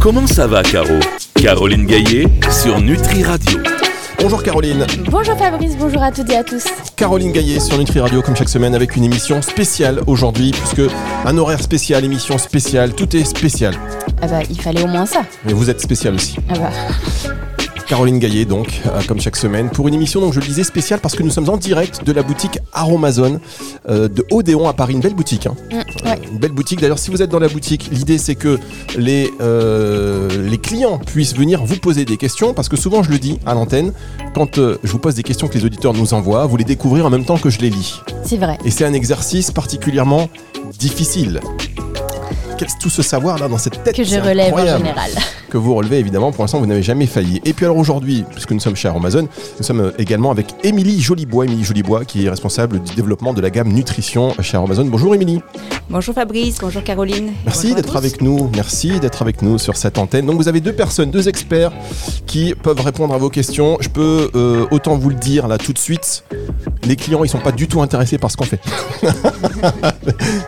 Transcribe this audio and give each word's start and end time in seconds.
Comment 0.00 0.26
ça 0.26 0.46
va, 0.46 0.62
Caro 0.62 0.98
Caroline 1.34 1.86
Gaillet 1.86 2.26
sur 2.50 2.80
Nutri 2.80 3.22
Radio. 3.22 3.58
Bonjour 4.20 4.42
Caroline. 4.42 4.86
Bonjour 5.10 5.36
Fabrice, 5.36 5.76
bonjour 5.76 6.02
à 6.02 6.12
toutes 6.12 6.30
et 6.30 6.36
à 6.36 6.44
tous. 6.44 6.64
Caroline 6.96 7.32
Gaillet 7.32 7.58
sur 7.58 7.78
Nutri 7.78 8.00
Radio 8.00 8.22
comme 8.22 8.36
chaque 8.36 8.48
semaine 8.48 8.74
avec 8.74 8.96
une 8.96 9.04
émission 9.04 9.42
spéciale 9.42 10.00
aujourd'hui 10.06 10.52
puisque 10.52 10.92
un 11.24 11.38
horaire 11.38 11.62
spécial, 11.62 12.04
émission 12.04 12.38
spéciale, 12.38 12.94
tout 12.94 13.16
est 13.16 13.24
spécial. 13.24 13.74
Ah 14.20 14.26
bah 14.28 14.40
il 14.48 14.60
fallait 14.60 14.82
au 14.82 14.88
moins 14.88 15.06
ça. 15.06 15.22
Mais 15.44 15.52
vous 15.52 15.70
êtes 15.70 15.80
spécial 15.80 16.14
aussi. 16.14 16.36
Ah 16.48 16.54
bah. 16.58 16.70
Caroline 17.92 18.18
Gaillet, 18.18 18.46
donc, 18.46 18.80
euh, 18.86 19.02
comme 19.06 19.20
chaque 19.20 19.36
semaine, 19.36 19.68
pour 19.68 19.86
une 19.86 19.92
émission, 19.92 20.22
donc 20.22 20.32
je 20.32 20.40
le 20.40 20.46
disais, 20.46 20.64
spéciale 20.64 20.98
parce 20.98 21.14
que 21.14 21.22
nous 21.22 21.28
sommes 21.28 21.50
en 21.50 21.58
direct 21.58 22.02
de 22.06 22.12
la 22.12 22.22
boutique 22.22 22.58
Aromazone 22.72 23.38
euh, 23.86 24.08
de 24.08 24.24
Odéon 24.30 24.66
à 24.66 24.72
Paris. 24.72 24.94
Une 24.94 25.00
belle 25.00 25.12
boutique. 25.12 25.46
Hein. 25.46 25.54
Mm, 25.70 26.06
ouais. 26.06 26.18
Une 26.32 26.38
belle 26.38 26.52
boutique. 26.52 26.80
D'ailleurs, 26.80 26.98
si 26.98 27.10
vous 27.10 27.20
êtes 27.20 27.28
dans 27.28 27.38
la 27.38 27.48
boutique, 27.48 27.90
l'idée 27.92 28.16
c'est 28.16 28.34
que 28.34 28.58
les, 28.96 29.30
euh, 29.42 30.48
les 30.48 30.56
clients 30.56 30.96
puissent 30.96 31.36
venir 31.36 31.66
vous 31.66 31.76
poser 31.76 32.06
des 32.06 32.16
questions 32.16 32.54
parce 32.54 32.70
que 32.70 32.78
souvent, 32.78 33.02
je 33.02 33.10
le 33.10 33.18
dis 33.18 33.38
à 33.44 33.52
l'antenne, 33.52 33.92
quand 34.34 34.56
euh, 34.56 34.78
je 34.82 34.90
vous 34.90 34.98
pose 34.98 35.16
des 35.16 35.22
questions 35.22 35.46
que 35.48 35.58
les 35.58 35.66
auditeurs 35.66 35.92
nous 35.92 36.14
envoient, 36.14 36.46
vous 36.46 36.56
les 36.56 36.64
découvrez 36.64 37.02
en 37.02 37.10
même 37.10 37.26
temps 37.26 37.36
que 37.36 37.50
je 37.50 37.58
les 37.58 37.68
lis. 37.68 38.00
C'est 38.24 38.38
vrai. 38.38 38.56
Et 38.64 38.70
c'est 38.70 38.86
un 38.86 38.94
exercice 38.94 39.50
particulièrement 39.50 40.30
difficile. 40.78 41.40
Qu'est-ce 42.58 42.76
tout 42.78 42.90
ce 42.90 43.02
savoir 43.02 43.38
là 43.38 43.48
dans 43.48 43.58
cette 43.58 43.82
tête 43.82 43.94
Que 43.96 44.04
je 44.04 44.16
relève 44.16 44.52
en 44.54 44.58
général. 44.58 45.10
que 45.50 45.56
vous 45.56 45.74
relevez 45.74 45.98
évidemment. 45.98 46.32
Pour 46.32 46.44
l'instant, 46.44 46.58
vous 46.60 46.66
n'avez 46.66 46.82
jamais 46.82 47.06
failli. 47.06 47.40
Et 47.44 47.52
puis 47.52 47.64
alors 47.64 47.76
aujourd'hui, 47.76 48.24
puisque 48.30 48.52
nous 48.52 48.60
sommes 48.60 48.76
chez 48.76 48.88
Amazon, 48.88 49.26
nous 49.58 49.64
sommes 49.64 49.80
euh, 49.80 49.90
également 49.98 50.30
avec 50.30 50.46
Émilie 50.62 51.00
Jolibois, 51.00 51.44
Émilie 51.46 51.64
Jolibois, 51.64 52.04
qui 52.04 52.26
est 52.26 52.30
responsable 52.30 52.80
du 52.80 52.94
développement 52.94 53.32
de 53.32 53.40
la 53.40 53.50
gamme 53.50 53.68
nutrition 53.72 54.34
chez 54.40 54.56
Amazon. 54.56 54.84
Bonjour 54.84 55.14
Émilie. 55.14 55.40
Bonjour 55.90 56.14
Fabrice, 56.14 56.58
bonjour 56.60 56.82
Caroline. 56.84 57.32
Merci 57.44 57.74
d'être 57.74 57.96
avec 57.96 58.20
nous. 58.22 58.50
Merci 58.54 59.00
d'être 59.00 59.20
avec 59.22 59.42
nous 59.42 59.58
sur 59.58 59.76
cette 59.76 59.98
antenne. 59.98 60.26
Donc 60.26 60.36
vous 60.36 60.48
avez 60.48 60.60
deux 60.60 60.72
personnes, 60.72 61.10
deux 61.10 61.28
experts 61.28 61.72
qui 62.26 62.54
peuvent 62.54 62.80
répondre 62.80 63.12
à 63.14 63.18
vos 63.18 63.28
questions. 63.28 63.76
Je 63.80 63.88
peux 63.88 64.30
euh, 64.34 64.66
autant 64.70 64.96
vous 64.96 65.10
le 65.10 65.16
dire 65.16 65.48
là 65.48 65.58
tout 65.58 65.72
de 65.72 65.78
suite. 65.78 66.24
Les 66.84 66.96
clients, 66.96 67.24
ils 67.24 67.28
sont 67.28 67.38
pas 67.38 67.52
du 67.52 67.68
tout 67.68 67.82
intéressés 67.82 68.18
par 68.18 68.30
ce 68.30 68.36
qu'on 68.36 68.44
fait. 68.44 68.60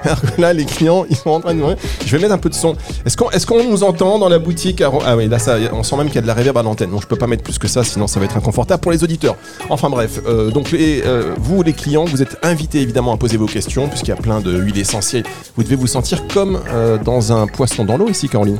Alors 0.04 0.20
que 0.22 0.40
là, 0.40 0.52
les 0.52 0.64
clients, 0.64 1.04
ils 1.08 1.16
sont 1.16 1.30
en 1.30 1.40
train 1.40 1.54
de. 1.54 1.62
Je 2.04 2.16
vais 2.16 2.22
mettre 2.22 2.34
un 2.34 2.38
peu 2.38 2.48
de 2.48 2.54
son. 2.54 2.76
Est-ce 3.04 3.16
qu'on 3.46 3.58
est 3.58 3.66
nous 3.66 3.82
entend 3.82 4.18
dans 4.18 4.28
la 4.28 4.38
boutique 4.38 4.82
Ah 4.82 5.16
oui, 5.16 5.28
là, 5.28 5.38
ça, 5.38 5.56
on 5.72 5.82
sent 5.82 5.96
même 5.96 6.06
qu'il 6.06 6.16
y 6.16 6.18
a 6.18 6.22
de 6.22 6.26
la 6.26 6.34
réverb 6.34 6.56
à 6.58 6.62
l'antenne. 6.62 6.90
Donc 6.90 7.02
je 7.02 7.06
peux 7.06 7.16
pas 7.16 7.26
mettre 7.26 7.42
plus 7.42 7.58
que 7.58 7.68
ça, 7.68 7.84
sinon 7.84 8.06
ça 8.06 8.20
va 8.20 8.26
être 8.26 8.36
inconfortable 8.36 8.80
pour 8.80 8.92
les 8.92 9.02
auditeurs. 9.04 9.36
Enfin 9.70 9.90
bref, 9.90 10.20
euh, 10.26 10.50
donc 10.50 10.70
les, 10.70 11.02
euh, 11.04 11.34
vous, 11.38 11.62
les 11.62 11.72
clients, 11.72 12.04
vous 12.04 12.22
êtes 12.22 12.36
invités 12.42 12.80
évidemment 12.80 13.12
à 13.12 13.16
poser 13.16 13.36
vos 13.36 13.46
questions, 13.46 13.88
puisqu'il 13.88 14.10
y 14.10 14.12
a 14.12 14.16
plein 14.16 14.40
de 14.40 14.56
huiles 14.56 14.78
essentielles. 14.78 15.24
Vous 15.56 15.62
devez 15.62 15.76
vous 15.76 15.86
sentir 15.86 16.26
comme 16.32 16.60
euh, 16.70 16.98
dans 16.98 17.32
un 17.32 17.46
poisson 17.46 17.84
dans 17.84 17.96
l'eau 17.96 18.08
ici, 18.08 18.28
Caroline. 18.28 18.58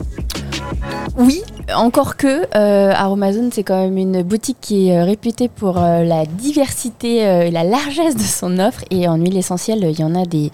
Oui, 1.16 1.42
encore 1.72 2.16
que 2.16 2.44
euh, 2.56 2.92
Aromazone, 2.92 3.50
c'est 3.52 3.62
quand 3.62 3.78
même 3.78 3.96
une 3.98 4.22
boutique 4.22 4.56
qui 4.60 4.88
est 4.88 4.98
euh, 4.98 5.04
réputée 5.04 5.48
pour 5.48 5.78
euh, 5.78 6.02
la 6.02 6.26
diversité 6.26 7.24
euh, 7.24 7.42
et 7.42 7.52
la 7.52 7.62
largesse 7.62 8.16
de 8.16 8.22
son 8.22 8.58
offre. 8.58 8.84
Et 8.90 9.06
en 9.06 9.16
huile 9.16 9.36
essentielle, 9.36 9.86
il 9.88 9.98
y 9.98 10.02
en 10.02 10.14
a 10.16 10.24
des, 10.24 10.50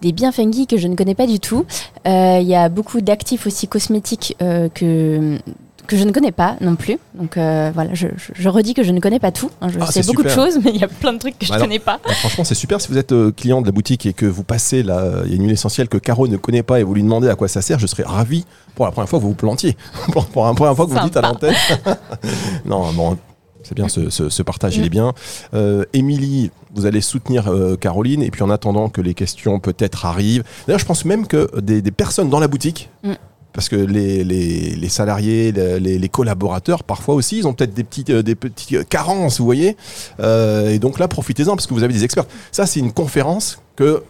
des 0.00 0.10
bien 0.10 0.32
que 0.66 0.76
je 0.76 0.88
ne 0.88 0.96
connais 0.96 1.14
pas 1.14 1.26
du 1.26 1.38
tout. 1.38 1.64
Il 2.04 2.42
y 2.42 2.54
a 2.56 2.68
beaucoup 2.68 3.00
d'actifs 3.00 3.46
aussi 3.46 3.68
cosmétiques 3.68 4.36
que 4.38 5.38
que 5.86 5.96
je 5.96 6.04
ne 6.04 6.12
connais 6.12 6.32
pas 6.32 6.56
non 6.60 6.76
plus. 6.76 6.98
Donc 7.14 7.36
euh, 7.36 7.70
voilà, 7.74 7.92
je, 7.94 8.08
je- 8.16 8.32
je 8.34 8.48
redis 8.48 8.72
que 8.74 8.82
je 8.82 8.90
ne 8.92 9.00
connais 9.00 9.18
pas 9.18 9.32
tout. 9.32 9.50
hein. 9.60 9.68
Je 9.68 9.78
Ah, 9.80 9.86
sais 9.86 10.02
beaucoup 10.04 10.22
de 10.22 10.28
choses, 10.28 10.58
mais 10.64 10.70
il 10.74 10.80
y 10.80 10.84
a 10.84 10.88
plein 10.88 11.12
de 11.12 11.18
trucs 11.18 11.38
que 11.38 11.44
je 11.46 11.50
ne 11.50 11.56
Alors, 11.56 11.66
connais 11.66 11.78
pas. 11.78 11.98
Alors, 12.04 12.16
franchement, 12.18 12.44
c'est 12.44 12.54
super 12.54 12.80
si 12.80 12.88
vous 12.88 12.98
êtes 12.98 13.12
euh, 13.12 13.30
client 13.32 13.60
de 13.60 13.66
la 13.66 13.72
boutique 13.72 14.06
et 14.06 14.12
que 14.12 14.26
vous 14.26 14.44
passez 14.44 14.82
là, 14.82 14.98
euh, 14.98 15.22
il 15.26 15.30
y 15.30 15.32
a 15.34 15.36
une 15.36 15.42
huile 15.42 15.52
essentielle 15.52 15.88
que 15.88 15.98
Caro 15.98 16.28
ne 16.28 16.36
connaît 16.36 16.62
pas 16.62 16.80
et 16.80 16.82
vous 16.82 16.94
lui 16.94 17.02
demandez 17.02 17.28
à 17.28 17.34
quoi 17.34 17.48
ça 17.48 17.62
sert, 17.62 17.78
je 17.78 17.86
serais 17.86 18.04
ravi 18.04 18.44
pour 18.74 18.84
la 18.86 18.92
première 18.92 19.08
fois 19.08 19.18
que 19.18 19.22
vous 19.22 19.30
vous 19.30 19.34
plantiez. 19.34 19.76
pour, 20.12 20.26
pour 20.26 20.44
la 20.46 20.54
première 20.54 20.74
fois 20.76 20.86
que 20.86 20.90
vous 20.92 21.00
dites 21.00 21.16
à 21.16 21.22
l'antenne. 21.22 21.54
non, 22.64 22.92
bon. 22.92 23.18
C'est 23.64 23.76
bien, 23.76 23.88
ce, 23.88 24.10
ce- 24.10 24.28
ce 24.28 24.42
partage, 24.42 24.76
il 24.76 24.84
est 24.84 24.88
bien. 24.90 25.12
Euh, 25.54 25.84
Émilie, 25.92 26.50
vous 26.74 26.84
allez 26.84 27.00
soutenir 27.00 27.46
euh, 27.48 27.76
Caroline, 27.76 28.20
et 28.20 28.30
puis 28.32 28.42
en 28.42 28.50
attendant 28.50 28.88
que 28.88 29.00
les 29.00 29.14
questions 29.14 29.60
peut-être 29.60 30.04
arrivent. 30.04 30.42
D'ailleurs, 30.66 30.80
je 30.80 30.84
pense 30.84 31.04
même 31.04 31.28
que 31.28 31.48
des, 31.60 31.80
des 31.80 31.90
personnes 31.92 32.28
dans 32.28 32.40
la 32.40 32.48
boutique, 32.48 32.90
Mm. 33.04 33.12
Parce 33.52 33.68
que 33.68 33.76
les, 33.76 34.24
les- 34.24 34.74
les 34.74 34.88
salariés, 34.88 35.52
les, 35.52 36.08
collaborateurs, 36.08 36.84
parfois 36.84 37.14
aussi, 37.14 37.38
ils 37.38 37.46
ont 37.46 37.52
peut-être 37.52 37.74
des 37.74 37.84
petites, 37.84 38.10
euh, 38.10 38.22
des 38.22 38.34
petites 38.34 38.88
carences, 38.88 39.38
vous 39.38 39.44
voyez. 39.44 39.76
Euh, 40.20 40.70
et 40.70 40.78
donc 40.78 40.98
là, 40.98 41.08
profitez-en, 41.08 41.54
parce 41.56 41.66
que 41.66 41.74
vous 41.74 41.82
avez 41.82 41.92
des 41.92 42.04
experts. 42.04 42.24
Ça, 42.50 42.66
c'est 42.66 42.80
une 42.80 42.92
conférence 42.92 43.60
que, 43.76 44.02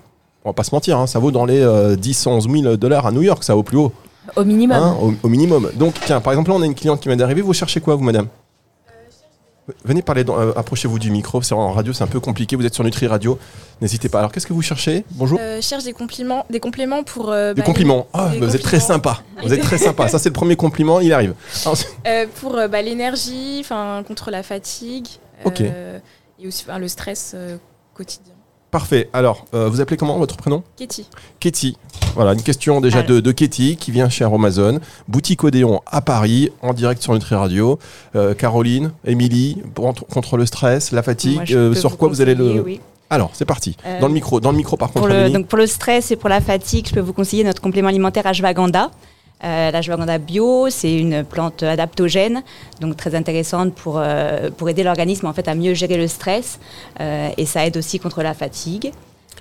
on 0.44 0.50
va 0.50 0.52
pas 0.54 0.64
se 0.64 0.74
mentir, 0.74 0.98
hein, 0.98 1.06
ça 1.06 1.18
vaut 1.18 1.30
dans 1.30 1.44
les 1.44 1.60
euh, 1.60 1.96
10, 1.96 2.26
11 2.26 2.48
000 2.50 2.76
dollars 2.76 3.06
à 3.06 3.12
New 3.12 3.22
York, 3.22 3.42
ça 3.44 3.56
au 3.56 3.62
plus 3.62 3.78
haut, 3.78 3.92
Au 4.36 4.44
minimum. 4.44 4.76
hein, 4.76 4.96
au, 5.00 5.12
au 5.22 5.28
minimum. 5.28 5.70
Donc, 5.76 5.94
tiens, 6.04 6.20
par 6.20 6.32
exemple, 6.32 6.50
là, 6.50 6.56
on 6.56 6.62
a 6.62 6.66
une 6.66 6.74
cliente 6.74 7.00
qui 7.00 7.08
vient 7.08 7.16
d'arriver. 7.16 7.42
Vous 7.42 7.52
cherchez 7.52 7.80
quoi, 7.80 7.94
vous, 7.96 8.04
madame? 8.04 8.26
Venez 9.84 10.02
parler, 10.02 10.24
dans- 10.24 10.38
euh, 10.40 10.52
approchez-vous 10.56 10.98
du 10.98 11.10
micro. 11.12 11.40
C'est 11.40 11.54
en 11.54 11.70
radio, 11.70 11.92
c'est 11.92 12.02
un 12.02 12.08
peu 12.08 12.18
compliqué. 12.18 12.56
Vous 12.56 12.66
êtes 12.66 12.74
sur 12.74 12.82
Nutri 12.82 13.06
Radio. 13.06 13.38
N'hésitez 13.80 14.08
pas. 14.08 14.18
Alors, 14.18 14.32
qu'est-ce 14.32 14.46
que 14.46 14.52
vous 14.52 14.62
cherchez? 14.62 15.04
Bonjour. 15.12 15.38
Euh, 15.40 15.56
je 15.60 15.60
cherche 15.66 15.84
des 15.84 15.92
compliments, 15.92 16.44
des 16.50 16.58
compléments 16.58 17.04
pour. 17.04 17.30
euh, 17.30 17.54
Des 17.54 17.60
bah, 17.60 17.66
compliments. 17.66 18.08
Ah, 18.12 18.30
des 18.30 18.40
bah, 18.40 18.46
vous 18.46 18.56
êtes 18.56 18.62
très 18.62 18.80
sympa. 18.80 19.22
Vous 19.40 19.52
êtes 19.54 19.62
très 19.62 19.78
sympa. 19.78 20.08
Ça, 20.08 20.18
c'est 20.18 20.30
le 20.30 20.34
premier 20.34 20.56
compliment. 20.56 20.98
Il 20.98 21.12
arrive. 21.12 21.34
Alors, 21.64 21.78
pour 22.40 22.54
bah, 22.68 22.82
l'énergie, 22.82 23.62
contre 24.02 24.30
la 24.32 24.42
fatigue. 24.42 25.06
Ok. 25.44 25.60
euh, 25.60 25.98
et 26.40 26.48
aussi 26.48 26.64
le 26.78 26.88
stress 26.88 27.36
quotidien. 27.94 28.34
Parfait. 28.72 29.08
Alors, 29.12 29.44
euh, 29.54 29.68
vous 29.68 29.80
appelez 29.80 29.96
comment 29.96 30.18
votre 30.18 30.36
prénom 30.36 30.64
Katie. 30.76 31.06
Ketty. 31.38 31.76
Voilà, 32.16 32.32
une 32.32 32.42
question 32.42 32.80
déjà 32.80 33.02
de, 33.02 33.20
de 33.20 33.32
Ketty 33.32 33.76
qui 33.76 33.92
vient 33.92 34.08
chez 34.08 34.24
Amazon. 34.24 34.80
Boutique 35.06 35.44
Odéon 35.44 35.80
à 35.86 36.00
Paris, 36.00 36.50
en 36.62 36.72
direct 36.72 37.00
sur 37.00 37.12
Nutri 37.12 37.36
Radio. 37.36 37.78
Euh, 38.16 38.34
Caroline, 38.34 38.90
Émilie, 39.04 39.62
contre, 39.76 40.36
le 40.36 40.46
stress, 40.46 40.90
la 40.90 41.04
fatigue. 41.04 41.36
Moi, 41.36 41.44
euh, 41.52 41.74
sur 41.74 41.90
vous 41.90 41.96
quoi 41.96 42.08
vous 42.08 42.20
allez 42.20 42.34
le. 42.34 42.60
oui. 42.60 42.80
Alors, 43.12 43.30
c'est 43.34 43.44
parti. 43.44 43.76
Euh, 43.84 44.00
dans 44.00 44.08
le 44.08 44.14
micro, 44.14 44.40
dans 44.40 44.52
le 44.52 44.56
micro 44.56 44.78
par 44.78 44.90
contre. 44.90 45.06
Pour 45.06 45.14
le, 45.14 45.28
donc 45.28 45.46
pour 45.46 45.58
le 45.58 45.66
stress 45.66 46.10
et 46.10 46.16
pour 46.16 46.30
la 46.30 46.40
fatigue, 46.40 46.88
je 46.88 46.94
peux 46.94 47.00
vous 47.00 47.12
conseiller 47.12 47.44
notre 47.44 47.60
complément 47.60 47.88
alimentaire 47.88 48.26
ashwagandha. 48.26 48.90
Euh, 49.44 49.70
L'ashwagandha 49.72 50.18
bio, 50.18 50.68
c'est 50.70 50.94
une 50.96 51.24
plante 51.24 51.62
adaptogène, 51.64 52.42
donc 52.80 52.96
très 52.96 53.14
intéressante 53.14 53.74
pour, 53.74 53.98
euh, 53.98 54.50
pour 54.56 54.68
aider 54.68 54.84
l'organisme 54.84 55.26
en 55.26 55.32
fait 55.32 55.48
à 55.48 55.54
mieux 55.54 55.74
gérer 55.74 55.96
le 55.96 56.06
stress 56.06 56.60
euh, 57.00 57.28
et 57.36 57.44
ça 57.46 57.66
aide 57.66 57.76
aussi 57.76 57.98
contre 57.98 58.22
la 58.22 58.34
fatigue. 58.34 58.92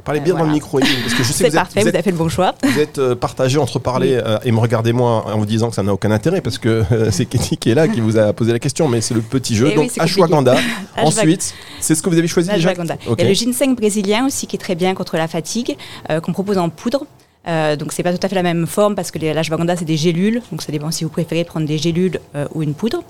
Parlez 0.03 0.19
bien 0.22 0.34
dans 0.34 0.45
le 0.45 0.51
micro, 0.53 0.79
parce 0.79 1.13
que 1.13 1.23
je 1.23 1.23
sais 1.31 1.44
que 1.44 1.50
vous 1.50 1.56
parfait, 1.56 1.81
vous 1.81 1.84
vous, 1.84 1.90
êtes- 1.90 1.95
avez 1.95 2.03
fait 2.03 2.11
le 2.11 2.17
bon 2.17 2.29
choix. 2.29 2.56
vous 2.63 2.79
êtes, 2.79 3.13
partagé 3.16 3.59
entre 3.59 3.78
parler 3.78 4.19
et 4.44 4.51
me 4.51 4.57
regarder 4.57 4.94
moi 4.94 5.25
en 5.28 5.38
vous 5.38 5.45
disant 5.45 5.69
que 5.69 5.75
ça 5.75 5.84
n'a 5.84 5.94
aucun 5.94 6.09
intérêt 6.09 6.41
parce 6.41 6.57
que 6.57 6.84
c'est 7.11 7.25
Ketty 7.25 7.57
qui 7.57 7.69
est 7.69 7.75
là 7.75 7.88
qui 7.88 8.00
vous 8.01 8.17
a 8.17 8.34
posé 8.34 8.51
la 8.53 8.59
question, 8.59 8.88
mais 8.88 9.01
c'est 9.01 9.13
le 9.13 9.22
petit 9.22 9.56
jeu. 9.56 9.67
Eh 9.72 9.78
oui, 9.78 9.88
Donc, 9.88 9.91
ashwagandha. 10.00 10.56
Ashwag- 10.97 11.06
Ensuite, 11.06 11.53
c'est 11.79 11.94
ce 11.94 12.01
que 12.01 12.09
vous 12.09 12.17
avez 12.17 12.28
choisi 12.28 12.50
déjà 12.50 12.69
Ashwagandha. 12.69 12.95
Il 13.06 13.22
y 13.22 13.25
a 13.25 13.28
le 13.29 13.34
ginseng 13.35 13.75
brésilien 13.75 14.25
aussi 14.25 14.47
qui 14.47 14.56
est 14.56 14.59
très 14.59 14.75
bien 14.75 14.95
contre 14.95 15.17
la 15.17 15.28
fatigue, 15.28 15.78
qu'on 16.23 16.34
propose 16.34 16.57
en 16.57 16.69
poudre. 16.69 17.06
Euh, 17.47 17.75
donc 17.75 17.91
c'est 17.91 18.03
pas 18.03 18.16
tout 18.16 18.24
à 18.24 18.29
fait 18.29 18.35
la 18.35 18.44
même 18.44 18.68
forme 18.68 18.96
parce 18.96 19.09
que 19.09 19.18
l'ashwagandha 19.18 19.75
c'est 19.75 19.85
des 19.85 19.97
gélules, 19.97 20.41
donc 20.52 20.62
ça 20.62 20.72
dépend 20.72 20.91
si 20.91 21.03
vous 21.03 21.09
préférez 21.09 21.44
prendre 21.44 21.66
des 21.66 21.78
gélules 21.78 22.19
euh, 22.35 22.47
ou 22.53 22.62
une 22.62 22.74
poudre. 22.74 23.03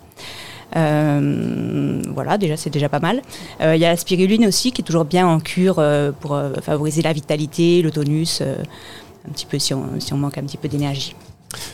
Euh, 0.78 2.02
voilà, 2.14 2.38
déjà 2.38 2.56
c'est 2.56 2.70
déjà 2.70 2.88
pas 2.88 3.00
mal. 3.00 3.22
Euh, 3.60 3.76
Il 3.76 3.82
y 3.82 3.86
a 3.86 3.90
la 3.90 3.98
spiruline 3.98 4.46
aussi 4.46 4.72
qui 4.72 4.82
est 4.82 4.86
toujours 4.86 5.06
bien 5.06 5.28
en 5.28 5.40
cure 5.40 5.84
pour 6.22 6.42
favoriser 6.62 7.02
la 7.02 7.14
vitalité, 7.14 7.82
le 7.82 7.92
tonus, 7.92 8.42
un 8.42 9.32
petit 9.34 9.46
peu 9.46 9.60
si 9.60 9.74
on, 9.74 10.00
si 10.00 10.14
on 10.14 10.18
manque 10.18 10.38
un 10.38 10.44
petit 10.44 10.58
peu 10.58 10.70
d'énergie. 10.70 11.16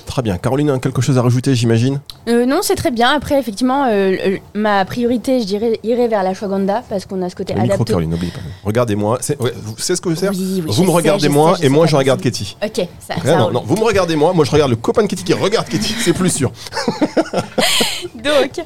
Très 0.06 0.22
bien. 0.22 0.38
Caroline, 0.38 0.70
a 0.70 0.80
quelque 0.80 1.02
chose 1.02 1.18
à 1.18 1.22
rajouter, 1.22 1.56
j'imagine 1.56 2.00
Euh, 2.28 2.46
non, 2.46 2.60
c'est 2.62 2.76
très 2.76 2.92
bien. 2.92 3.12
Après, 3.12 3.40
effectivement, 3.40 3.86
euh, 3.90 4.38
ma 4.54 4.84
priorité, 4.86 5.40
je 5.42 5.46
dirais, 5.46 5.80
irait 5.84 6.08
vers 6.08 6.24
la 6.24 6.34
Shwaganda 6.34 6.84
parce 6.90 7.06
qu'on 7.06 7.22
a 7.22 7.30
ce 7.30 7.36
côté 7.36 7.54
adapté. 7.54 7.84
Caroline, 7.86 8.10
n'oubliez 8.10 8.32
pas. 8.32 8.40
Regardez-moi. 8.64 9.18
C'est 9.22 9.40
ouais, 9.42 9.54
ce 9.78 9.94
que 9.94 10.16
faire 10.16 10.32
Oui, 10.32 10.38
oui, 10.40 10.64
Vous 10.68 10.84
me 10.84 10.88
sais, 10.88 10.94
regardez 10.94 11.30
moi 11.30 11.56
sais, 11.58 11.66
et 11.66 11.70
moi 11.70 11.86
je 11.88 11.96
regarde 11.96 12.22
Ketty. 12.22 12.58
Ok, 12.64 12.88
ça, 13.00 13.16
Ouais, 13.16 13.22
ça 13.24 13.38
non, 13.38 13.52
non, 13.52 13.64
vous 13.66 13.76
me 13.76 13.84
regardez 13.84 14.16
moi, 14.16 14.34
moi 14.34 14.46
je 14.46 14.52
regarde 14.52 14.72
le 14.72 14.76
copain 14.78 15.04
de 15.04 15.08
Ketty 15.08 15.24
qui 15.24 15.34
regarde 15.34 15.68
Ketty, 15.68 15.96
c'est 16.00 16.14
plus 16.14 16.30
sûr. 16.30 16.52
Donc, 18.16 18.60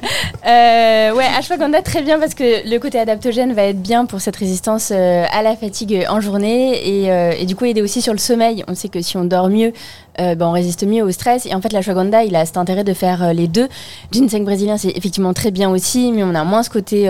euh, 0.46 1.14
ouais, 1.14 1.26
ashwagandha 1.38 1.82
très 1.82 2.02
bien 2.02 2.18
parce 2.18 2.34
que 2.34 2.68
le 2.68 2.78
côté 2.78 2.98
adaptogène 2.98 3.52
va 3.52 3.62
être 3.64 3.80
bien 3.80 4.06
pour 4.06 4.20
cette 4.20 4.36
résistance 4.36 4.90
à 4.90 5.42
la 5.42 5.56
fatigue 5.56 6.06
en 6.08 6.20
journée 6.20 6.72
et, 6.74 7.40
et 7.40 7.46
du 7.46 7.56
coup 7.56 7.64
aider 7.64 7.82
aussi 7.82 8.02
sur 8.02 8.12
le 8.12 8.18
sommeil. 8.18 8.64
On 8.68 8.74
sait 8.74 8.88
que 8.88 9.00
si 9.02 9.16
on 9.16 9.24
dort 9.24 9.48
mieux, 9.48 9.72
euh, 10.20 10.34
ben, 10.34 10.46
on 10.46 10.52
résiste 10.52 10.84
mieux 10.86 11.02
au 11.02 11.10
stress. 11.10 11.46
Et 11.46 11.54
en 11.54 11.60
fait, 11.60 11.72
l'ashwagandha, 11.72 12.24
il 12.24 12.36
a 12.36 12.44
cet 12.44 12.56
intérêt 12.56 12.84
de 12.84 12.92
faire 12.92 13.22
euh, 13.22 13.32
les 13.32 13.48
deux. 13.48 13.68
Ginseng 14.10 14.44
brésilien, 14.44 14.76
c'est 14.76 14.96
effectivement 14.96 15.32
très 15.32 15.50
bien 15.50 15.70
aussi, 15.70 16.12
mais 16.12 16.22
on 16.22 16.34
a 16.34 16.44
moins 16.44 16.62
ce 16.62 16.70
côté 16.70 17.08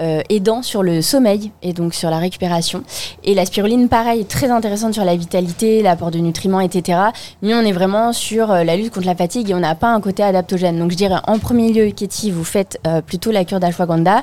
euh, 0.00 0.16
euh, 0.16 0.22
aidant 0.30 0.62
sur 0.62 0.82
le 0.82 1.02
sommeil 1.02 1.52
et 1.62 1.72
donc 1.72 1.94
sur 1.94 2.10
la 2.10 2.18
récupération. 2.18 2.82
Et 3.24 3.34
la 3.34 3.44
spiruline, 3.44 3.88
pareil, 3.88 4.24
très 4.24 4.50
intéressante 4.50 4.94
sur 4.94 5.04
la 5.04 5.16
vitalité, 5.16 5.82
l'apport 5.82 6.10
de 6.10 6.18
nutriments, 6.18 6.60
etc. 6.60 6.98
Mais 7.42 7.54
on 7.54 7.60
est 7.60 7.72
vraiment 7.72 8.12
sur 8.12 8.50
euh, 8.50 8.64
la 8.64 8.76
lutte 8.76 8.92
contre 8.94 9.06
la 9.06 9.14
fatigue 9.14 9.50
et 9.50 9.54
on 9.54 9.60
n'a 9.60 9.74
pas 9.74 9.92
un 9.92 10.00
côté 10.00 10.22
adaptogène. 10.22 10.78
Donc 10.78 10.90
je 10.90 10.96
dirais 10.96 11.16
en 11.26 11.38
premier 11.38 11.72
lieu, 11.72 11.90
Katie, 11.90 12.30
vous 12.30 12.44
faites 12.44 12.78
euh, 12.86 13.00
plutôt 13.00 13.30
la 13.30 13.44
cure 13.44 13.60
d'ashwagandha. 13.60 14.22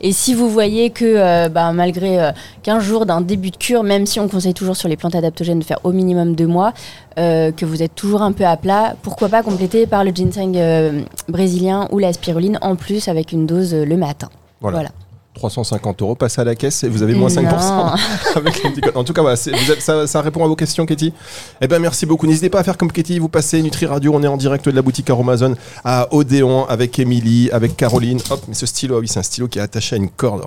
Et 0.00 0.12
si 0.12 0.34
vous 0.34 0.48
voyez 0.48 0.90
que 0.90 1.48
bah, 1.48 1.72
malgré 1.72 2.32
15 2.62 2.82
jours 2.82 3.06
d'un 3.06 3.20
début 3.20 3.50
de 3.50 3.56
cure, 3.56 3.82
même 3.82 4.06
si 4.06 4.20
on 4.20 4.28
conseille 4.28 4.54
toujours 4.54 4.76
sur 4.76 4.88
les 4.88 4.96
plantes 4.96 5.14
adaptogènes 5.14 5.58
de 5.58 5.64
faire 5.64 5.80
au 5.84 5.92
minimum 5.92 6.34
deux 6.34 6.46
mois, 6.46 6.72
que 7.16 7.64
vous 7.64 7.82
êtes 7.82 7.94
toujours 7.94 8.22
un 8.22 8.32
peu 8.32 8.44
à 8.44 8.56
plat, 8.56 8.94
pourquoi 9.02 9.28
pas 9.28 9.42
compléter 9.42 9.86
par 9.86 10.04
le 10.04 10.10
ginseng 10.10 11.04
brésilien 11.28 11.88
ou 11.90 11.98
la 11.98 12.12
spiruline 12.12 12.58
en 12.62 12.76
plus 12.76 13.08
avec 13.08 13.32
une 13.32 13.46
dose 13.46 13.74
le 13.74 13.96
matin. 13.96 14.28
voilà. 14.60 14.90
350 15.34 16.02
euros, 16.02 16.14
passez 16.14 16.40
à 16.40 16.44
la 16.44 16.54
caisse 16.54 16.84
et 16.84 16.88
vous 16.88 17.02
avez 17.02 17.14
moins 17.14 17.28
5% 17.28 17.98
avec 18.36 18.62
En 18.94 19.04
tout 19.04 19.12
cas, 19.12 19.22
voilà, 19.22 19.36
ça, 19.36 20.06
ça, 20.06 20.20
répond 20.22 20.44
à 20.44 20.48
vos 20.48 20.56
questions, 20.56 20.86
Katie. 20.86 21.12
Eh 21.60 21.66
ben, 21.66 21.78
merci 21.78 22.06
beaucoup. 22.06 22.26
N'hésitez 22.26 22.48
pas 22.48 22.60
à 22.60 22.64
faire 22.64 22.76
comme 22.76 22.92
Katie, 22.92 23.18
vous 23.18 23.28
passez 23.28 23.60
Nutri 23.62 23.86
Radio, 23.86 24.12
on 24.14 24.22
est 24.22 24.28
en 24.28 24.36
direct 24.36 24.68
de 24.68 24.74
la 24.74 24.82
boutique 24.82 25.10
Aromazone 25.10 25.56
à 25.84 26.08
Odéon 26.12 26.66
avec 26.66 26.98
Émilie, 26.98 27.50
avec 27.52 27.76
Caroline. 27.76 28.20
Hop, 28.30 28.42
mais 28.48 28.54
ce 28.54 28.66
stylo, 28.66 28.96
ah 28.96 29.00
oui, 29.00 29.08
c'est 29.08 29.18
un 29.18 29.24
stylo 29.24 29.48
qui 29.48 29.58
est 29.58 29.62
attaché 29.62 29.96
à 29.96 29.98
une 29.98 30.08
corde. 30.08 30.42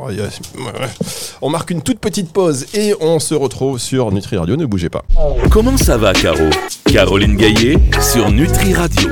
On 1.42 1.50
marque 1.50 1.72
une 1.72 1.81
toute 1.81 2.00
petite 2.00 2.31
pause 2.31 2.66
et 2.74 2.94
on 3.01 3.19
se 3.19 3.36
retrouve 3.36 3.80
sur 3.80 4.12
Nutri 4.12 4.38
Radio. 4.38 4.56
Ne 4.56 4.66
bougez 4.66 4.90
pas. 4.90 5.04
Comment 5.51 5.78
ça 5.78 5.98
va, 5.98 6.13
Caro? 6.13 6.50
Caroline 6.86 7.36
Gaillet 7.36 7.78
sur 8.01 8.31
Nutri 8.31 8.74
Radio. 8.74 9.10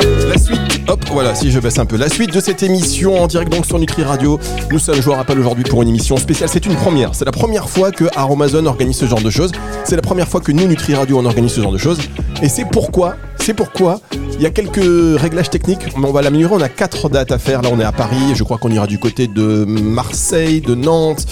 La 0.00 0.38
suite, 0.38 0.60
hop, 0.88 1.04
voilà, 1.12 1.34
si 1.34 1.50
je 1.50 1.58
baisse 1.58 1.78
un 1.78 1.86
peu. 1.86 1.96
La 1.96 2.08
suite 2.08 2.32
de 2.32 2.40
cette 2.40 2.62
émission 2.62 3.20
en 3.22 3.26
direct 3.26 3.50
donc 3.50 3.66
sur 3.66 3.78
Nutri 3.78 4.02
Radio. 4.02 4.38
Nous 4.70 4.78
sommes, 4.78 4.96
je 4.96 5.02
vous 5.02 5.12
rappelle, 5.12 5.38
aujourd'hui 5.38 5.64
pour 5.64 5.82
une 5.82 5.88
émission 5.88 6.16
spéciale. 6.16 6.48
C'est 6.52 6.66
une 6.66 6.76
première. 6.76 7.14
C'est 7.14 7.24
la 7.24 7.32
première 7.32 7.68
fois 7.68 7.90
que 7.90 8.04
Aromazone 8.14 8.66
organise 8.66 8.96
ce 8.96 9.06
genre 9.06 9.20
de 9.20 9.30
choses. 9.30 9.52
C'est 9.84 9.96
la 9.96 10.02
première 10.02 10.28
fois 10.28 10.40
que 10.40 10.52
nous, 10.52 10.66
Nutri 10.66 10.94
Radio, 10.94 11.18
on 11.18 11.24
organise 11.24 11.52
ce 11.52 11.60
genre 11.60 11.72
de 11.72 11.78
choses. 11.78 11.98
Et 12.42 12.48
c'est 12.48 12.64
pourquoi, 12.64 13.16
c'est 13.36 13.54
pourquoi 13.54 14.00
il 14.12 14.42
y 14.42 14.46
a 14.46 14.50
quelques 14.50 15.20
réglages 15.20 15.50
techniques, 15.50 15.96
mais 15.96 16.06
on 16.06 16.12
va 16.12 16.22
l'améliorer. 16.22 16.54
On 16.54 16.60
a 16.60 16.68
quatre 16.68 17.08
dates 17.08 17.32
à 17.32 17.38
faire. 17.38 17.62
Là, 17.62 17.70
on 17.72 17.80
est 17.80 17.84
à 17.84 17.92
Paris. 17.92 18.34
Je 18.34 18.44
crois 18.44 18.58
qu'on 18.58 18.70
ira 18.70 18.86
du 18.86 18.98
côté 18.98 19.26
de 19.26 19.64
Marseille, 19.64 20.60
de 20.60 20.74
Nantes 20.74 21.26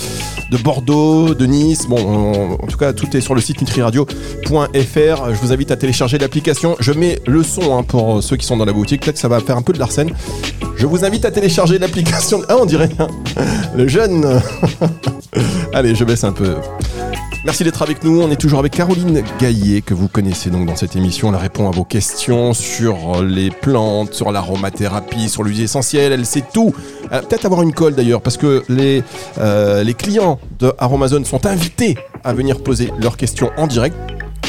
de 0.51 0.57
Bordeaux, 0.57 1.35
de 1.35 1.47
Nice. 1.47 1.87
Bon, 1.89 2.57
en 2.63 2.67
tout 2.67 2.77
cas, 2.77 2.93
tout 2.93 3.17
est 3.17 3.21
sur 3.21 3.35
le 3.35 3.41
site 3.41 3.61
nutriradio.fr. 3.61 4.15
Je 4.51 5.41
vous 5.41 5.53
invite 5.53 5.71
à 5.71 5.77
télécharger 5.77 6.19
l'application. 6.19 6.77
Je 6.81 6.93
mets 6.93 7.19
le 7.27 7.43
son 7.43 7.77
hein, 7.77 7.83
pour 7.83 8.23
ceux 8.23 8.37
qui 8.37 8.47
sont 8.47 8.56
dans 8.57 8.65
la 8.65 8.73
boutique. 8.73 9.03
Peut-être 9.03 9.15
que 9.15 9.21
ça 9.21 9.29
va 9.29 9.41
faire 9.41 9.57
un 9.57 9.63
peu 9.63 9.73
de 9.73 9.79
l'arsène. 9.79 10.11
Je 10.77 10.87
vous 10.87 11.05
invite 11.05 11.25
à 11.25 11.31
télécharger 11.31 11.79
l'application. 11.79 12.43
Ah, 12.49 12.57
on 12.61 12.65
dirait 12.65 12.89
le 13.77 13.89
jeune. 13.89 14.41
Allez, 15.73 15.95
je 15.95 16.05
baisse 16.05 16.23
un 16.23 16.33
peu. 16.33 16.55
Merci 17.45 17.65
d'être 17.65 17.83
avec 17.83 18.03
nous. 18.03 18.21
On 18.21 18.31
est 18.31 18.41
toujours 18.41 18.59
avec 18.59 18.73
Caroline 18.73 19.23
Gaillet, 19.39 19.81
que 19.81 19.95
vous 19.95 20.09
connaissez 20.09 20.51
donc 20.51 20.67
dans 20.67 20.77
cette 20.77 20.97
émission. 20.97 21.29
Elle 21.29 21.41
répond 21.41 21.69
à 21.69 21.71
vos 21.71 21.85
questions 21.85 22.55
sur 22.55 23.23
les 23.23 23.51
plantes, 23.51 24.15
sur 24.15 24.33
l'aromathérapie, 24.33 25.29
sur 25.29 25.45
l'huile 25.45 25.63
essentielle. 25.63 26.13
Elle 26.13 26.27
sait 26.27 26.43
tout. 26.53 26.75
Peut-être 27.11 27.47
avoir 27.47 27.63
une 27.63 27.73
colle 27.73 27.95
d'ailleurs, 27.95 28.21
parce 28.21 28.37
que 28.37 28.65
les, 28.69 29.05
euh, 29.39 29.85
les 29.85 29.95
clients 29.95 30.41
de 30.59 30.73
sont 31.25 31.47
invités 31.47 31.97
à 32.25 32.33
venir 32.33 32.63
poser 32.63 32.91
leurs 33.01 33.17
questions 33.17 33.51
en 33.57 33.67
direct. 33.69 33.97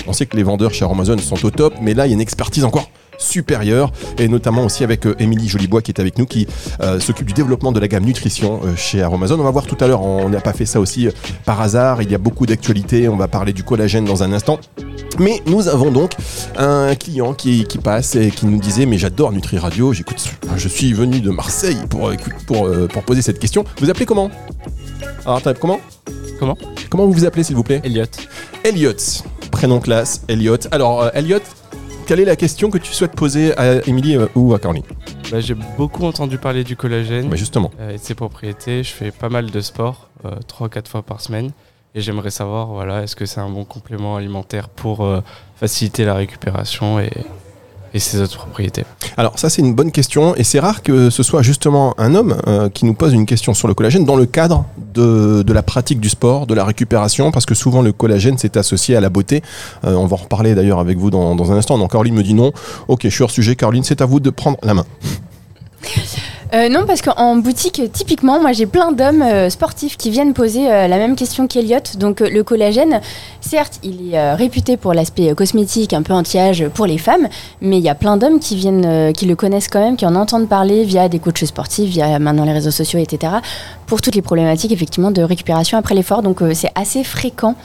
On 0.08 0.14
sait 0.14 0.26
que 0.26 0.36
les 0.36 0.44
vendeurs 0.44 0.74
chez 0.74 0.84
Aromazone 0.86 1.20
sont 1.20 1.46
au 1.46 1.52
top, 1.52 1.76
mais 1.82 1.94
là, 1.94 2.08
il 2.08 2.10
y 2.10 2.14
a 2.14 2.16
une 2.16 2.22
expertise 2.22 2.64
encore 2.64 2.90
supérieure 3.18 3.92
et 4.18 4.28
notamment 4.28 4.66
aussi 4.66 4.84
avec 4.84 5.06
euh, 5.06 5.16
Émilie 5.20 5.48
Jolibois 5.48 5.82
qui 5.82 5.92
est 5.92 6.00
avec 6.00 6.18
nous 6.18 6.26
qui 6.26 6.48
euh, 6.82 7.00
s'occupe 7.00 7.28
du 7.28 7.34
développement 7.34 7.72
de 7.72 7.80
la 7.80 7.88
gamme 7.88 8.06
nutrition 8.06 8.62
euh, 8.64 8.76
chez 8.76 9.02
Aromazone. 9.02 9.40
On 9.40 9.44
va 9.44 9.52
voir 9.52 9.66
tout 9.66 9.78
à 9.80 9.88
l'heure, 9.88 10.02
on 10.02 10.30
n'a 10.30 10.42
pas 10.42 10.54
fait 10.54 10.66
ça 10.66 10.80
aussi 10.80 11.10
par 11.46 11.62
hasard, 11.62 12.02
il 12.02 12.12
y 12.12 12.16
a 12.16 12.18
beaucoup 12.18 12.46
d'actualités, 12.46 13.10
on 13.10 13.16
va 13.18 13.28
parler 13.28 13.54
du 13.54 13.64
collagène 13.64 14.06
dans 14.06 14.24
un 14.24 14.34
instant. 14.34 14.60
Mais 15.20 15.42
nous 15.48 15.68
avons 15.68 15.92
donc 15.92 16.12
un 16.58 16.94
client 16.96 17.34
qui, 17.34 17.64
qui 17.64 17.80
passe 17.80 18.16
et 18.16 18.30
qui 18.30 18.46
nous 18.46 18.60
disait 18.60 18.86
mais 18.86 18.98
j'adore 18.98 19.32
Nutri 19.32 19.58
Radio, 19.58 19.94
j'écoute, 19.94 20.24
je 20.56 20.68
suis 20.68 20.94
venu 20.94 21.22
de 21.22 21.32
Marseille 21.32 21.78
pour, 21.90 22.12
pour, 22.46 22.70
pour 22.88 23.04
poser 23.04 23.22
cette 23.22 23.40
question. 23.40 23.64
Vous 23.80 23.90
appelez 23.90 24.06
comment? 24.06 24.30
Alors 25.26 25.42
comment? 25.60 25.80
Comment? 26.40 26.58
Comment 26.90 27.06
vous 27.06 27.14
vous 27.14 27.26
appelez 27.26 27.44
s'il 27.44 27.56
vous 27.56 27.64
plaît? 27.64 27.82
Elliot. 27.84 28.06
Elliot, 28.64 28.94
prénom 29.52 29.80
classe, 29.80 30.22
Elliot. 30.28 30.58
Alors 30.72 31.10
Elliot, 31.14 31.40
quelle 32.08 32.22
est 32.22 32.26
la 32.26 32.38
question 32.38 32.70
que 32.70 32.78
tu 32.78 32.94
souhaites 32.94 33.12
poser 33.12 33.56
à 33.58 33.86
Émilie 33.86 34.16
euh, 34.16 34.28
ou 34.34 34.54
à 34.54 34.60
Caroline 34.60 34.84
bah, 35.30 35.42
J'ai 35.42 35.56
beaucoup 35.78 36.06
entendu 36.06 36.38
parler 36.38 36.64
du 36.64 36.78
collagène 36.78 37.30
bah, 37.30 37.36
justement. 37.36 37.70
Euh, 37.82 37.92
et 37.92 37.98
de 37.98 38.02
ses 38.02 38.16
propriétés. 38.16 38.82
Je 38.82 38.94
fais 38.94 39.12
pas 39.12 39.28
mal 39.28 39.52
de 39.52 39.60
sport, 39.60 40.10
3-4 40.24 40.78
euh, 40.78 40.82
fois 40.88 41.04
par 41.04 41.20
semaine. 41.20 41.52
Et 41.96 42.02
j'aimerais 42.02 42.32
savoir, 42.32 42.68
voilà, 42.68 43.04
est-ce 43.04 43.16
que 43.16 43.26
c'est 43.26 43.42
un 43.42 43.50
bon 43.50 43.66
complément 43.66 44.16
alimentaire 44.16 44.70
pour 44.70 45.08
faciliter 45.56 46.06
la 46.06 46.14
récupération 46.14 47.00
et, 47.00 47.10
et 47.94 48.00
ses 48.00 48.22
autres 48.22 48.38
propriétés 48.38 48.84
Alors 49.18 49.38
ça 49.40 49.50
c'est 49.50 49.62
une 49.62 49.74
bonne 49.74 49.92
question 49.92 50.36
et 50.36 50.44
c'est 50.44 50.60
rare 50.60 50.84
que 50.84 51.10
ce 51.10 51.24
soit 51.24 51.42
justement 51.42 51.94
un 51.98 52.16
homme 52.16 52.38
euh, 52.48 52.70
qui 52.70 52.86
nous 52.86 52.94
pose 52.94 53.14
une 53.14 53.26
question 53.26 53.54
sur 53.54 53.68
le 53.68 53.74
collagène 53.74 54.06
dans 54.06 54.16
le 54.16 54.26
cadre 54.26 54.66
de, 54.94 55.44
de, 55.44 55.54
la 55.54 55.64
pratique 55.64 56.00
du 56.00 56.10
sport, 56.10 56.48
de 56.48 56.54
la 56.54 56.66
récupération, 56.66 57.32
parce 57.32 57.46
que 57.46 57.56
souvent 57.56 57.82
le 57.82 57.92
collagène 57.92 58.38
c'est 58.38 58.58
associé 58.58 58.96
à 58.96 59.02
la 59.02 59.10
beauté. 59.10 59.42
Euh, 59.86 59.94
on 59.96 60.06
va 60.06 60.16
en 60.16 60.22
reparler 60.22 60.56
d'ailleurs 60.56 60.80
avec 60.80 60.98
vous 60.98 61.10
dans, 61.10 61.36
dans 61.36 61.52
un 61.52 61.58
instant. 61.58 61.78
Donc 61.78 61.92
Caroline 61.92 62.16
me 62.16 62.24
dit 62.24 62.34
non. 62.34 62.52
Ok, 62.88 63.02
je 63.04 63.10
suis 63.10 63.24
hors 63.24 63.32
sujet. 63.32 63.56
Caroline, 63.56 63.84
c'est 63.84 64.02
à 64.02 64.06
vous 64.06 64.20
de 64.20 64.30
prendre 64.30 64.58
la 64.64 64.74
main. 64.74 64.86
Euh, 66.54 66.70
non, 66.70 66.86
parce 66.86 67.02
qu'en 67.02 67.36
boutique, 67.36 67.82
typiquement, 67.92 68.40
moi 68.40 68.54
j'ai 68.54 68.66
plein 68.66 68.94
d'hommes 68.94 69.22
euh, 69.22 69.50
sportifs 69.50 69.98
qui 69.98 70.10
viennent 70.12 70.34
poser 70.34 70.72
euh, 70.72 70.88
la 70.88 70.98
même 70.98 71.18
question 71.18 71.46
qu'Eliott. 71.46 71.98
Donc 71.98 72.22
le 72.22 72.42
collagène, 72.44 73.02
certes, 73.42 73.80
il 73.84 74.14
est 74.14 74.34
réputé 74.34 74.78
pour 74.78 74.94
l'aspect 74.94 75.34
cosmétique, 75.36 75.92
un 75.92 76.04
peu 76.04 76.14
anti-âge 76.14 76.70
pour 76.70 76.86
les 76.86 76.98
femmes, 76.98 77.28
mais 77.62 77.78
il 77.78 77.84
y 77.84 77.90
a 77.90 77.96
plein 77.96 78.16
d'hommes 78.16 78.40
qui 78.40 78.56
viennent, 78.56 79.12
qui 79.14 79.26
le 79.26 79.36
connaissent 79.36 79.68
quand 79.68 79.82
même, 79.82 79.98
qui 79.98 80.06
en 80.06 80.16
entendent 80.16 80.48
parler 80.48 80.86
via 80.86 81.10
des 81.10 81.20
coachs 81.20 81.44
sportifs, 81.46 81.90
via 81.90 82.18
maintenant 82.20 82.46
les 82.46 82.54
réseaux 82.54 82.72
sociaux, 82.72 83.00
etc. 83.00 83.34
Pour 83.86 84.02
toutes 84.02 84.16
les 84.16 84.22
problématiques 84.22 84.72
effectivement 84.72 85.12
de 85.12 85.22
récupération 85.22 85.78
après 85.78 85.96
l'effort. 85.96 86.22
Donc 86.22 86.42
c'est 86.54 86.72
assez 86.76 87.04
fréquent 87.04 87.56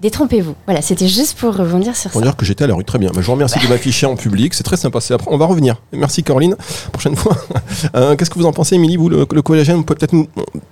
Détrompez-vous. 0.00 0.54
Voilà, 0.66 0.82
c'était 0.82 1.08
juste 1.08 1.38
pour 1.38 1.56
rebondir 1.56 1.96
sur 1.96 2.10
pour 2.10 2.20
ça. 2.20 2.26
dire 2.26 2.36
que 2.36 2.44
j'étais 2.44 2.64
à 2.64 2.66
la 2.66 2.74
rue. 2.74 2.84
Très 2.84 2.98
bien. 2.98 3.10
je 3.14 3.20
vous 3.20 3.32
remercie 3.32 3.58
de 3.58 3.68
m'afficher 3.68 4.06
en 4.06 4.14
public. 4.14 4.52
C'est 4.52 4.62
très 4.62 4.76
sympa. 4.76 4.98
Après, 5.10 5.30
on 5.30 5.38
va 5.38 5.46
revenir. 5.46 5.80
Merci 5.92 6.22
Caroline. 6.22 6.56
Prochaine 6.92 7.16
fois. 7.16 7.36
Euh, 7.94 8.16
qu'est-ce 8.16 8.30
que 8.30 8.38
vous 8.38 8.46
en 8.46 8.52
pensez, 8.52 8.74
Émilie 8.74 8.96
Vous, 8.96 9.08
le, 9.08 9.24
collagène, 9.26 9.76
on 9.76 9.82
peut 9.82 9.94
peut-être, 9.94 10.14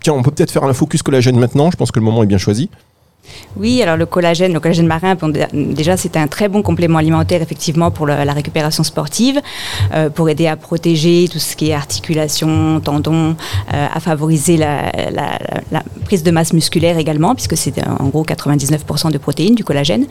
tiens, 0.01 0.15
on 0.15 0.23
peut 0.23 0.31
peut-être 0.31 0.51
faire 0.51 0.65
un 0.65 0.73
focus 0.73 1.03
collagène 1.03 1.39
maintenant. 1.39 1.71
Je 1.71 1.77
pense 1.77 1.91
que 1.91 1.99
le 1.99 2.05
moment 2.05 2.23
est 2.23 2.27
bien 2.27 2.39
choisi. 2.39 2.71
Oui, 3.57 3.81
alors 3.83 3.97
le 3.97 4.07
collagène, 4.07 4.53
le 4.53 4.59
collagène 4.59 4.87
marin, 4.87 5.17
déjà 5.53 5.97
c'est 5.97 6.17
un 6.17 6.27
très 6.27 6.49
bon 6.49 6.63
complément 6.63 6.99
alimentaire 6.99 7.41
effectivement 7.41 7.93
pour 7.93 8.07
la, 8.07 8.33
récupération 8.33 8.83
sportive, 8.83 9.41
euh, 9.93 10.11
pour 10.11 10.29
aider 10.29 10.49
à 10.49 10.57
protéger 10.57 11.29
tout 11.31 11.39
ce 11.39 11.55
qui 11.55 11.71
est 11.71 11.73
articulation, 11.73 12.81
tendons, 12.81 13.37
euh, 13.73 13.87
à 13.93 14.01
favoriser 14.01 14.57
la, 14.57 14.91
prise 16.05 16.23
de 16.23 16.31
masse 16.31 16.53
musculaire 16.53 16.99
également, 16.99 17.35
puisque 17.35 17.57
c'est 17.57 17.75
en 17.87 18.09
gros 18.09 18.25
99% 18.25 19.11
de 19.11 19.19
protéines 19.19 19.55
du 19.55 19.65
collagène. 19.65 20.07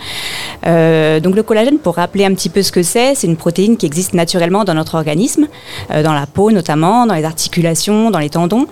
Euh, 0.65 1.19
donc 1.19 1.35
le 1.35 1.43
collagène, 1.43 1.77
pour 1.77 1.95
rappeler 1.95 2.25
un 2.25 2.33
petit 2.33 2.49
peu 2.49 2.63
ce 2.63 2.71
que 2.71 2.81
c'est, 2.81 3.13
c'est 3.13 3.27
une 3.27 3.37
protéine 3.37 3.77
qui 3.77 3.85
existe 3.85 4.13
naturellement 4.13 4.63
dans 4.63 4.73
notre 4.73 4.95
organisme, 4.95 5.47
dans 5.89 6.13
la 6.13 6.25
peau 6.25 6.51
notamment, 6.51 7.05
dans 7.05 7.13
les 7.13 7.25
articulations, 7.25 8.09
dans 8.09 8.19
les 8.19 8.29
tendons, 8.29 8.67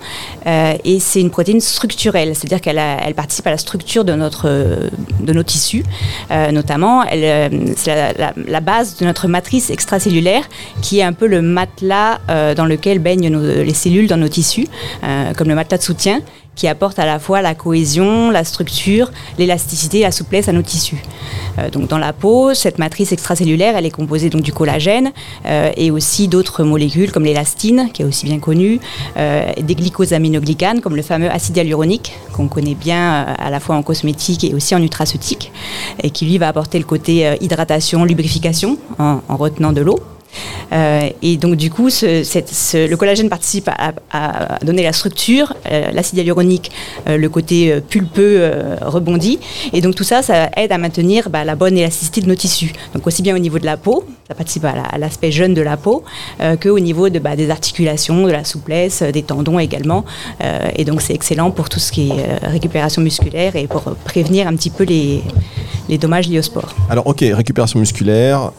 et 0.45 0.99
c'est 0.99 1.21
une 1.21 1.29
protéine 1.29 1.61
structurelle, 1.61 2.35
c'est-à-dire 2.35 2.61
qu'elle 2.61 2.79
elle 2.79 3.13
participe 3.13 3.45
à 3.47 3.51
la 3.51 3.57
structure 3.57 4.03
de 4.05 4.13
notre 4.13 4.30
de 4.47 5.33
nos 5.33 5.43
tissus. 5.43 5.83
Euh, 6.31 6.51
notamment, 6.51 7.03
euh, 7.11 7.49
c'est 7.75 8.15
la, 8.47 8.59
base 8.61 8.97
de 8.97 9.05
notre 9.05 9.27
matrice 9.27 9.69
extracellulaire 9.69 10.43
qui 10.81 10.99
est 10.99 11.03
un 11.03 11.13
peu 11.13 11.27
le 11.27 11.41
matelas 11.41 12.19
euh, 12.29 12.53
dans 12.53 12.65
lequel 12.65 12.99
baignent 12.99 13.29
les 13.29 13.73
cellules 13.73 14.07
dans 14.07 14.17
nos 14.17 14.27
tissus, 14.27 14.67
comme 15.37 15.47
le 15.47 15.55
matelas 15.55 15.77
de 15.77 15.83
soutien 15.83 16.21
qui 16.61 16.67
apporte 16.67 16.99
à 16.99 17.07
la 17.07 17.17
fois 17.17 17.41
la 17.41 17.55
cohésion, 17.55 18.29
la 18.29 18.43
structure, 18.43 19.11
l'élasticité, 19.39 20.01
la 20.01 20.11
souplesse 20.11 20.47
à 20.47 20.51
nos 20.51 20.61
tissus. 20.61 21.01
Euh, 21.57 21.71
donc 21.71 21.87
dans 21.87 21.97
la 21.97 22.13
peau, 22.13 22.53
cette 22.53 22.77
matrice 22.77 23.11
extracellulaire, 23.11 23.75
elle 23.75 23.87
est 23.87 23.89
composée 23.89 24.29
donc 24.29 24.43
du 24.43 24.53
collagène 24.53 25.11
euh, 25.47 25.71
et 25.75 25.89
aussi 25.89 26.27
d'autres 26.27 26.63
molécules 26.63 27.11
comme 27.11 27.23
l'élastine, 27.23 27.89
qui 27.91 28.03
est 28.03 28.05
aussi 28.05 28.27
bien 28.27 28.37
connue, 28.37 28.79
euh, 29.17 29.51
des 29.59 29.73
glycosaminoglycanes 29.73 30.81
comme 30.81 30.95
le 30.95 31.01
fameux 31.01 31.31
acide 31.31 31.57
hyaluronique 31.57 32.13
qu'on 32.31 32.47
connaît 32.47 32.75
bien 32.75 33.23
à 33.39 33.49
la 33.49 33.59
fois 33.59 33.75
en 33.75 33.81
cosmétique 33.81 34.43
et 34.43 34.53
aussi 34.53 34.75
en 34.75 34.79
nutraceutique 34.79 35.51
et 36.03 36.11
qui 36.11 36.27
lui 36.27 36.37
va 36.37 36.47
apporter 36.47 36.77
le 36.77 36.85
côté 36.85 37.37
hydratation, 37.41 38.05
lubrification 38.05 38.77
en 38.99 39.35
retenant 39.35 39.71
de 39.71 39.81
l'eau. 39.81 39.99
Euh, 40.73 41.09
et 41.21 41.37
donc 41.37 41.55
du 41.55 41.69
coup, 41.69 41.87
le 41.87 42.95
collagène 42.95 43.29
participe 43.29 43.69
à, 43.69 43.93
donner 44.63 44.83
la 44.83 44.93
structure, 44.93 45.53
euh, 45.71 45.91
l'acide 45.91 46.17
hyaluronique, 46.17 46.71
euh, 47.07 47.17
le 47.17 47.29
côté 47.29 47.81
pulpeux 47.89 48.51
rebondi. 48.81 49.39
Et 49.73 49.81
donc 49.81 49.95
tout 49.95 50.03
ça, 50.03 50.21
ça 50.21 50.49
aide 50.57 50.71
à 50.71 50.77
maintenir 50.77 51.29
bah, 51.29 51.43
la 51.43 51.55
bonne 51.55 51.77
élasticité 51.77 52.21
de 52.21 52.27
nos 52.27 52.35
tissus. 52.35 52.73
Donc 52.93 53.05
aussi 53.07 53.21
bien 53.21 53.35
au 53.35 53.39
niveau 53.39 53.59
de 53.59 53.65
la 53.65 53.77
peau, 53.77 54.05
ça 54.27 54.35
participe 54.35 54.65
à 54.65 54.75
la- 54.75 54.81
à 54.83 54.97
l'aspect 54.97 55.31
jeune 55.31 55.53
de 55.53 55.61
la 55.61 55.77
peau, 55.77 56.03
qu'au 56.61 56.79
niveau 56.79 57.09
bah, 57.09 57.35
des 57.35 57.49
articulations, 57.49 58.25
de 58.25 58.31
la 58.31 58.43
souplesse, 58.43 59.03
des 59.03 59.23
tendons 59.23 59.59
également. 59.59 60.05
Et 60.75 60.85
donc 60.85 61.01
c'est 61.01 61.13
excellent 61.13 61.51
pour 61.51 61.69
tout 61.69 61.79
ce 61.79 61.91
qui 61.91 62.09
est 62.09 62.45
récupération 62.47 63.01
musculaire 63.01 63.55
et 63.55 63.67
pour 63.67 63.81
prévenir 64.05 64.47
un 64.47 64.55
petit 64.55 64.69
peu 64.69 64.83
les 64.83 65.97
dommages 65.97 66.27
liés 66.27 66.39
au 66.39 66.43
sport. 66.43 66.73
Alors, 66.89 67.07
ok, 67.07 67.19
récupération 67.33 67.79
musculaire. 67.79 68.51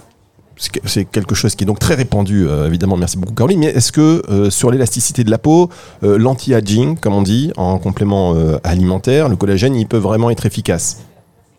C'est 0.63 0.71
que- 0.73 0.89
C'est 0.89 1.05
quelque 1.05 1.35
chose 1.35 1.55
qui 1.55 1.65
est 1.65 1.67
donc 1.67 1.79
très 1.81 1.95
répandu, 1.95 2.47
euh, 2.49 2.67
évidemment. 2.67 2.97
Merci 2.97 3.17
beaucoup, 3.19 3.35
Caroline. 3.35 3.61
Mais 3.61 3.67
est-ce 3.67 3.91
que 3.93 4.23
euh, 4.31 4.49
sur 4.51 4.71
l'élasticité 4.71 5.25
de 5.25 5.31
la 5.31 5.39
peau, 5.39 5.69
euh, 6.05 6.17
l'anti-aging, 6.19 6.97
comme 6.97 7.15
on 7.15 7.23
dit, 7.23 7.53
en 7.57 7.79
complément 7.79 8.35
alimentaire, 8.65 9.29
le 9.29 9.37
collagène, 9.37 9.75
il 9.75 9.87
peut 9.87 9.97
vraiment 9.99 10.31
être 10.31 10.47
efficace? 10.47 10.99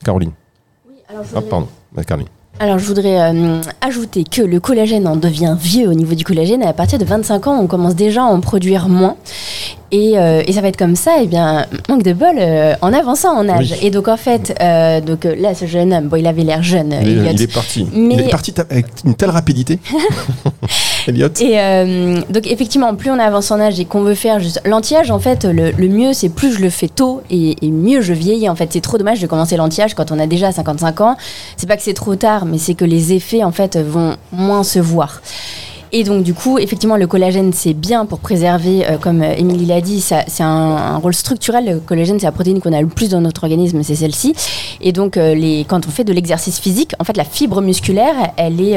Caroline. 0.05 0.31
Ah, 1.09 1.41
pardon. 1.49 1.67
Ouais, 1.95 2.03
Caroline. 2.03 2.27
Alors 2.59 2.77
je 2.77 2.85
voudrais 2.85 3.17
ajouter 3.81 4.23
que 4.23 4.43
le 4.43 4.59
collagène 4.59 5.07
en 5.07 5.15
devient 5.15 5.57
vieux 5.59 5.89
au 5.89 5.93
niveau 5.95 6.13
du 6.13 6.23
collagène 6.23 6.61
et 6.61 6.67
à 6.67 6.73
partir 6.73 6.99
de 6.99 7.03
25 7.05 7.47
ans 7.47 7.59
on 7.59 7.65
commence 7.65 7.95
déjà 7.95 8.21
à 8.21 8.25
en 8.25 8.39
produire 8.41 8.89
moins 8.89 9.15
et, 9.93 10.17
euh, 10.19 10.41
et 10.45 10.51
ça 10.51 10.59
va 10.59 10.67
être 10.67 10.75
comme 10.77 10.97
ça 10.97 11.21
et 11.21 11.27
bien 11.27 11.65
manque 11.87 12.03
de 12.03 12.11
bol 12.11 12.35
euh, 12.37 12.73
en 12.81 12.91
avançant 12.91 13.37
en 13.37 13.47
âge 13.47 13.71
Oui. 13.79 13.87
et 13.87 13.91
donc 13.91 14.07
en 14.09 14.17
fait 14.17 14.53
euh, 14.59 14.99
donc 14.99 15.23
là 15.23 15.53
ce 15.55 15.65
jeune 15.65 15.93
homme 15.93 16.07
bon 16.09 16.17
il 16.17 16.27
avait 16.27 16.43
l'air 16.43 16.61
jeune 16.63 16.93
Il 17.01 17.09
Elliot. 17.09 17.23
est, 17.25 17.33
il 17.33 17.41
est 17.43 17.53
parti. 17.53 17.87
Mais- 17.93 18.15
Il 18.15 18.21
est 18.21 18.29
parti 18.29 18.53
avec 18.69 18.87
une 19.05 19.15
telle 19.15 19.29
rapidité. 19.29 19.79
Elliot 21.07 21.27
Et 21.39 22.23
donc 22.29 22.47
effectivement, 22.47 22.95
plus 22.95 23.11
on 23.11 23.19
avance 23.19 23.51
en 23.51 23.59
âge 23.59 23.79
et 23.79 23.85
qu'on 23.85 24.01
veut 24.01 24.15
faire 24.15 24.39
juste 24.39 24.61
l'anti-âge, 24.65 25.11
en 25.11 25.19
fait, 25.19 25.45
le, 25.45 25.71
le 25.71 25.87
mieux 25.89 26.13
c'est 26.13 26.29
plus 26.29 26.53
je 26.53 26.59
le 26.61 26.69
fais 26.69 26.87
tôt 26.87 27.21
et, 27.29 27.55
et 27.65 27.69
mieux 27.71 28.01
je 28.01 28.13
vieillis. 28.13 28.49
En 28.49 28.55
fait, 28.55 28.69
c'est 28.71 28.81
trop 28.81 28.97
dommage 28.97 29.19
de 29.21 29.27
commencer 29.27 29.57
l'anti-âge 29.57 29.93
quand 29.93 30.11
on 30.11 30.19
a 30.19 30.27
déjà 30.27 30.51
55 30.51 31.01
ans. 31.01 31.17
C'est 31.57 31.67
pas 31.67 31.77
que 31.77 31.83
c'est 31.83 31.93
trop 31.93 32.15
tard, 32.15 32.45
mais 32.45 32.57
c'est 32.57 32.73
que 32.73 32.85
les 32.85 33.13
effets 33.13 33.43
en 33.43 33.51
fait 33.51 33.77
vont 33.77 34.15
moins 34.31 34.63
se 34.63 34.79
voir. 34.79 35.21
Et 35.95 36.03
donc 36.03 36.23
du 36.23 36.33
coup, 36.33 36.57
effectivement, 36.57 36.97
le 36.97 37.05
collagène 37.05 37.53
c'est 37.53 37.75
bien 37.75 38.07
pour 38.07 38.17
préserver, 38.17 38.83
euh, 38.89 38.97
comme 38.97 39.21
euh, 39.21 39.35
Émilie 39.37 39.67
l'a 39.67 39.79
dit, 39.79 40.01
c'est 40.01 40.25
un, 40.41 40.97
rôle 40.97 41.13
structurel. 41.13 41.65
Le 41.65 41.79
collagène 41.79 42.19
c'est 42.19 42.25
la 42.25 42.31
protéine 42.31 42.61
qu'on 42.61 42.73
a 42.73 42.81
le 42.81 42.87
plus 42.87 43.09
dans 43.09 43.21
notre 43.21 43.43
organisme, 43.43 43.83
c'est 43.83 43.93
celle-ci. 43.93 44.33
Et 44.81 44.91
donc 44.91 45.17
euh, 45.17 45.35
les, 45.35 45.65
quand 45.65 45.85
on 45.85 45.91
fait 45.91 46.03
de 46.03 46.11
l'exercice 46.11 46.59
physique, 46.59 46.93
en 46.97 47.03
fait 47.03 47.15
la 47.15 47.23
fibre 47.23 47.61
musculaire, 47.61 48.15
elle 48.37 48.59
est, 48.59 48.71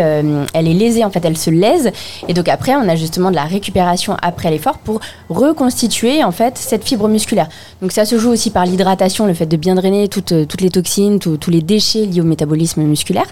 elle 0.52 0.68
est 0.68 0.75
lésée, 0.75 1.04
en 1.04 1.11
fait 1.11 1.25
elle 1.25 1.38
se 1.38 1.49
lèse. 1.49 1.90
Et 2.28 2.35
donc 2.35 2.49
après, 2.49 2.76
on 2.76 2.87
a 2.87 2.96
justement 2.96 3.30
de 3.30 3.37
la 3.37 3.44
récupération 3.44 4.14
après 4.20 4.50
l'effort 4.50 4.76
pour 4.76 5.00
reconstituer 5.30 6.23
en 6.23 6.32
fait 6.32 6.58
cette 6.58 6.85
fibre 6.85 7.08
musculaire. 7.08 7.49
Donc 7.80 7.92
ça 7.92 8.04
se 8.04 8.18
joue 8.18 8.30
aussi 8.30 8.50
par 8.50 8.66
l'hydratation, 8.66 9.25
le 9.25 9.32
fait 9.32 9.46
de 9.46 9.56
bien 9.56 9.75
drainer 9.75 10.08
toutes, 10.08 10.46
toutes 10.46 10.61
les 10.61 10.70
toxines, 10.70 11.18
tous 11.18 11.50
les 11.50 11.62
déchets 11.62 12.04
liés 12.04 12.20
au 12.20 12.25
métabolisme 12.25 12.82
musculaire, 12.82 13.26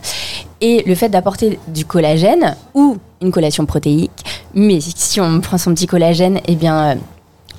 et 0.65 0.83
le 0.87 0.95
fait 0.95 1.11
d'apporter 1.11 1.59
du 1.69 1.85
collagène 1.85 2.57
ou 2.73 2.97
une 3.21 3.31
collation 3.31 3.67
protéique. 3.67 4.11
Mais 4.55 4.81
si 4.81 5.21
on 5.21 5.41
prend 5.43 5.59
son 5.59 5.75
petit 5.75 5.87
collagène, 5.87 6.41
eh 6.49 6.55
bien 6.55 6.93
euh, 6.93 6.95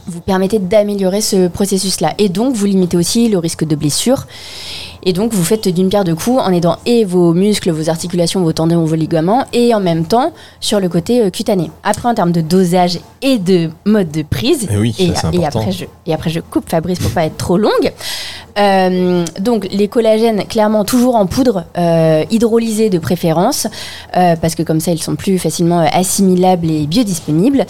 vous 0.08 0.22
permettez 0.22 0.58
d'améliorer 0.58 1.22
ce 1.22 1.48
processus-là. 1.48 2.16
Et 2.18 2.30
donc, 2.30 2.56
vous 2.56 2.66
limitez 2.66 2.98
aussi 2.98 3.30
le 3.30 3.38
risque 3.38 3.64
de 3.64 3.76
blessure. 3.76 4.26
Et 5.04 5.14
donc, 5.14 5.34
vous 5.34 5.44
faites 5.44 5.68
d'une 5.68 5.90
pierre 5.90 6.04
deux 6.04 6.16
coups 6.16 6.42
en 6.42 6.52
aidant 6.52 6.78
et 6.88 7.06
vos 7.06 7.34
muscles, 7.34 7.70
vos 7.70 7.90
articulations, 7.90 8.42
vos 8.42 8.54
tendons, 8.54 8.86
vos 8.86 8.96
ligaments, 8.96 9.46
et 9.54 9.76
en 9.76 9.80
même 9.80 10.06
temps 10.06 10.34
sur 10.60 10.80
le 10.80 10.90
côté 10.90 11.22
euh, 11.22 11.30
cutané. 11.30 11.70
Après, 11.84 12.10
en 12.10 12.16
termes 12.16 12.32
de 12.32 12.42
dosage 12.42 13.00
et 13.22 13.38
de 13.38 13.70
mode 13.86 14.10
de 14.10 14.24
prise, 14.24 14.68
Eh 14.72 14.78
oui, 14.78 14.96
et, 14.98 15.14
ça, 15.14 15.30
et 15.32 15.46
après, 15.46 15.72
je, 15.72 15.86
et 16.08 16.14
après, 16.14 16.32
je 16.32 16.40
coupe 16.40 16.70
Fabrice 16.70 16.98
pour 16.98 17.12
pas 17.12 17.26
être 17.26 17.38
trop 17.38 17.58
longue. 17.58 17.92
Euh, 18.58 19.26
donc, 19.40 19.68
les 19.72 19.88
collagènes, 19.88 20.46
clairement, 20.46 20.86
toujours 20.86 21.16
en 21.16 21.26
poudre, 21.26 21.66
euh, 21.78 22.24
hydrolysés 22.32 22.90
de 22.90 23.00
préférence, 23.00 23.68
euh, 24.16 24.36
parce 24.38 24.56
que 24.56 24.64
comme 24.64 24.80
ça, 24.80 24.92
ils 24.92 25.02
sont 25.02 25.16
plus 25.16 25.38
facilement 25.40 25.82
euh, 25.82 25.88
assimilables 25.92 26.70
et 26.72 26.88
biodisponibles. 26.88 27.66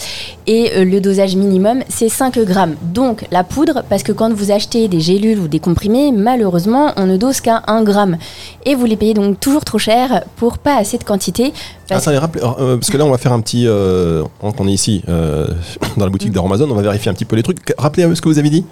Et 0.47 0.83
le 0.85 0.99
dosage 1.01 1.35
minimum, 1.35 1.81
c'est 1.89 2.09
5 2.09 2.37
grammes. 2.39 2.75
Donc, 2.93 3.25
la 3.31 3.43
poudre, 3.43 3.83
parce 3.89 4.03
que 4.03 4.11
quand 4.11 4.31
vous 4.33 4.51
achetez 4.51 4.87
des 4.87 4.99
gélules 4.99 5.39
ou 5.39 5.47
des 5.47 5.59
comprimés, 5.59 6.11
malheureusement, 6.11 6.91
on 6.97 7.07
ne 7.07 7.17
dose 7.17 7.41
qu'à 7.41 7.63
1 7.67 7.83
gramme. 7.83 8.17
Et 8.65 8.75
vous 8.75 8.85
les 8.85 8.95
payez 8.95 9.13
donc 9.15 9.39
toujours 9.39 9.65
trop 9.65 9.79
cher 9.79 10.23
pour 10.35 10.59
pas 10.59 10.77
assez 10.77 10.97
de 10.97 11.03
quantité. 11.03 11.51
parce 11.87 12.05
rappelez- 12.07 12.43
euh, 12.43 12.77
parce 12.77 12.89
que 12.91 12.97
là, 12.97 13.05
on 13.05 13.11
va 13.11 13.17
faire 13.17 13.33
un 13.33 13.41
petit. 13.41 13.65
Euh, 13.67 14.23
on 14.41 14.67
est 14.67 14.71
ici, 14.71 15.01
dans 15.07 16.05
la 16.05 16.09
boutique 16.09 16.31
d'Aromazone, 16.31 16.71
on 16.71 16.75
va 16.75 16.81
vérifier 16.83 17.09
un 17.09 17.13
petit 17.13 17.25
peu 17.25 17.35
les 17.35 17.43
trucs. 17.43 17.73
Rappelez 17.77 18.03
euh, 18.05 18.13
ce 18.15 18.21
que 18.21 18.29
vous 18.29 18.39
avez 18.39 18.49
dit? 18.49 18.65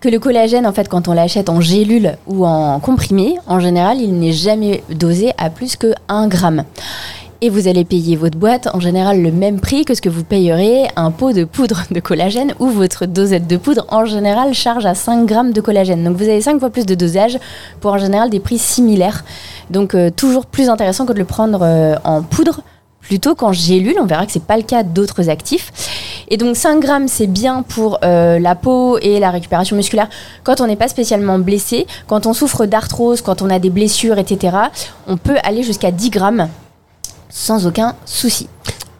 Que 0.00 0.08
le 0.08 0.18
collagène, 0.18 0.66
en 0.66 0.72
fait, 0.72 0.88
quand 0.88 1.08
on 1.08 1.12
l'achète 1.12 1.48
en 1.48 1.60
gélule 1.60 2.16
ou 2.26 2.46
en 2.46 2.80
comprimé, 2.80 3.36
en 3.46 3.60
général, 3.60 4.00
il 4.00 4.18
n'est 4.18 4.32
jamais 4.32 4.82
dosé 4.90 5.32
à 5.36 5.50
plus 5.50 5.76
que 5.76 5.92
1 6.08 6.26
gramme. 6.28 6.64
Et 7.42 7.48
vous 7.48 7.68
allez 7.68 7.84
payer 7.84 8.16
votre 8.16 8.36
boîte 8.36 8.68
en 8.74 8.80
général 8.80 9.22
le 9.22 9.32
même 9.32 9.60
prix 9.60 9.86
que 9.86 9.94
ce 9.94 10.02
que 10.02 10.10
vous 10.10 10.24
payerez 10.24 10.88
un 10.96 11.10
pot 11.10 11.32
de 11.32 11.44
poudre 11.44 11.84
de 11.90 11.98
collagène 11.98 12.54
ou 12.58 12.66
votre 12.66 13.06
dosette 13.06 13.46
de 13.46 13.56
poudre 13.56 13.86
en 13.88 14.04
général 14.04 14.52
charge 14.52 14.84
à 14.84 14.94
5 14.94 15.24
grammes 15.24 15.52
de 15.52 15.60
collagène. 15.62 16.04
Donc 16.04 16.18
vous 16.18 16.24
avez 16.24 16.42
5 16.42 16.60
fois 16.60 16.68
plus 16.68 16.84
de 16.84 16.94
dosage 16.94 17.38
pour 17.80 17.92
en 17.92 17.98
général 17.98 18.28
des 18.28 18.40
prix 18.40 18.58
similaires. 18.58 19.24
Donc 19.70 19.94
euh, 19.94 20.10
toujours 20.10 20.44
plus 20.44 20.68
intéressant 20.68 21.06
que 21.06 21.14
de 21.14 21.18
le 21.18 21.24
prendre 21.24 21.60
euh, 21.62 21.94
en 22.04 22.20
poudre 22.20 22.60
plutôt 23.00 23.34
qu'en 23.34 23.52
gélule. 23.52 23.96
On 23.98 24.06
verra 24.06 24.26
que 24.26 24.32
c'est 24.32 24.44
pas 24.44 24.58
le 24.58 24.62
cas 24.62 24.82
d'autres 24.82 25.30
actifs. 25.30 25.72
Et 26.30 26.36
donc 26.36 26.56
5 26.56 26.80
grammes, 26.80 27.08
c'est 27.08 27.26
bien 27.26 27.62
pour 27.62 27.98
euh, 28.04 28.38
la 28.38 28.54
peau 28.54 28.98
et 28.98 29.18
la 29.18 29.30
récupération 29.30 29.76
musculaire 29.76 30.08
quand 30.44 30.60
on 30.60 30.66
n'est 30.66 30.76
pas 30.76 30.88
spécialement 30.88 31.38
blessé, 31.38 31.86
quand 32.06 32.26
on 32.26 32.32
souffre 32.32 32.66
d'arthrose, 32.66 33.20
quand 33.20 33.42
on 33.42 33.50
a 33.50 33.58
des 33.58 33.70
blessures, 33.70 34.18
etc. 34.18 34.56
On 35.08 35.16
peut 35.16 35.36
aller 35.42 35.62
jusqu'à 35.62 35.90
10 35.90 36.10
grammes 36.10 36.48
sans 37.28 37.66
aucun 37.66 37.94
souci. 38.04 38.48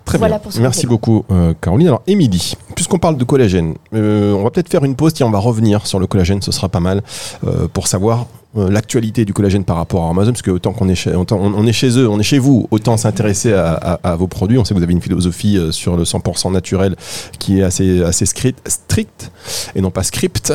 Très 0.04 0.18
Voilà 0.18 0.36
bien. 0.36 0.42
pour 0.42 0.52
ce 0.52 0.60
Merci 0.60 0.86
beaucoup, 0.86 1.24
euh, 1.30 1.54
Caroline. 1.60 1.86
Alors, 1.88 2.02
Émilie, 2.08 2.54
puisqu'on 2.74 2.98
parle 2.98 3.16
de 3.16 3.22
collagène, 3.22 3.74
euh, 3.94 4.32
on 4.34 4.42
va 4.42 4.50
peut-être 4.50 4.68
faire 4.68 4.84
une 4.84 4.96
pause. 4.96 5.14
Tiens, 5.14 5.26
on 5.26 5.30
va 5.30 5.38
revenir 5.38 5.86
sur 5.86 6.00
le 6.00 6.08
collagène, 6.08 6.42
ce 6.42 6.50
sera 6.50 6.68
pas 6.68 6.80
mal 6.80 7.02
euh, 7.46 7.68
pour 7.72 7.86
savoir 7.86 8.26
l'actualité 8.54 9.24
du 9.24 9.32
collagène 9.32 9.64
par 9.64 9.76
rapport 9.76 10.04
à 10.04 10.10
Amazon, 10.10 10.32
parce 10.32 10.42
que 10.42 10.50
autant 10.50 10.72
qu'on 10.72 10.88
est 10.88 10.94
chez, 10.94 11.12
on, 11.14 11.66
est 11.66 11.72
chez 11.72 11.98
eux, 11.98 12.08
on 12.08 12.18
est 12.18 12.24
chez 12.24 12.38
vous, 12.38 12.66
autant 12.70 12.96
s'intéresser 12.96 13.52
à, 13.52 14.16
vos 14.16 14.26
produits. 14.26 14.58
On 14.58 14.64
sait 14.64 14.74
que 14.74 14.78
vous 14.78 14.84
avez 14.84 14.92
une 14.92 15.00
philosophie 15.00 15.56
euh, 15.56 15.70
sur 15.70 15.96
le 15.96 16.04
100% 16.04 16.52
naturel 16.52 16.96
qui 17.38 17.60
est 17.60 17.62
assez, 17.62 18.26
stricte 18.26 19.30
et 19.74 19.80
non 19.80 19.90
pas 19.90 20.02
script. 20.02 20.52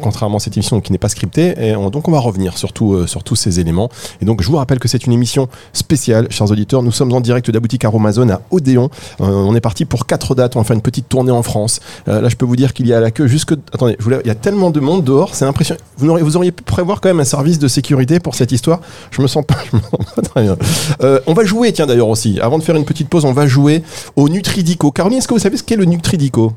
Contrairement 0.00 0.36
à 0.36 0.40
cette 0.40 0.56
émission 0.56 0.80
qui 0.80 0.92
n'est 0.92 0.98
pas 0.98 1.08
scriptée, 1.08 1.54
et 1.58 1.74
on- 1.76 1.90
donc 1.90 2.06
on 2.08 2.12
va 2.12 2.18
revenir 2.20 2.58
sur, 2.58 2.72
tout, 2.72 2.94
euh, 2.94 3.06
sur 3.06 3.24
tous 3.24 3.36
ces 3.36 3.60
éléments. 3.60 3.88
Et 4.20 4.24
donc 4.24 4.42
je 4.42 4.48
vous 4.48 4.56
rappelle 4.56 4.78
que 4.78 4.88
c'est 4.88 5.06
une 5.06 5.12
émission 5.12 5.48
spéciale, 5.72 6.26
chers 6.30 6.50
auditeurs. 6.50 6.82
Nous 6.82 6.92
sommes 6.92 7.12
en 7.12 7.20
direct 7.20 7.46
de 7.46 7.52
la 7.52 7.60
boutique 7.60 7.84
Aromazone 7.84 8.30
à 8.30 8.40
Odéon. 8.50 8.90
Euh, 9.20 9.24
on 9.24 9.54
est 9.54 9.60
parti 9.60 9.84
pour 9.84 10.06
quatre 10.06 10.34
dates. 10.34 10.56
On 10.56 10.60
va 10.60 10.64
faire 10.64 10.76
une 10.76 10.82
petite 10.82 11.08
tournée 11.08 11.30
en 11.32 11.42
France. 11.42 11.80
Euh, 12.08 12.20
là, 12.20 12.28
je 12.28 12.36
peux 12.36 12.44
vous 12.46 12.56
dire 12.56 12.74
qu'il 12.74 12.86
y 12.86 12.92
a 12.92 13.00
la 13.00 13.10
queue 13.10 13.26
jusque. 13.26 13.52
Attendez, 13.72 13.96
je 13.98 14.04
voulais- 14.04 14.20
il 14.24 14.28
y 14.28 14.30
a 14.30 14.34
tellement 14.34 14.70
de 14.70 14.80
monde 14.80 15.02
dehors, 15.04 15.34
c'est 15.34 15.44
impressionnant. 15.44 15.80
Vous 15.98 16.08
auriez, 16.08 16.22
vous 16.24 16.36
auriez 16.36 16.52
pu 16.52 16.62
prévoir 16.62 17.00
quand 17.00 17.08
même 17.08 17.20
un 17.20 17.24
service 17.24 17.58
de 17.58 17.68
sécurité 17.68 18.20
pour 18.20 18.34
cette 18.34 18.52
histoire. 18.52 18.80
Je 19.10 19.22
me 19.22 19.26
sens 19.26 19.44
pas, 19.46 19.56
je 19.72 19.76
me 19.76 19.82
sens 19.82 20.14
pas 20.14 20.22
très 20.22 20.42
bien. 20.42 20.56
Euh, 21.02 21.20
on 21.26 21.32
va 21.32 21.44
jouer, 21.44 21.72
tiens 21.72 21.86
d'ailleurs 21.86 22.08
aussi. 22.08 22.38
Avant 22.40 22.58
de 22.58 22.62
faire 22.62 22.76
une 22.76 22.84
petite 22.84 23.08
pause, 23.08 23.24
on 23.24 23.32
va 23.32 23.46
jouer 23.46 23.82
au 24.14 24.28
Nutridico. 24.28 24.90
Caroline, 24.90 25.18
est-ce 25.18 25.28
que 25.28 25.34
vous 25.34 25.40
savez 25.40 25.56
ce 25.56 25.62
qu'est 25.62 25.76
le 25.76 25.84
Nutridico? 25.86 26.52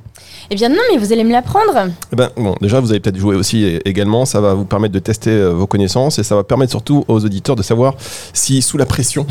Eh 0.52 0.56
bien 0.56 0.70
non, 0.70 0.78
mais 0.92 0.98
vous 0.98 1.14
allez 1.14 1.24
me 1.24 1.32
l'apprendre. 1.32 1.90
eh 2.12 2.16
ben, 2.16 2.30
bon, 2.36 2.56
déjà, 2.60 2.80
vous 2.80 2.90
allez 2.90 3.00
peut-être 3.00 3.18
aussi 3.36 3.80
également. 3.86 4.26
Ça 4.26 4.42
va 4.42 4.54
vous 4.54 4.66
permettre 4.66 4.94
de 4.94 5.00
tester 5.00 5.32
euh, 5.32 5.50
vos 5.50 5.68
connaissances 5.68 6.20
et 6.20 6.24
ça 6.24 6.36
va 6.36 6.44
permettre 6.44 6.72
surtout 6.72 7.06
aux 7.08 7.24
auditeurs 7.26 7.56
de 7.56 7.64
savoir 7.64 7.96
si, 8.34 8.62
sous 8.62 8.78
la 8.78 8.86
pression, 8.86 9.26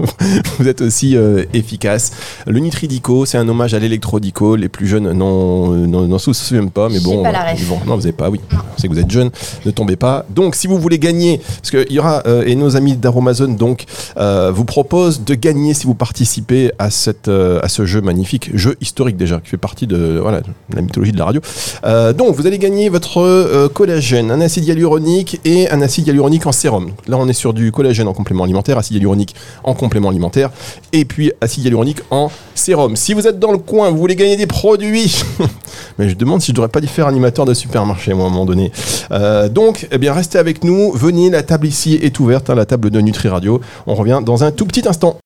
vous 0.58 0.68
êtes 0.68 0.80
aussi 0.80 1.16
euh, 1.16 1.44
efficace. 1.52 2.12
Le 2.46 2.58
Nutridico, 2.58 3.26
c'est 3.26 3.38
un 3.38 3.48
hommage 3.48 3.74
à 3.74 3.78
l'électrodico. 3.78 4.56
Les 4.56 4.68
plus 4.68 4.86
jeunes 4.86 5.12
n'en 5.12 6.18
souviennent 6.18 6.70
pas, 6.70 6.88
mais 6.88 7.00
bon. 7.00 7.22
pas 7.22 7.32
la 7.32 7.48
euh, 7.48 7.52
ref. 7.52 7.68
bon, 7.68 7.78
non, 7.86 7.94
vous 7.96 8.02
n'avez 8.02 8.12
pas, 8.12 8.30
oui. 8.30 8.40
Sais 8.76 8.88
que 8.88 8.92
vous 8.92 9.00
êtes 9.00 9.10
jeune, 9.10 9.30
ne 9.64 9.70
tombez 9.70 9.96
pas. 9.96 10.26
Donc, 10.30 10.54
si 10.54 10.66
vous 10.66 10.78
voulez 10.78 10.98
gagner, 10.98 11.38
parce 11.38 11.70
qu'il 11.70 11.92
y 11.92 11.98
aura, 11.98 12.22
et 12.44 12.54
nos 12.54 12.76
amis 12.76 12.96
d'Aromazone, 12.96 13.56
donc, 13.56 13.84
vous 14.16 14.64
proposent 14.64 15.24
de 15.24 15.34
gagner 15.34 15.74
si 15.74 15.86
vous 15.86 15.94
participez 15.94 16.72
à, 16.78 16.90
cette, 16.90 17.28
à 17.28 17.68
ce 17.68 17.86
jeu 17.86 18.00
magnifique, 18.00 18.50
jeu 18.56 18.76
historique 18.80 19.16
déjà, 19.16 19.40
qui 19.40 19.50
fait 19.50 19.56
partie 19.56 19.86
de, 19.86 20.18
voilà, 20.20 20.40
de 20.40 20.46
la 20.74 20.82
mythologie 20.82 21.12
de 21.12 21.18
la 21.18 21.24
radio. 21.24 21.40
Euh, 21.84 22.12
donc, 22.12 22.34
vous 22.34 22.46
allez 22.46 22.58
gagner 22.58 22.88
votre 22.88 23.35
euh, 23.36 23.68
collagène, 23.68 24.30
un 24.30 24.40
acide 24.40 24.64
hyaluronique 24.64 25.40
et 25.44 25.70
un 25.70 25.80
acide 25.82 26.06
hyaluronique 26.06 26.46
en 26.46 26.52
sérum. 26.52 26.92
Là, 27.06 27.16
on 27.18 27.28
est 27.28 27.32
sur 27.32 27.52
du 27.52 27.72
collagène 27.72 28.08
en 28.08 28.12
complément 28.12 28.44
alimentaire, 28.44 28.78
acide 28.78 28.96
hyaluronique 28.96 29.34
en 29.64 29.74
complément 29.74 30.08
alimentaire, 30.08 30.50
et 30.92 31.04
puis 31.04 31.32
acide 31.40 31.64
hyaluronique 31.64 32.00
en 32.10 32.30
sérum. 32.54 32.96
Si 32.96 33.14
vous 33.14 33.26
êtes 33.26 33.38
dans 33.38 33.52
le 33.52 33.58
coin, 33.58 33.90
vous 33.90 33.98
voulez 33.98 34.16
gagner 34.16 34.36
des 34.36 34.46
produits, 34.46 35.22
mais 35.98 36.08
je 36.08 36.14
demande 36.14 36.40
si 36.40 36.48
je 36.48 36.54
devrais 36.54 36.68
pas 36.68 36.80
y 36.80 36.86
faire 36.86 37.06
animateur 37.06 37.44
de 37.44 37.54
supermarché, 37.54 38.12
à 38.12 38.14
un 38.14 38.18
moment 38.18 38.44
donné. 38.44 38.72
Euh, 39.12 39.48
donc, 39.48 39.86
eh 39.90 39.98
bien, 39.98 40.12
restez 40.12 40.38
avec 40.38 40.64
nous. 40.64 40.92
Venez, 40.92 41.30
la 41.30 41.42
table 41.42 41.66
ici 41.66 41.98
est 42.02 42.18
ouverte, 42.18 42.50
hein, 42.50 42.54
la 42.54 42.66
table 42.66 42.90
de 42.90 43.00
Nutri 43.00 43.28
Radio. 43.28 43.60
On 43.86 43.94
revient 43.94 44.20
dans 44.24 44.44
un 44.44 44.50
tout 44.50 44.66
petit 44.66 44.88
instant. 44.88 45.18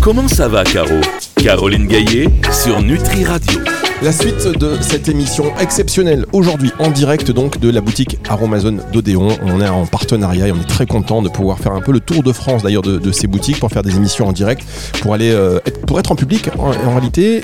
Comment 0.00 0.28
ça 0.28 0.48
va, 0.48 0.64
Caro? 0.64 1.00
Caroline 1.36 1.86
Gaillet 1.86 2.28
sur 2.52 2.82
Nutri 2.82 3.24
Radio. 3.24 3.60
La 4.02 4.10
suite 4.10 4.48
de 4.48 4.78
cette 4.80 5.08
émission 5.08 5.56
exceptionnelle 5.60 6.26
aujourd'hui 6.32 6.72
en 6.80 6.90
direct 6.90 7.30
donc 7.30 7.60
de 7.60 7.70
la 7.70 7.80
boutique 7.80 8.18
Aromazone 8.28 8.82
d'Odéon. 8.92 9.28
On 9.42 9.60
est 9.60 9.68
en 9.68 9.86
partenariat 9.86 10.48
et 10.48 10.52
on 10.52 10.60
est 10.60 10.68
très 10.68 10.86
content 10.86 11.22
de 11.22 11.28
pouvoir 11.28 11.60
faire 11.60 11.70
un 11.70 11.80
peu 11.80 11.92
le 11.92 12.00
tour 12.00 12.24
de 12.24 12.32
France 12.32 12.64
d'ailleurs 12.64 12.82
de, 12.82 13.12
ces 13.12 13.28
boutiques 13.28 13.60
pour 13.60 13.70
faire 13.70 13.84
des 13.84 13.94
émissions 13.94 14.26
en 14.26 14.32
direct 14.32 14.64
pour 15.02 15.14
aller 15.14 15.30
euh, 15.30 15.60
être, 15.66 15.86
pour 15.86 16.00
être 16.00 16.10
en 16.10 16.16
public 16.16 16.50
en, 16.58 16.70
réalité. 16.90 17.42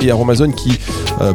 Et 0.00 0.10
Aromazone 0.10 0.52
qui, 0.52 0.78
euh, 1.20 1.32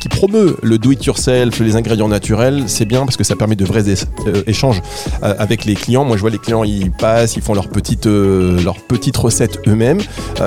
qui 0.00 0.08
promeut 0.08 0.56
le 0.62 0.78
do-it-yourself, 0.78 1.60
les 1.60 1.76
ingrédients 1.76 2.08
naturels, 2.08 2.64
c'est 2.66 2.84
bien 2.84 3.04
parce 3.04 3.16
que 3.16 3.24
ça 3.24 3.36
permet 3.36 3.56
de 3.56 3.64
vrais 3.64 3.84
euh, 3.88 4.42
échanges 4.46 4.82
euh, 5.22 5.34
avec 5.38 5.64
les 5.64 5.74
clients. 5.74 6.04
Moi, 6.04 6.16
je 6.16 6.20
vois 6.20 6.30
les 6.30 6.38
clients, 6.38 6.64
ils 6.64 6.90
passent, 6.90 7.36
ils 7.36 7.42
font 7.42 7.54
leurs 7.54 7.68
petites, 7.68 8.06
leurs 8.06 8.80
petites 8.88 9.16
recettes 9.16 9.58
eux-mêmes. 9.66 10.00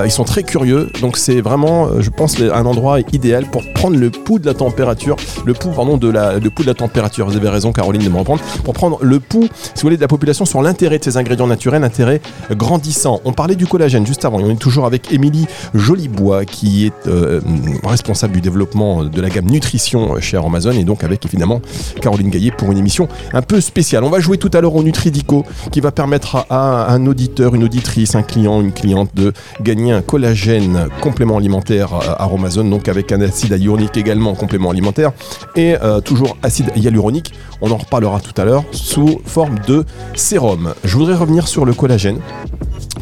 Ils 0.04 0.10
sont 0.10 0.24
très 0.24 0.42
curieux, 0.42 0.90
donc 1.00 1.16
c'est 1.16 1.40
vraiment, 1.40 2.00
je 2.00 2.10
pense, 2.10 2.40
un 2.40 2.66
endroit 2.66 2.98
idéal 3.12 3.46
pour 3.46 3.62
prendre 3.72 3.96
le 3.96 4.10
pouls 4.10 4.38
de 4.38 4.46
la 4.46 4.54
température, 4.54 5.16
le 5.44 5.54
pouls, 5.54 5.70
pardon, 5.70 5.96
de 5.96 6.08
la, 6.08 6.38
le 6.38 6.50
pouls 6.50 6.62
de 6.62 6.68
la 6.68 6.74
température. 6.74 7.26
Vous 7.26 7.36
avez 7.36 7.48
raison, 7.48 7.72
Caroline, 7.72 8.02
de 8.02 8.08
me 8.08 8.18
reprendre. 8.18 8.42
Pour 8.64 8.74
prendre 8.74 8.98
le 9.02 9.20
pouls, 9.20 9.48
si 9.62 9.72
vous 9.76 9.82
voulez, 9.82 9.96
de 9.96 10.02
la 10.02 10.08
population 10.08 10.44
sur 10.44 10.62
l'intérêt 10.62 10.98
de 10.98 11.04
ces 11.04 11.16
ingrédients 11.16 11.46
naturels, 11.46 11.84
intérêt 11.84 12.20
grandissant. 12.52 13.20
On 13.24 13.32
parlait 13.32 13.56
du 13.56 13.66
collagène 13.66 14.06
juste 14.06 14.24
avant. 14.24 14.38
On 14.38 14.50
est 14.50 14.56
toujours 14.56 14.86
avec 14.86 15.12
Émilie 15.12 15.46
Jolibois, 15.74 16.44
qui 16.44 16.86
est 16.86 17.08
euh, 17.38 17.88
responsable 17.88 18.34
du 18.34 18.40
développement 18.40 19.04
de 19.04 19.20
la 19.20 19.28
gamme 19.28 19.46
nutrition 19.46 20.20
chez 20.20 20.36
Amazon, 20.36 20.72
et 20.72 20.84
donc 20.84 21.04
avec 21.04 21.24
évidemment 21.24 21.60
Caroline 22.00 22.30
Gaillet 22.30 22.50
pour 22.50 22.70
une 22.72 22.78
émission 22.78 23.08
un 23.32 23.42
peu 23.42 23.60
spéciale. 23.60 24.04
On 24.04 24.10
va 24.10 24.20
jouer 24.20 24.38
tout 24.38 24.50
à 24.52 24.60
l'heure 24.60 24.74
au 24.74 24.82
Nutridico, 24.82 25.44
qui 25.72 25.80
va 25.80 25.90
permettre 25.90 26.46
à, 26.50 26.92
un 26.92 27.06
auditeur, 27.06 27.54
une 27.54 27.64
auditrice, 27.64 28.14
un 28.14 28.22
client, 28.22 28.60
une 28.60 28.72
cliente 28.72 29.10
de 29.14 29.32
gagner 29.62 29.92
un 29.92 30.02
collagène 30.02 30.88
complément 31.00 31.38
alimentaire 31.38 31.92
à 31.94 32.24
Amazon, 32.24 32.64
donc 32.64 32.88
avec 32.88 33.12
un 33.12 33.20
acide 33.20 33.52
hyaluronique 33.52 33.96
également 33.96 34.34
complément 34.34 34.70
alimentaire, 34.70 35.12
et 35.56 35.76
euh, 35.82 36.00
toujours 36.00 36.36
acide 36.42 36.70
hyaluronique. 36.76 37.32
On 37.60 37.70
en 37.70 37.76
reparlera 37.76 38.20
tout 38.20 38.40
à 38.40 38.44
l'heure 38.44 38.64
sous 38.72 39.20
forme 39.24 39.58
de 39.66 39.84
sérum. 40.14 40.74
Je 40.84 40.96
voudrais 40.96 41.16
revenir 41.16 41.48
sur 41.48 41.64
le 41.64 41.74
collagène 41.74 42.18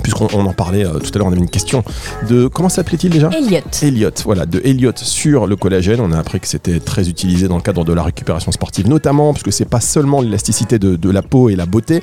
puisqu'on 0.02 0.28
on 0.34 0.46
en 0.46 0.52
parlait 0.52 0.84
euh, 0.84 0.98
tout 0.98 1.10
à 1.14 1.18
l'heure, 1.18 1.26
on 1.26 1.32
avait 1.32 1.40
une 1.40 1.50
question 1.50 1.82
de 2.28 2.46
comment 2.46 2.68
s'appelait-il 2.68 3.10
déjà? 3.10 3.28
Elliot. 3.36 3.60
Elliot, 3.82 4.10
voilà, 4.26 4.44
de 4.44 4.60
Elliot 4.64 4.92
sur 4.96 5.46
le 5.46 5.54
collagène. 5.54 6.00
On 6.00 6.10
a 6.10 6.18
appris 6.18 6.40
que 6.40 6.48
c'était 6.48 6.80
très 6.80 7.08
utilisé 7.08 7.46
dans 7.46 7.56
le 7.56 7.62
cadre 7.62 7.84
de 7.84 7.92
la 7.92 8.02
récupération 8.02 8.50
sportive, 8.50 8.88
notamment 8.88 9.32
parce 9.32 9.44
que 9.44 9.52
c'est 9.52 9.64
pas 9.64 9.80
seulement 9.80 10.20
l'élasticité 10.20 10.78
de, 10.80 11.10
la 11.10 11.22
peau 11.22 11.48
et 11.48 11.54
la 11.54 11.64
beauté. 11.64 12.02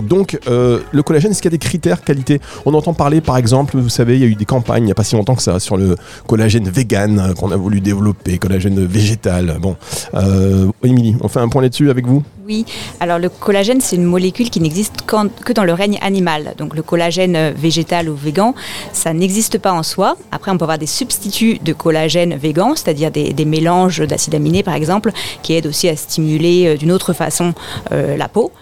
Donc, 0.00 0.38
euh, 0.48 0.80
le 0.90 1.02
collagène, 1.02 1.30
est-ce 1.30 1.42
qu'il 1.42 1.52
y 1.52 1.54
a 1.54 1.58
des 1.58 1.64
critères 1.64 2.02
qualité? 2.02 2.40
On 2.64 2.72
entend 2.72 2.94
parler, 2.94 3.20
par 3.20 3.36
exemple, 3.36 3.76
vous 3.76 3.90
savez, 3.90 4.16
il 4.16 4.20
y 4.20 4.24
a 4.24 4.28
eu 4.28 4.34
des 4.34 4.46
campagnes 4.46 4.84
il 4.84 4.86
n'y 4.86 4.92
a 4.92 4.94
pas 4.94 5.04
si 5.04 5.14
longtemps 5.14 5.34
que 5.34 5.42
ça 5.42 5.60
sur 5.60 5.76
le 5.76 5.96
collagène 6.26 6.68
vegan 6.70 7.18
euh, 7.18 7.34
qu'on 7.34 7.50
a 7.50 7.56
voulu 7.56 7.82
développer, 7.82 8.38
collagène 8.38 8.86
végétal. 8.86 9.58
Bon, 9.60 9.76
euh, 10.14 10.70
Émilie, 10.82 11.16
on 11.20 11.28
fait 11.28 11.40
un 11.40 11.48
point 11.48 11.60
là-dessus 11.60 11.90
avec 11.90 12.06
vous? 12.06 12.22
Oui, 12.46 12.64
alors 12.98 13.18
le 13.18 13.28
collagène, 13.28 13.82
c'est 13.82 13.96
une 13.96 14.04
molécule 14.06 14.48
qui 14.48 14.60
n'existe 14.60 15.02
que 15.04 15.52
dans 15.52 15.64
le 15.64 15.74
règne 15.74 15.98
animal. 16.00 16.54
Donc 16.56 16.74
le 16.74 16.80
collagène 16.80 17.50
végétal 17.50 18.08
ou 18.08 18.14
végan, 18.14 18.54
ça 18.94 19.12
n'existe 19.12 19.58
pas 19.58 19.72
en 19.72 19.82
soi. 19.82 20.16
Après, 20.32 20.50
on 20.50 20.56
peut 20.56 20.64
avoir 20.64 20.78
des 20.78 20.86
substituts 20.86 21.57
de 21.62 21.72
collagène 21.72 22.34
végan, 22.36 22.74
c'est-à-dire 22.74 23.10
des, 23.10 23.44
mélanges 23.44 24.00
d'acides 24.00 24.34
aminés, 24.34 24.62
par 24.62 24.74
exemple, 24.74 25.10
qui 25.42 25.54
aident 25.54 25.66
aussi 25.66 25.88
à 25.88 25.96
stimuler 25.96 26.66
euh, 26.66 26.76
d'une 26.76 26.92
autre 26.92 27.12
façon 27.12 27.54
euh, 27.92 28.16
la 28.16 28.28
peau. 28.28 28.52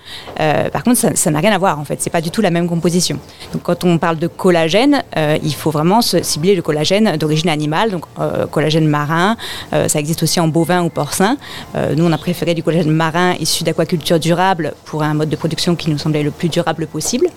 Euh, 0.40 0.70
par 0.70 0.84
contre, 0.84 1.16
ça 1.16 1.30
n'a 1.30 1.40
rien 1.40 1.52
à 1.52 1.58
voir, 1.58 1.78
en 1.78 1.84
fait. 1.84 2.00
C'est 2.00 2.10
pas 2.10 2.20
du 2.20 2.30
tout 2.30 2.40
la 2.40 2.50
même 2.50 2.68
composition. 2.68 3.18
Donc 3.52 3.62
quand 3.62 3.84
on 3.84 3.98
parle 3.98 4.18
de 4.18 4.26
collagène, 4.26 5.02
il 5.42 5.54
faut 5.54 5.70
vraiment 5.70 6.02
se 6.02 6.22
cibler 6.22 6.54
le 6.54 6.62
collagène 6.62 7.16
d'origine 7.16 7.48
animale, 7.48 7.90
donc 7.90 8.04
collagène 8.50 8.86
marin. 8.86 9.36
Ça 9.72 9.98
existe 9.98 10.22
aussi 10.22 10.40
en 10.40 10.48
bovin 10.48 10.82
ou 10.82 10.88
porcin. 10.88 11.36
Nous, 11.74 12.04
on 12.04 12.12
a 12.12 12.18
préféré 12.18 12.54
du 12.54 12.62
collagène 12.62 12.90
marin 12.90 13.34
issu 13.40 13.64
d'aquaculture 13.64 14.18
durable 14.18 14.74
pour 14.84 15.02
un 15.02 15.14
mode 15.14 15.28
de 15.28 15.36
production 15.36 15.74
qui 15.74 15.90
nous 15.90 15.98
semblait 15.98 16.22
le 16.22 16.30
plus 16.30 16.48
durable 16.48 16.86
possible. 16.86 17.28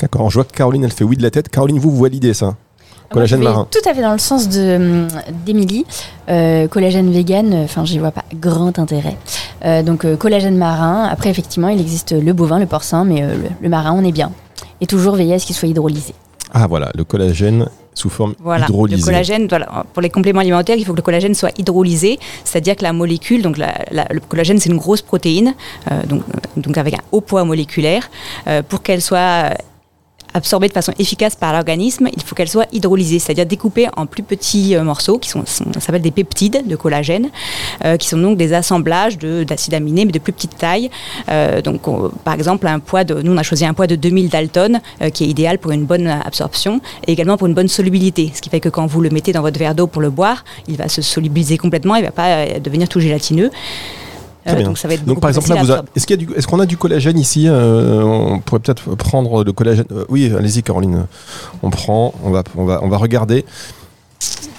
D'accord, 0.00 0.30
je 0.30 0.36
vois 0.36 0.44
que 0.44 0.52
Caroline, 0.52 0.84
elle 0.84 0.92
fait 0.92 1.04
oui 1.04 1.16
de 1.16 1.22
la 1.22 1.30
tête. 1.30 1.48
Caroline, 1.50 1.78
vous, 1.78 1.90
vous 1.90 2.02
validez 2.02 2.32
ça? 2.32 2.56
Collagène 3.10 3.40
je 3.40 3.44
vais 3.44 3.50
marin. 3.50 3.66
Tout 3.70 3.88
à 3.88 3.94
fait 3.94 4.02
dans 4.02 4.12
le 4.12 4.18
sens 4.18 4.48
de, 4.48 4.76
hum, 4.76 5.08
d'Émilie. 5.44 5.84
Euh, 6.28 6.68
collagène 6.68 7.10
vegan, 7.10 7.52
enfin, 7.64 7.84
j'y 7.84 7.98
vois 7.98 8.12
pas 8.12 8.24
grand 8.34 8.78
intérêt. 8.78 9.16
Euh, 9.64 9.82
donc, 9.82 10.04
euh, 10.04 10.16
collagène 10.16 10.56
marin. 10.56 11.08
Après, 11.10 11.28
effectivement, 11.28 11.68
il 11.68 11.80
existe 11.80 12.12
le 12.12 12.32
bovin, 12.32 12.58
le 12.58 12.66
porcin, 12.66 13.04
mais 13.04 13.22
euh, 13.22 13.34
le, 13.34 13.48
le 13.60 13.68
marin, 13.68 13.92
on 13.96 14.04
est 14.04 14.12
bien. 14.12 14.30
Et 14.80 14.86
toujours 14.86 15.16
veiller 15.16 15.34
à 15.34 15.38
ce 15.38 15.46
qu'il 15.46 15.56
soit 15.56 15.68
hydrolysé. 15.68 16.14
Ah 16.52 16.66
voilà, 16.68 16.90
le 16.94 17.04
collagène 17.04 17.68
sous 17.94 18.10
forme 18.10 18.34
Voilà. 18.40 18.64
hydrolysée. 18.66 19.00
Le 19.00 19.04
collagène, 19.04 19.46
voilà, 19.48 19.84
pour 19.92 20.00
les 20.02 20.08
compléments 20.10 20.40
alimentaires, 20.40 20.76
il 20.78 20.84
faut 20.84 20.92
que 20.92 20.96
le 20.96 21.02
collagène 21.02 21.34
soit 21.34 21.50
hydrolysé, 21.58 22.18
c'est-à-dire 22.44 22.76
que 22.76 22.82
la 22.84 22.92
molécule, 22.92 23.42
donc 23.42 23.58
la- 23.58 23.74
la- 23.90 24.06
le 24.10 24.20
collagène, 24.20 24.58
c'est 24.58 24.70
une 24.70 24.78
grosse 24.78 25.02
protéine, 25.02 25.54
euh, 25.90 26.02
donc, 26.06 26.22
euh, 26.22 26.60
donc 26.60 26.78
avec 26.78 26.94
un 26.94 27.00
haut 27.12 27.20
poids 27.20 27.44
moléculaire. 27.44 28.08
Euh, 28.46 28.62
pour 28.66 28.82
qu'elle 28.82 29.02
soit 29.02 29.18
euh, 29.18 29.50
absorbée 30.34 30.68
de 30.68 30.72
façon 30.72 30.92
efficace 30.98 31.34
par 31.36 31.52
l'organisme, 31.52 32.08
il 32.14 32.22
faut 32.22 32.34
qu'elle 32.34 32.48
soit 32.48 32.66
hydrolysée, 32.72 33.18
c'est-à-dire 33.18 33.46
découpée 33.46 33.88
en 33.96 34.06
plus 34.06 34.22
petits 34.22 34.74
euh, 34.76 34.82
morceaux 34.82 35.18
qui 35.18 35.28
sont, 35.28 35.44
s'appelle 35.46 36.02
des 36.02 36.10
peptides 36.10 36.66
de 36.66 36.76
collagène, 36.76 37.30
euh, 37.84 37.96
qui 37.96 38.08
sont 38.08 38.18
donc 38.18 38.36
des 38.36 38.52
assemblages 38.52 39.18
de- 39.18 39.44
d'acides 39.44 39.74
aminés 39.74 40.04
mais 40.04 40.12
de 40.12 40.18
plus 40.18 40.32
petite 40.32 40.56
taille. 40.56 40.90
Euh, 41.28 41.60
par 42.24 42.34
exemple, 42.34 42.68
nous 43.24 43.32
on 43.32 43.36
a 43.36 43.42
choisi 43.42 43.64
un 43.64 43.74
poids 43.74 43.86
de 43.86 43.96
2000 43.96 44.28
Dalton, 44.28 44.80
qui 45.12 45.24
est 45.24 45.28
idéal 45.28 45.58
pour 45.58 45.72
une 45.72 45.84
bonne 45.84 46.06
absorption 46.06 46.80
et 47.06 47.12
également 47.12 47.36
pour 47.36 47.46
une 47.46 47.54
bonne 47.54 47.68
solubilité, 47.68 48.32
ce 48.34 48.40
qui 48.40 48.50
fait 48.50 48.60
que 48.60 48.68
quand 48.68 48.86
vous 48.86 49.00
le 49.00 49.10
mettez 49.10 49.32
dans 49.32 49.42
votre 49.42 49.58
verre 49.58 49.74
d'eau 49.74 49.86
pour 49.86 50.02
le 50.02 50.10
boire, 50.10 50.44
il 50.68 50.76
va 50.76 50.88
se 50.88 51.02
solubiliser 51.02 51.58
complètement, 51.58 51.96
il 51.96 52.02
ne 52.02 52.06
va 52.06 52.12
pas 52.12 52.58
devenir 52.60 52.88
tout 52.88 53.00
gélatineux. 53.00 53.50
Bien. 54.46 54.62
donc 54.62 54.78
ça 54.78 54.88
va 54.88 54.94
être 54.94 55.00
Donc 55.00 55.08
beaucoup 55.16 55.20
par 55.20 55.30
exemple, 55.30 55.48
là, 55.50 55.62
vous 55.62 55.70
a- 55.72 55.84
est-ce 55.94 56.06
qu'il 56.06 56.18
y 56.20 56.22
a 56.24 56.26
du- 56.26 56.34
est-ce 56.34 56.46
qu'on 56.46 56.60
a 56.60 56.66
du 56.66 56.76
collagène 56.76 57.18
ici 57.18 57.46
Euh, 57.48 58.02
On 58.02 58.38
pourrait 58.40 58.60
peut-être 58.60 58.94
prendre 58.96 59.44
le 59.44 59.52
collagène. 59.52 59.84
euh, 59.92 60.04
oui, 60.08 60.32
allez-y, 60.36 60.62
Caroline. 60.62 61.06
On 61.62 61.70
prend, 61.70 62.14
on 62.24 62.30
va, 62.30 62.42
on 62.56 62.64
va, 62.64 62.80
on 62.82 62.88
va 62.88 62.96
regarder. 62.96 63.44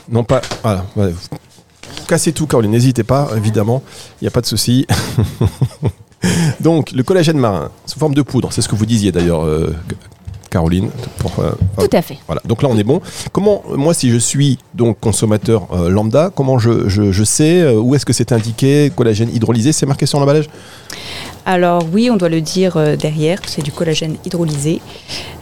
Non 0.10 0.24
pas. 0.24 0.41
Voilà. 0.63 0.86
ouais. 0.96 1.13
Cassez 2.08 2.32
tout, 2.34 2.46
Caroline. 2.48 2.72
N'hésitez 2.72 3.04
pas, 3.04 3.30
évidemment. 3.36 3.82
Il 4.22 4.26
n'y 4.26 4.28
a 4.28 4.32
pas 4.32 4.41
de 4.41 4.46
souci. 4.46 4.86
Donc 6.60 6.91
le 6.91 7.02
collagène 7.04 7.38
marin 7.38 7.70
sous 7.88 7.98
forme 7.98 8.13
de 8.13 8.22
poudre, 8.22 8.50
c'est 8.52 8.62
ce 8.62 8.70
que 8.70 8.76
vous 8.76 8.86
disiez 8.86 9.12
d'ailleurs, 9.12 9.44
euh, 9.44 9.74
Caroline. 10.51 10.89
Pour, 11.17 11.31
euh, 11.39 11.51
Tout 11.79 11.95
à 11.97 12.01
fait. 12.03 12.17
voilà, 12.27 12.41
donc 12.45 12.61
là 12.61 12.69
on 12.69 12.77
est 12.77 12.83
bon. 12.83 13.01
Comment, 13.31 13.63
moi 13.75 13.93
si 13.95 14.11
je 14.11 14.17
suis 14.17 14.59
donc 14.75 14.99
consommateur 14.99 15.67
euh, 15.73 15.89
lambda, 15.89 16.29
comment 16.35 16.59
je, 16.59 16.87
je- 16.87 17.11
je 17.11 17.23
sais 17.23 17.61
euh, 17.61 17.79
où 17.79 17.95
est-ce 17.95 18.05
que 18.05 18.13
c'est 18.13 18.31
indiqué 18.31 18.91
collagène 18.95 19.29
hydrolysé 19.33 19.71
C'est 19.71 19.85
marqué 19.87 20.05
sur 20.05 20.19
l'emballage? 20.19 20.47
Alors 21.45 21.83
oui, 21.91 22.09
on 22.11 22.17
doit 22.17 22.29
le 22.29 22.39
dire 22.39 22.77
derrière, 22.97 23.39
c'est 23.47 23.63
du 23.63 23.71
collagène 23.71 24.15
hydrolysé. 24.25 24.79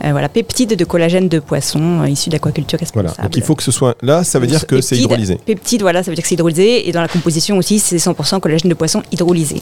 Voilà, 0.02 0.30
peptides 0.30 0.76
de 0.78 0.86
collagène 0.86 1.28
de 1.28 1.40
poisson 1.40 2.06
issu 2.06 2.30
d'aquaculture 2.30 2.80
responsable. 2.80 3.10
Voilà. 3.16 3.24
Donc 3.28 3.36
il 3.36 3.44
faut 3.44 3.54
que 3.56 3.64
ce 3.64 3.72
soit 3.72 3.98
là, 4.02 4.24
ça 4.24 4.40
veut 4.40 4.48
dire 4.48 4.66
que 4.66 4.80
c'est 4.80 4.96
hydrolysé. 4.98 5.36
Peptides, 5.46 5.82
voilà, 5.82 6.02
ça 6.02 6.10
veut 6.12 6.16
dire 6.16 6.22
que 6.24 6.30
c'est 6.30 6.36
hydrolysé. 6.36 6.88
Et 6.88 6.92
dans 6.94 7.02
la 7.02 7.10
composition 7.10 7.58
aussi, 7.58 7.80
c'est 7.80 7.98
100% 7.98 8.40
collagène 8.40 8.70
de 8.70 8.76
poisson 8.76 9.02
hydrolysé. 9.12 9.58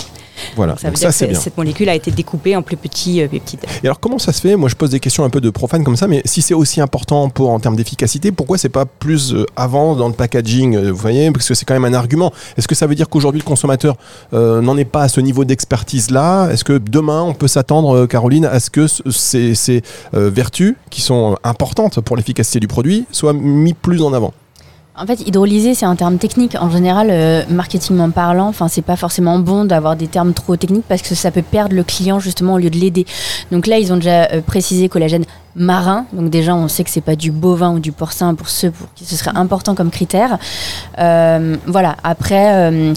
Voilà. 0.55 0.73
Donc, 0.73 0.79
ça 0.79 0.87
veut 0.87 0.93
Donc 0.93 0.99
dire 0.99 1.13
ça 1.13 1.25
que 1.25 1.31
bien. 1.31 1.39
cette 1.39 1.57
molécule 1.57 1.89
a 1.89 1.95
été 1.95 2.11
découpée 2.11 2.55
en 2.55 2.61
plus 2.61 2.77
petits 2.77 3.21
euh, 3.21 3.27
peptides. 3.27 3.59
Et 3.83 3.87
alors 3.87 3.99
comment 3.99 4.19
ça 4.19 4.31
se 4.33 4.41
fait? 4.41 4.55
Moi 4.55 4.69
je 4.69 4.75
pose 4.75 4.89
des 4.91 4.99
questions 4.99 5.23
un 5.23 5.29
peu 5.29 5.41
de 5.41 5.49
profane 5.49 5.83
comme 5.83 5.95
ça, 5.97 6.07
mais 6.07 6.21
si 6.25 6.41
c'est 6.41 6.53
aussi 6.53 6.81
important 6.81 7.29
pour 7.29 7.49
en 7.49 7.59
termes 7.59 7.75
d'efficacité, 7.75 8.31
pourquoi 8.31 8.57
c'est 8.57 8.69
pas 8.69 8.85
plus 8.85 9.33
euh, 9.33 9.45
avant 9.55 9.95
dans 9.95 10.07
le 10.07 10.13
packaging 10.13 10.75
euh, 10.75 10.91
Vous 10.91 10.97
voyez, 10.97 11.31
parce 11.31 11.47
que 11.47 11.53
c'est 11.53 11.65
quand 11.65 11.73
même 11.73 11.85
un 11.85 11.93
argument. 11.93 12.31
Est-ce 12.57 12.67
que 12.67 12.75
ça 12.75 12.87
veut 12.87 12.95
dire 12.95 13.09
qu'aujourd'hui 13.09 13.41
le 13.41 13.45
consommateur 13.45 13.95
euh, 14.33 14.61
n'en 14.61 14.77
est 14.77 14.85
pas 14.85 15.03
à 15.03 15.07
ce 15.09 15.19
niveau 15.21 15.45
d'expertise 15.45 16.11
là 16.11 16.49
Est-ce 16.51 16.63
que 16.63 16.77
demain 16.77 17.21
on 17.23 17.33
peut 17.33 17.47
s'attendre, 17.47 18.05
Caroline, 18.05 18.45
à 18.45 18.59
ce 18.59 18.69
que 18.69 18.87
ce- 18.87 19.03
ces, 19.11 19.55
ces, 19.55 19.81
euh, 20.13 20.29
vertus 20.29 20.75
qui 20.89 21.01
sont 21.01 21.37
importantes 21.43 21.99
pour 22.01 22.15
l'efficacité 22.15 22.59
du 22.59 22.67
produit 22.67 23.05
soient 23.11 23.33
mis 23.33 23.73
plus 23.73 24.01
en 24.01 24.13
avant? 24.13 24.33
En 24.99 25.05
fait, 25.05 25.21
hydrolysé, 25.27 25.75
c'est 25.75 25.85
un 25.85 25.95
terme 25.95 26.17
technique. 26.17 26.55
En 26.59 26.71
général, 26.71 27.09
euh, 27.11 27.43
marketingment 27.49 28.09
parlant, 28.09 28.47
enfin, 28.47 28.67
c'est 28.67 28.81
pas 28.81 28.95
forcément 28.95 29.37
bon 29.37 29.63
d'avoir 29.63 29.95
des 29.95 30.07
termes 30.07 30.33
trop 30.33 30.55
techniques 30.55 30.85
parce 30.87 31.03
que 31.03 31.13
ça 31.13 31.29
peut 31.29 31.43
perdre 31.43 31.75
le 31.75 31.83
client 31.83 32.19
justement 32.19 32.55
au 32.55 32.57
lieu 32.57 32.71
de 32.71 32.77
l'aider. 32.77 33.05
Donc 33.51 33.67
là, 33.67 33.77
ils 33.77 33.93
ont 33.93 33.97
déjà 33.97 34.23
euh, 34.31 34.41
précisé 34.41 34.89
collagène 34.89 35.25
marin. 35.57 36.05
Donc 36.13 36.29
déjà, 36.29 36.55
on 36.55 36.67
sait 36.67 36.83
que 36.83 36.89
c'est 36.89 37.01
pas 37.01 37.15
du 37.15 37.31
bovin 37.31 37.73
ou 37.73 37.79
du 37.79 37.91
porcin 37.91 38.33
pour 38.35 38.47
ceux 38.49 38.71
pour 38.71 38.87
qui 38.95 39.05
ce 39.05 39.15
serait 39.15 39.35
important 39.35 39.75
comme 39.75 39.89
critère. 39.91 40.37
Euh, 40.99 41.57
voilà. 41.65 41.95
Après. 42.03 42.53
euh, 42.71 42.93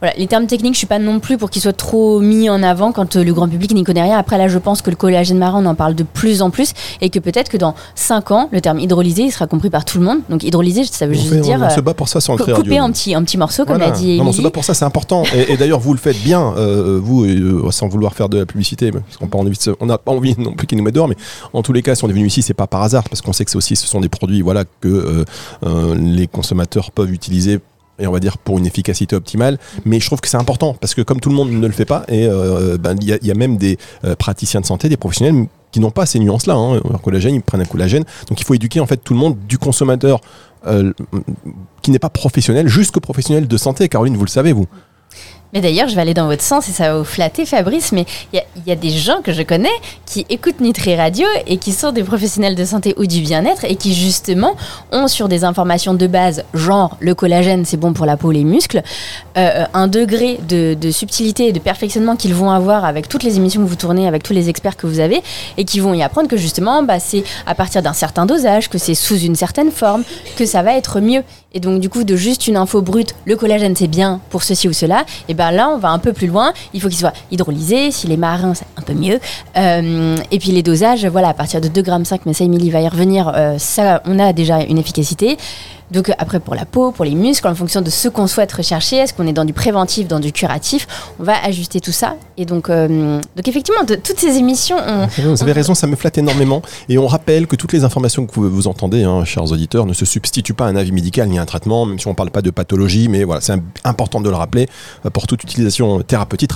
voilà, 0.00 0.16
les 0.18 0.26
termes 0.26 0.48
techniques, 0.48 0.74
je 0.74 0.78
suis 0.78 0.86
pas 0.88 0.98
non 0.98 1.20
plus 1.20 1.38
pour 1.38 1.48
qu'ils 1.48 1.62
soient 1.62 1.72
trop 1.72 2.18
mis 2.18 2.50
en 2.50 2.64
avant 2.64 2.90
quand 2.90 3.14
euh, 3.14 3.22
le 3.22 3.32
grand 3.32 3.46
public 3.48 3.72
n'y 3.72 3.84
connaît 3.84 4.02
rien. 4.02 4.18
Après, 4.18 4.36
là, 4.36 4.48
je 4.48 4.58
pense 4.58 4.82
que 4.82 4.90
le 4.90 4.96
collagène 4.96 5.38
marin, 5.38 5.62
on 5.64 5.66
en 5.66 5.76
parle 5.76 5.94
de 5.94 6.02
plus 6.02 6.42
en 6.42 6.50
plus 6.50 6.72
et 7.00 7.08
que 7.08 7.20
peut-être 7.20 7.48
que 7.48 7.56
dans 7.56 7.76
5 7.94 8.32
ans, 8.32 8.48
le 8.50 8.60
terme 8.60 8.80
hydrolysé, 8.80 9.22
il 9.22 9.30
sera 9.30 9.46
compris 9.46 9.70
par 9.70 9.84
tout 9.84 10.00
le 10.00 10.04
monde. 10.04 10.18
Donc 10.28 10.42
hydrolysé, 10.42 10.82
ça 10.86 11.06
veut 11.06 11.12
on, 11.12 11.20
juste 11.20 11.32
fait- 11.34 11.40
dire 11.42 11.60
on 11.62 11.70
se 11.70 11.80
bat 11.80 11.94
pour 11.94 12.08
ça 12.08 12.18
Nutri 12.18 12.52
couper 12.52 12.52
Radio. 12.70 12.82
en 12.82 12.90
petits 12.90 13.14
en 13.14 13.22
petits 13.22 13.38
morceaux, 13.38 13.64
comme 13.64 13.78
l'a 13.78 13.92
dit 13.92 14.18
Non, 14.18 14.26
on 14.26 14.32
se 14.32 14.42
bat 14.42 14.50
pour 14.50 14.64
ça, 14.64 14.74
c'est 14.74 14.84
important. 14.84 15.22
Et, 15.36 15.52
et 15.52 15.56
d'ailleurs, 15.56 15.78
vous 15.78 15.92
le 15.92 16.00
faites 16.00 16.20
bien, 16.20 16.52
euh, 16.56 16.98
vous, 17.00 17.70
sans 17.70 17.86
vouloir 17.86 18.12
faire 18.14 18.28
de 18.28 18.38
la 18.38 18.46
publicité, 18.46 18.90
parce 18.90 19.16
qu'on 19.18 19.26
n'a 19.26 19.30
pas 19.30 20.10
envie, 20.10 20.34
on 20.36 20.42
pas 20.42 20.42
non 20.42 20.54
plus 20.54 20.66
qu'ils 20.66 20.78
nous 20.78 20.82
mettent 20.84 20.96
dehors, 20.96 21.06
mais 21.06 21.16
en 21.52 21.62
tous 21.62 21.72
les 21.72 21.82
cas, 21.82 21.94
est 22.10 22.12
venu 22.14 22.26
ici, 22.26 22.42
c'est 22.42 22.54
pas 22.54 22.66
par 22.66 22.82
hasard, 22.82 23.04
parce 23.04 23.20
qu'on 23.20 23.32
sait 23.32 23.44
que 23.44 23.56
aussi, 23.56 23.76
ce 23.76 23.86
sont 23.86 24.00
des 24.00 24.08
produits, 24.08 24.42
voilà, 24.42 24.64
que 24.80 24.88
euh, 24.88 25.24
euh, 25.64 25.94
les 25.94 26.26
consommateurs 26.26 26.90
peuvent 26.92 27.12
utiliser. 27.12 27.60
Et 27.98 28.06
on 28.06 28.12
va 28.12 28.20
dire 28.20 28.38
pour 28.38 28.58
une 28.58 28.66
efficacité 28.66 29.14
optimale, 29.14 29.58
mais 29.84 30.00
je 30.00 30.06
trouve 30.06 30.20
que 30.20 30.28
c'est 30.28 30.38
important 30.38 30.74
parce 30.80 30.94
que 30.94 31.02
comme 31.02 31.20
tout 31.20 31.28
le 31.28 31.34
monde 31.36 31.50
ne 31.52 31.66
le 31.66 31.72
fait 31.72 31.84
pas, 31.84 32.04
et 32.08 32.26
euh, 32.26 32.78
ben, 32.78 32.96
il 33.00 33.06
y, 33.06 33.12
a- 33.12 33.18
il 33.20 33.26
y 33.28 33.30
a 33.30 33.34
même 33.34 33.58
des 33.58 33.76
praticiens 34.18 34.60
de 34.62 34.66
santé, 34.66 34.88
des 34.88 34.96
professionnels 34.96 35.46
qui 35.70 35.78
n'ont 35.78 35.90
pas 35.90 36.06
ces 36.06 36.18
nuances-là. 36.18 36.54
Hein. 36.54 36.80
Collagène, 37.02 37.34
ils 37.34 37.42
prennent 37.42 37.60
un 37.60 37.66
collagène, 37.66 38.04
donc 38.28 38.40
il 38.40 38.44
faut 38.44 38.54
éduquer 38.54 38.80
en 38.80 38.86
fait 38.86 38.96
tout 38.96 39.12
le 39.12 39.20
monde, 39.20 39.36
du 39.46 39.58
consommateur 39.58 40.20
qui 41.82 41.90
n'est 41.90 41.98
pas 41.98 42.10
professionnel 42.10 42.66
jusqu'au 42.68 43.00
professionnel 43.00 43.46
de 43.46 43.56
santé. 43.56 43.88
Caroline, 43.88 44.16
vous 44.16 44.24
le 44.24 44.30
savez, 44.30 44.52
vous. 44.52 44.66
Mais 45.52 45.60
d'ailleurs, 45.60 45.86
je 45.88 45.94
vais 45.94 46.00
aller 46.00 46.14
dans 46.14 46.26
votre 46.26 46.42
sens 46.42 46.68
et 46.68 46.72
ça 46.72 46.90
va 46.92 46.98
vous 46.98 47.04
flatter, 47.04 47.44
Fabrice. 47.44 47.92
Mais 47.92 48.06
il 48.32 48.40
y 48.66 48.72
a- 48.72 48.76
des 48.76 48.90
gens 48.90 49.20
que 49.22 49.32
je 49.32 49.42
connais 49.42 49.68
qui 50.06 50.24
écoutent 50.30 50.60
Nutri 50.60 50.96
Radio 50.96 51.26
et 51.46 51.58
qui 51.58 51.72
sont 51.72 51.92
des 51.92 52.02
professionnels 52.02 52.54
de 52.54 52.64
santé 52.64 52.94
ou 52.96 53.04
du 53.06 53.20
bien-être 53.20 53.64
et 53.64 53.76
qui, 53.76 53.94
justement, 53.94 54.56
ont 54.92 55.08
sur 55.08 55.28
des 55.28 55.44
informations 55.44 55.92
de 55.92 56.06
base, 56.06 56.42
genre 56.54 56.96
le 57.00 57.14
collagène, 57.14 57.64
c'est 57.66 57.76
bon 57.76 57.92
pour 57.92 58.06
la 58.06 58.16
peau, 58.16 58.30
les 58.32 58.44
muscles, 58.44 58.82
euh, 59.36 59.66
un 59.74 59.88
degré 59.88 60.38
de, 60.48 60.72
de 60.74 60.90
subtilité 60.90 61.48
et 61.48 61.52
de 61.52 61.58
perfectionnement 61.58 62.16
qu'ils 62.16 62.34
vont 62.34 62.50
avoir 62.50 62.86
avec 62.86 63.08
toutes 63.08 63.22
les 63.22 63.36
émissions 63.36 63.62
que 63.62 63.68
vous 63.68 63.76
tournez, 63.76 64.08
avec 64.08 64.22
tous 64.22 64.32
les 64.32 64.48
experts 64.48 64.76
que 64.78 64.86
vous 64.86 65.00
avez 65.00 65.22
et 65.58 65.64
qui 65.64 65.80
vont 65.80 65.92
y 65.92 66.02
apprendre 66.02 66.28
que, 66.28 66.36
justement, 66.38 66.82
bah, 66.82 66.98
c'est 66.98 67.24
à 67.46 67.54
partir 67.54 67.82
d'un 67.82 67.92
certain 67.92 68.24
dosage, 68.24 68.70
que 68.70 68.78
c'est 68.78 68.94
sous 68.94 69.18
une 69.18 69.36
certaine 69.36 69.70
forme, 69.70 70.02
que 70.36 70.46
ça 70.46 70.62
va 70.62 70.76
être 70.76 70.98
mieux. 71.00 71.22
Et 71.54 71.60
donc, 71.60 71.80
du 71.80 71.88
coup, 71.88 72.04
de 72.04 72.16
juste 72.16 72.46
une 72.46 72.56
info 72.56 72.82
brute, 72.82 73.14
le 73.24 73.36
collagène 73.36 73.76
c'est 73.76 73.86
bien 73.88 74.20
pour 74.30 74.42
ceci 74.42 74.68
ou 74.68 74.72
cela, 74.72 75.04
et 75.28 75.34
ben 75.34 75.50
là, 75.50 75.68
on 75.68 75.78
va 75.78 75.90
un 75.90 75.98
peu 75.98 76.12
plus 76.12 76.26
loin. 76.26 76.52
Il 76.72 76.80
faut 76.80 76.88
qu'il 76.88 76.98
soit 76.98 77.12
hydrolysé. 77.30 77.90
Si 77.90 78.06
les 78.06 78.16
marins, 78.16 78.54
c'est 78.54 78.66
un 78.76 78.82
peu 78.82 78.94
mieux. 78.94 79.18
Euh, 79.56 80.16
et 80.30 80.38
puis 80.38 80.50
les 80.52 80.62
dosages, 80.62 81.04
voilà, 81.06 81.28
à 81.28 81.34
partir 81.34 81.60
de 81.60 81.68
2,5 81.68 81.82
grammes, 81.82 82.04
mais 82.26 82.32
ça, 82.32 82.44
Émilie 82.44 82.70
va 82.70 82.80
y 82.80 82.88
revenir, 82.88 83.32
euh, 83.34 83.56
ça, 83.58 84.02
on 84.06 84.18
a 84.18 84.32
déjà 84.32 84.62
une 84.62 84.78
efficacité. 84.78 85.36
Donc 85.92 86.10
après 86.18 86.40
pour 86.40 86.54
la 86.54 86.64
peau, 86.64 86.90
pour 86.90 87.04
les 87.04 87.14
muscles, 87.14 87.46
en 87.46 87.54
fonction 87.54 87.82
de 87.82 87.90
ce 87.90 88.08
qu'on 88.08 88.26
souhaite 88.26 88.50
rechercher, 88.50 88.96
est-ce 88.96 89.12
qu'on 89.12 89.26
est 89.26 89.32
dans 89.34 89.44
du 89.44 89.52
préventif, 89.52 90.08
dans 90.08 90.20
du 90.20 90.32
curatif, 90.32 90.88
on 91.20 91.24
va 91.24 91.34
ajuster 91.44 91.80
tout 91.80 91.92
ça. 91.92 92.16
Et 92.38 92.46
donc, 92.46 92.70
euh, 92.70 93.20
donc 93.36 93.46
effectivement, 93.46 93.84
de, 93.84 93.94
toutes 93.96 94.18
ces 94.18 94.38
émissions, 94.38 94.76
on, 94.78 95.06
Vous 95.22 95.42
avez- 95.42 95.52
raison, 95.52 95.74
ça 95.74 95.86
me 95.86 95.96
flatte 95.96 96.16
énormément. 96.16 96.62
Et 96.88 96.96
on 96.96 97.06
rappelle 97.06 97.46
que 97.46 97.56
toutes 97.56 97.74
les 97.74 97.84
informations 97.84 98.24
que 98.24 98.34
vous, 98.34 98.48
vous 98.48 98.68
entendez, 98.68 99.04
hein, 99.04 99.24
chers 99.26 99.52
auditeurs, 99.52 99.84
ne 99.84 99.92
se 99.92 100.06
substituent 100.06 100.54
pas 100.54 100.64
à 100.64 100.68
un 100.68 100.76
avis 100.76 100.92
médical 100.92 101.28
ni 101.28 101.38
à 101.38 101.41
un 101.42 101.46
traitement, 101.46 101.86
même 101.86 101.98
si 101.98 102.06
on 102.06 102.10
ne 102.10 102.14
parle 102.14 102.30
pas 102.30 102.42
de 102.42 102.50
pathologie. 102.50 103.08
Mais 103.08 103.24
voilà, 103.24 103.40
c'est 103.40 103.54
important 103.84 104.20
de 104.20 104.30
le 104.30 104.36
rappeler. 104.36 104.68
Euh, 105.04 105.10
Pour 105.10 105.26
toute 105.26 105.42
utilisation 105.42 106.00
thérapeutique, 106.02 106.50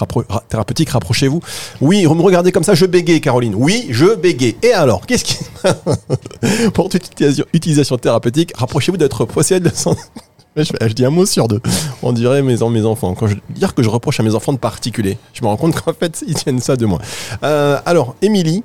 thérapeutique 0.48 0.90
rapprochez-vous. 0.90 1.40
Oui, 1.80 2.04
vous 2.04 2.14
me 2.14 2.22
regardez 2.22 2.52
comme 2.52 2.64
ça, 2.64 2.74
je 2.74 2.86
bégaye, 2.86 3.20
Caroline. 3.20 3.54
Oui, 3.56 3.86
je 3.90 4.14
bégaye. 4.14 4.56
Et 4.62 4.72
alors, 4.72 5.06
qu'est-ce 5.06 5.24
qui. 5.24 5.38
Pour 6.74 6.88
toute 6.88 7.10
utilisation, 7.52 7.98
thérapeutique, 7.98 8.52
rapprochez-vous 8.56 8.96
d'être 8.96 9.24
professionnel 9.24 9.70
de 9.70 9.76
santé. 9.76 10.00
Je, 10.56 10.94
dis 10.94 11.04
un 11.04 11.10
mot 11.10 11.26
sur 11.26 11.48
deux. 11.48 11.60
On 12.02 12.14
dirait 12.14 12.40
mes, 12.40 12.56
mes 12.56 12.84
enfants. 12.86 13.14
Quand 13.14 13.26
je 13.26 13.34
dire 13.50 13.74
que 13.74 13.82
je 13.82 13.90
reproche 13.90 14.20
à 14.20 14.22
mes 14.22 14.34
enfants 14.34 14.54
de 14.54 14.58
particulier, 14.58 15.18
je 15.34 15.42
me 15.42 15.48
rends 15.48 15.58
compte 15.58 15.78
qu'en 15.78 15.92
fait, 15.92 16.24
ils 16.26 16.34
tiennent 16.34 16.60
ça 16.60 16.76
de 16.76 16.86
moi. 16.86 16.98
Euh, 17.42 17.78
alors, 17.84 18.16
Émilie, 18.22 18.64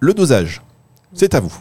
le 0.00 0.12
dosage, 0.12 0.60
c'est 1.12 1.36
à 1.36 1.40
vous. 1.40 1.52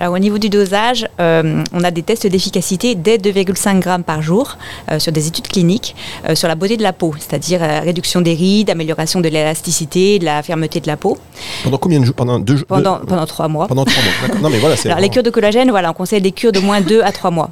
Alors, 0.00 0.14
au 0.14 0.18
niveau 0.18 0.38
du 0.38 0.48
dosage, 0.48 1.06
euh, 1.20 1.64
on 1.72 1.82
a 1.82 1.90
des 1.90 2.02
tests 2.02 2.26
d'efficacité 2.26 2.94
dès 2.94 3.16
2,5 3.18 3.80
grammes 3.80 4.04
par 4.04 4.22
jour 4.22 4.56
euh, 4.90 4.98
sur 4.98 5.10
des 5.12 5.26
études 5.26 5.48
cliniques 5.48 5.96
euh, 6.28 6.34
sur 6.34 6.46
la 6.46 6.54
beauté 6.54 6.76
de 6.76 6.82
la 6.82 6.92
peau, 6.92 7.14
c'est-à-dire 7.18 7.62
euh, 7.62 7.80
réduction 7.80 8.20
des 8.20 8.34
rides, 8.34 8.70
amélioration 8.70 9.20
de 9.20 9.28
l'élasticité, 9.28 10.18
de 10.18 10.24
la 10.24 10.42
fermeté 10.42 10.80
de 10.80 10.86
la 10.86 10.96
peau 10.96 11.18
Pendant 11.64 11.78
combien 11.78 11.98
de 11.98 12.04
jours 12.04 12.14
Pendant 12.14 12.38
deux 12.38 12.56
jours 12.56 12.66
pendant, 12.66 12.98
pendant 12.98 13.26
trois 13.26 13.48
mois. 13.48 13.66
pendant 13.66 13.84
trois 13.84 14.02
mois. 14.02 14.40
Non, 14.40 14.50
mais 14.50 14.58
voilà. 14.58 14.76
Alors, 14.84 15.00
les 15.00 15.08
cures 15.08 15.22
de 15.24 15.30
collagène, 15.30 15.70
voilà, 15.70 15.90
on 15.90 15.94
conseille 15.94 16.20
des 16.20 16.32
cures 16.32 16.52
de 16.52 16.60
moins 16.60 16.80
2 16.80 17.02
à 17.02 17.10
3 17.10 17.30
mois. 17.30 17.50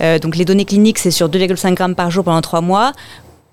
Euh, 0.00 0.18
donc, 0.18 0.36
les 0.36 0.44
données 0.44 0.64
cliniques, 0.64 0.98
c'est 0.98 1.10
sur 1.10 1.28
2,5 1.28 1.74
grammes 1.74 1.94
par 1.94 2.10
jour 2.10 2.24
pendant 2.24 2.40
3 2.40 2.60
mois. 2.60 2.92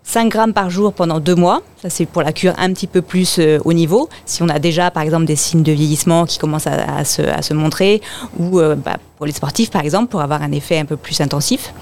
5 0.08 0.30
grammes 0.30 0.54
par 0.54 0.70
jour 0.70 0.94
pendant 0.94 1.20
2 1.20 1.36
mois. 1.36 1.62
Ça, 1.82 1.90
c'est 1.90 2.06
pour 2.06 2.22
la 2.22 2.32
cure 2.32 2.54
un 2.58 2.72
petit 2.72 2.88
peu 2.88 3.02
plus 3.02 3.40
euh, 3.40 3.60
haut 3.66 3.74
niveau. 3.74 4.08
Si 4.26 4.42
on 4.42 4.48
a 4.48 4.58
déjà, 4.58 4.90
par 4.90 5.04
exemple, 5.04 5.26
des 5.26 5.36
signes 5.36 5.64
de 5.64 5.74
vieillissement 5.74 6.26
qui 6.26 6.38
commencent 6.38 6.66
à, 6.66 7.04
se, 7.04 7.54
montrer, 7.54 8.02
ou 8.40 8.58
euh, 8.58 8.76
bah, 8.76 8.96
pour 9.18 9.26
les 9.26 9.34
sportifs, 9.34 9.70
par 9.70 9.82
exemple, 9.82 10.08
pour 10.08 10.22
avoir 10.22 10.42
un 10.44 10.54
effet 10.54 10.80
un 10.80 10.86
peu 10.86 10.96
plus 10.96 11.20
intensif. 11.20 11.74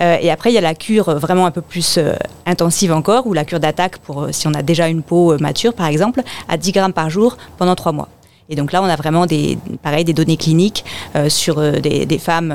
Euh, 0.00 0.16
et 0.20 0.30
après, 0.30 0.52
il 0.52 0.54
y 0.54 0.58
a 0.58 0.60
la 0.62 0.76
cure 0.76 1.12
vraiment 1.18 1.44
un 1.44 1.50
peu 1.50 1.60
plus 1.60 1.98
euh, 1.98 2.14
intensive 2.46 2.92
encore, 2.92 3.26
ou 3.26 3.32
la 3.32 3.44
cure 3.44 3.58
d'attaque 3.58 3.98
pour 3.98 4.28
si 4.30 4.46
on 4.46 4.54
a 4.54 4.62
déjà 4.62 4.86
une 4.86 5.02
peau 5.02 5.36
mature, 5.40 5.74
par 5.74 5.86
exemple, 5.86 6.22
à 6.48 6.56
10 6.56 6.70
grammes 6.70 6.92
par 6.92 7.10
jour 7.10 7.36
pendant 7.58 7.74
3 7.74 7.90
mois. 7.90 8.08
Et 8.48 8.54
donc 8.54 8.70
là, 8.70 8.80
on 8.80 8.86
a 8.86 8.96
vraiment 8.96 9.26
des, 9.26 9.58
données 10.14 10.36
cliniques 10.36 10.84
sur 11.28 11.60
des, 11.80 12.18
femmes 12.18 12.54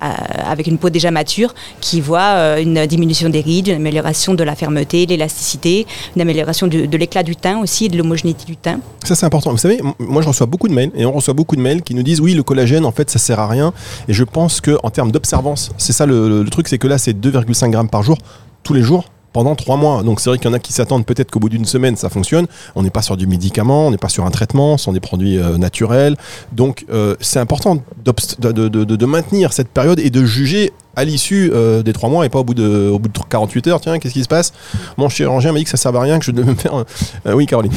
avec 0.00 0.66
une 0.66 0.78
peau 0.78 0.90
déjà 0.90 1.10
mature 1.10 1.54
qui 1.80 2.00
voient 2.00 2.20
euh, 2.36 2.62
une 2.62 2.86
diminution 2.86 3.28
des 3.28 3.40
rides, 3.40 3.68
une 3.68 3.74
amélioration 3.76 4.34
de 4.34 4.42
la 4.44 4.54
fermeté, 4.54 5.06
l'élasticité, 5.06 5.86
une 6.16 6.22
amélioration 6.22 6.66
de 6.66 6.96
l'éclat 6.96 7.22
du 7.22 7.36
teint 7.36 7.58
aussi 7.60 7.86
et 7.86 7.88
de 7.88 7.96
l'homogénéité 7.98 8.44
du 8.44 8.56
teint. 8.56 8.80
Ça, 9.04 9.14
c'est 9.14 9.26
important. 9.26 9.50
Vous 9.50 9.58
savez, 9.58 9.80
moi, 9.98 10.22
je 10.22 10.28
reçois 10.28 10.46
beaucoup 10.46 10.68
de 10.68 10.74
mails 10.74 10.90
et 10.94 11.04
on 11.06 11.12
reçoit 11.12 11.34
beaucoup 11.34 11.56
de 11.56 11.60
mails 11.60 11.82
qui 11.82 11.94
nous 11.94 12.02
disent 12.02 12.20
oui, 12.20 12.34
le 12.34 12.42
collagène, 12.42 12.84
en 12.84 12.92
fait, 12.92 13.10
ça 13.10 13.18
sert 13.18 13.38
à 13.40 13.48
rien. 13.48 13.72
Et 14.08 14.12
je 14.12 14.24
pense 14.24 14.60
que 14.60 14.78
en 14.82 14.90
termes 14.90 15.12
d'observance, 15.12 15.70
c'est 15.78 15.92
ça 15.92 16.06
le, 16.06 16.28
le- 16.28 16.42
le 16.42 16.50
truc, 16.50 16.68
c'est 16.68 16.78
que 16.78 16.86
là, 16.88 16.98
c'est 16.98 17.12
2,5 17.12 17.70
grammes 17.70 17.88
par 17.90 18.02
jour, 18.02 18.16
tous 18.62 18.72
les 18.74 18.82
jours. 18.82 19.04
Pendant 19.32 19.54
trois 19.54 19.76
mois. 19.76 20.02
Donc 20.02 20.20
c'est 20.20 20.28
vrai 20.30 20.38
qu'il 20.38 20.48
y 20.48 20.50
en 20.50 20.54
a 20.54 20.58
qui 20.58 20.72
s'attendent 20.72 21.06
peut-être 21.06 21.30
qu'au 21.30 21.38
bout 21.38 21.48
d'une 21.48 21.64
semaine 21.64 21.96
ça 21.96 22.08
fonctionne. 22.08 22.46
On 22.74 22.82
n'est 22.82 22.90
pas 22.90 23.02
sur 23.02 23.16
du 23.16 23.26
médicament, 23.26 23.86
on 23.86 23.90
n'est 23.90 23.98
pas 23.98 24.08
sur 24.08 24.26
un 24.26 24.30
traitement, 24.30 24.76
ce 24.76 24.84
sont 24.84 24.92
des 24.92 25.00
produits 25.00 25.38
euh, 25.38 25.56
naturels. 25.56 26.16
Donc 26.52 26.84
euh, 26.90 27.14
c'est 27.20 27.38
important 27.38 27.82
de, 28.04 29.06
maintenir 29.06 29.52
cette 29.52 29.68
période 29.68 30.00
et 30.00 30.10
de 30.10 30.24
juger 30.24 30.72
à 30.96 31.04
l'issue 31.04 31.50
euh, 31.54 31.82
des 31.82 31.92
trois 31.92 32.08
mois 32.08 32.26
et 32.26 32.28
pas 32.28 32.40
au 32.40 32.44
bout 32.44 32.54
de, 32.54 32.88
au 32.88 32.98
bout 32.98 33.08
de 33.08 33.18
48 33.18 33.66
heures. 33.68 33.80
Tiens, 33.80 33.98
qu'est-ce 33.98 34.14
qui 34.14 34.24
se 34.24 34.28
passe? 34.28 34.52
Mon 34.96 35.08
chirurgien 35.08 35.52
m'a 35.52 35.58
dit 35.58 35.64
que 35.64 35.70
ça 35.70 35.76
servait 35.76 35.98
à 35.98 36.02
rien, 36.02 36.18
que 36.18 36.24
je 36.24 36.32
devais 36.32 36.50
me 36.50 36.56
faire. 36.56 36.84
oui, 37.26 37.46
Caroline. 37.46 37.72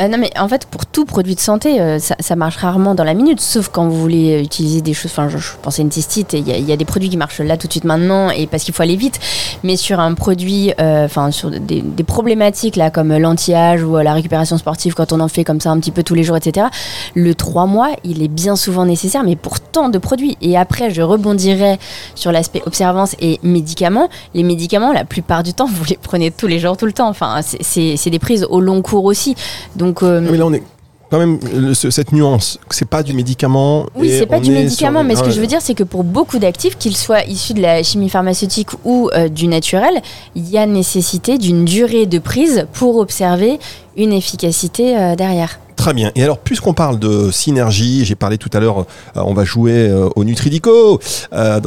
Euh, 0.00 0.08
non, 0.08 0.18
mais 0.18 0.30
en 0.38 0.48
fait, 0.48 0.66
pour 0.66 0.86
tout 0.86 1.04
produit 1.04 1.34
de 1.34 1.40
santé, 1.40 1.80
euh, 1.80 1.98
ça, 1.98 2.36
marche 2.36 2.56
rarement 2.56 2.94
dans 2.94 3.04
la 3.04 3.14
minute, 3.14 3.40
sauf 3.40 3.68
quand 3.68 3.86
vous 3.88 4.00
voulez 4.00 4.42
utiliser 4.42 4.80
des 4.80 4.92
choses. 4.94 5.10
Enfin, 5.12 5.28
je, 5.28 5.38
je 5.38 5.52
à 5.64 5.80
une 5.82 5.90
cystite, 5.92 6.32
il 6.32 6.48
y, 6.48 6.72
a- 6.72 6.76
des 6.76 6.84
produits 6.84 7.08
qui 7.08 7.16
marchent 7.16 7.40
là 7.40 7.56
tout 7.56 7.66
de 7.66 7.72
suite 7.72 7.84
maintenant, 7.84 8.30
et 8.30 8.46
parce 8.46 8.64
qu'il 8.64 8.74
faut 8.74 8.82
aller 8.82 8.96
vite. 8.96 9.20
Mais 9.62 9.76
sur 9.76 10.00
un 10.00 10.14
produit, 10.14 10.72
euh, 10.80 11.04
enfin, 11.04 11.30
sur 11.30 11.50
des, 11.50 11.82
des 11.82 12.04
problématiques 12.04 12.76
là, 12.76 12.90
comme 12.90 13.16
l'anti-âge 13.16 13.82
ou 13.82 13.96
la 13.96 14.12
récupération 14.12 14.58
sportive, 14.58 14.94
quand 14.94 15.12
on 15.12 15.20
en 15.20 15.28
fait 15.28 15.44
comme 15.44 15.60
ça 15.60 15.70
un 15.70 15.78
petit 15.78 15.90
peu 15.90 16.02
tous 16.02 16.14
les 16.14 16.24
jours, 16.24 16.36
etc., 16.36 16.66
le 17.14 17.34
3 17.34 17.66
mois, 17.66 17.90
il 18.04 18.22
est 18.22 18.28
bien 18.28 18.56
souvent 18.56 18.84
nécessaire, 18.84 19.22
mais 19.24 19.36
pour 19.36 19.60
tant 19.60 19.88
de 19.88 19.98
produits. 19.98 20.36
Et 20.40 20.56
après, 20.56 20.90
je 20.90 21.02
rebondirai 21.02 21.78
sur 22.14 22.32
l'aspect 22.32 22.62
observance 22.66 23.14
et 23.20 23.38
médicaments. 23.42 24.08
Les 24.34 24.42
médicaments, 24.42 24.92
la 24.92 25.04
plupart 25.04 25.42
du 25.42 25.54
temps, 25.54 25.66
vous 25.72 25.84
les 25.88 25.98
prenez 26.00 26.30
tous 26.30 26.46
les 26.46 26.58
jours, 26.58 26.76
tout 26.76 26.86
le 26.86 26.92
temps. 26.92 27.08
Enfin, 27.08 27.40
c'est 27.42 28.10
des 28.10 28.18
prises 28.18 28.46
au 28.48 28.60
long 28.60 28.82
cours 28.82 29.04
aussi. 29.04 29.34
Donc, 29.76 29.83
euh, 30.02 30.22
Ah, 30.26 30.30
mais 30.30 30.38
là, 30.38 30.46
on 30.46 30.52
est 30.52 30.62
quand 31.10 31.18
même 31.18 31.38
le- 31.54 31.74
ce- 31.74 31.90
cette 31.90 32.12
nuance. 32.12 32.58
C'est 32.70 32.88
pas 32.88 33.02
du 33.02 33.12
médicament. 33.12 33.86
oui, 33.94 34.10
c'est 34.18 34.26
pas 34.26 34.40
du 34.40 34.50
médicament, 34.50 35.04
mais 35.04 35.14
ce 35.14 35.20
que 35.20 35.26
Ouais. 35.26 35.32
je 35.32 35.40
veux 35.40 35.46
dire, 35.46 35.60
c'est 35.60 35.74
que 35.74 35.84
pour 35.84 36.02
beaucoup 36.02 36.38
d'actifs, 36.38 36.76
qu'ils 36.78 36.96
soient 36.96 37.22
issus 37.24 37.54
de 37.54 37.60
la 37.62 37.82
chimie 37.82 38.08
pharmaceutique 38.08 38.70
ou 38.84 39.10
euh, 39.14 39.28
du 39.28 39.46
naturel, 39.46 39.94
il 40.34 40.48
y 40.48 40.58
a 40.58 40.66
nécessité 40.66 41.38
d'une 41.38 41.64
durée 41.64 42.06
de 42.06 42.18
prise 42.18 42.66
pour 42.72 42.96
observer 42.96 43.58
une 43.96 44.12
efficacité 44.12 44.96
euh, 44.96 45.14
derrière. 45.14 45.60
Très 45.76 45.92
bien. 45.92 46.12
Et 46.14 46.22
alors, 46.22 46.38
puisqu'on 46.38 46.72
parle 46.72 46.98
de 46.98 47.30
synergie, 47.30 48.04
j'ai 48.04 48.14
parlé 48.14 48.38
tout 48.38 48.50
à 48.52 48.60
l'heure, 48.60 48.80
euh, 48.80 48.84
on 49.16 49.34
va 49.34 49.44
jouer 49.44 49.88
euh, 49.88 50.08
au 50.16 50.24
Nutridico. 50.24 51.00
Euh. 51.32 51.60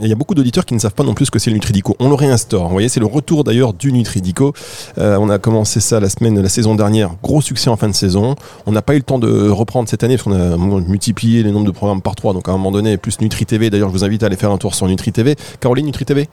Il 0.00 0.08
y 0.08 0.12
a 0.12 0.14
beaucoup 0.14 0.34
d'auditeurs 0.34 0.64
qui 0.64 0.74
ne 0.74 0.78
savent 0.78 0.94
pas 0.94 1.04
non 1.04 1.14
plus 1.14 1.26
ce 1.26 1.30
que 1.30 1.38
c'est 1.38 1.50
le 1.50 1.54
Nutridico. 1.54 1.96
On 2.00 2.08
le 2.08 2.14
réinstaure. 2.14 2.64
Vous 2.64 2.72
voyez, 2.72 2.88
c'est 2.88 3.00
le 3.00 3.06
retour 3.06 3.44
d'ailleurs 3.44 3.72
du 3.72 3.92
Nutridico. 3.92 4.52
On 4.96 5.30
a 5.30 5.38
commencé 5.38 5.80
ça 5.80 6.00
la 6.00 6.08
semaine, 6.08 6.40
la 6.40 6.48
saison 6.48 6.74
dernière. 6.74 7.10
Gros 7.22 7.40
succès 7.40 7.70
en 7.70 7.76
fin 7.76 7.88
de 7.88 7.94
saison. 7.94 8.34
On 8.66 8.72
n'a 8.72 8.82
pas 8.82 8.94
eu 8.94 8.98
le 8.98 9.02
temps 9.02 9.18
de 9.18 9.48
reprendre 9.48 9.88
cette 9.88 10.02
année 10.02 10.16
parce 10.16 10.24
qu'on 10.24 10.32
a 10.32 10.56
multiplié 10.80 11.42
les 11.42 11.52
nombres 11.52 11.66
de 11.66 11.70
programmes 11.70 12.02
par 12.02 12.14
trois. 12.14 12.32
Donc 12.32 12.48
à 12.48 12.52
un 12.52 12.56
moment 12.56 12.72
donné, 12.72 12.96
plus 12.96 13.20
Nutri 13.20 13.46
TV. 13.46 13.70
D'ailleurs, 13.70 13.88
je 13.88 13.94
vous 13.94 14.04
invite 14.04 14.22
à 14.22 14.26
aller 14.26 14.36
faire 14.36 14.50
un 14.50 14.58
tour 14.58 14.74
sur 14.74 14.86
Nutri 14.86 15.12
TV. 15.12 15.36
Caroline, 15.60 15.86
Nutri 15.86 16.04
TV 16.04 16.28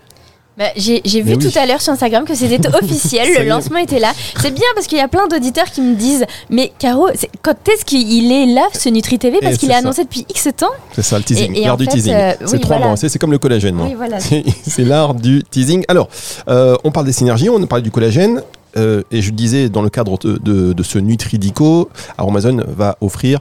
Bah, 0.60 0.66
j'ai 0.76 1.00
vu 1.22 1.36
oui. 1.36 1.38
tout 1.40 1.58
à 1.58 1.66
l'heure 1.66 1.80
sur 1.82 1.94
Instagram 1.94 2.26
que 2.26 2.36
c'était 2.36 2.68
officiel, 2.84 3.30
le 3.44 3.48
lancement 3.48 3.78
était 3.80 3.98
là. 4.00 4.12
C'est 4.42 4.54
bien 4.54 4.66
parce 4.76 4.88
qu'il 4.88 4.98
y 4.98 5.02
a 5.02 5.08
plein 5.08 5.26
d'auditeurs 5.30 5.72
qui 5.72 5.80
me 5.80 5.96
disent 5.96 6.26
Mais 6.50 6.74
Caro, 6.78 7.08
quand 7.42 7.56
est-ce 7.70 7.86
qu'il 7.86 8.30
est 8.30 8.46
là 8.46 8.68
ce 8.74 8.90
Nutri 8.90 9.18
TV 9.18 9.40
Parce 9.42 9.58
qu'il 9.58 9.72
est 9.72 9.76
annoncé 9.76 10.04
depuis 10.04 10.26
X 10.30 10.50
temps. 10.58 10.68
C'est 10.92 11.02
ça 11.02 11.18
le 11.18 11.24
teasing, 11.24 11.64
l'art 11.64 11.78
du 11.78 11.86
fait, 11.86 11.92
teasing. 11.92 12.14
euh, 12.14 12.34
c'est 12.46 12.54
oui, 12.56 12.60
trois 12.60 12.76
voilà. 12.78 12.88
mois, 12.92 12.98
c'est 12.98 13.18
comme 13.18 13.32
le 13.32 13.38
collagène. 13.38 13.80
Oui, 13.80 13.94
voilà. 13.96 14.20
C'est 14.30 14.44
c'est 14.68 14.84
l'art 14.84 15.14
du 15.14 15.44
teasing. 15.50 15.86
Alors, 15.88 16.10
euh, 16.50 16.76
on 16.84 16.92
parle 16.92 17.06
des 17.06 17.14
synergies, 17.14 17.50
on 17.50 17.66
parle 17.66 17.82
du 17.82 17.90
collagène. 17.92 18.44
euh, 18.76 19.02
et 19.12 19.22
je 19.22 19.32
disais, 19.32 19.70
dans 19.70 19.82
le 19.82 19.90
cadre 19.90 20.18
de, 20.20 20.38
de- 20.38 20.74
de 20.74 20.84
ce 20.84 21.00
Nutridico, 21.00 21.90
Aromazone 22.18 22.66
va 22.68 22.98
offrir 23.00 23.40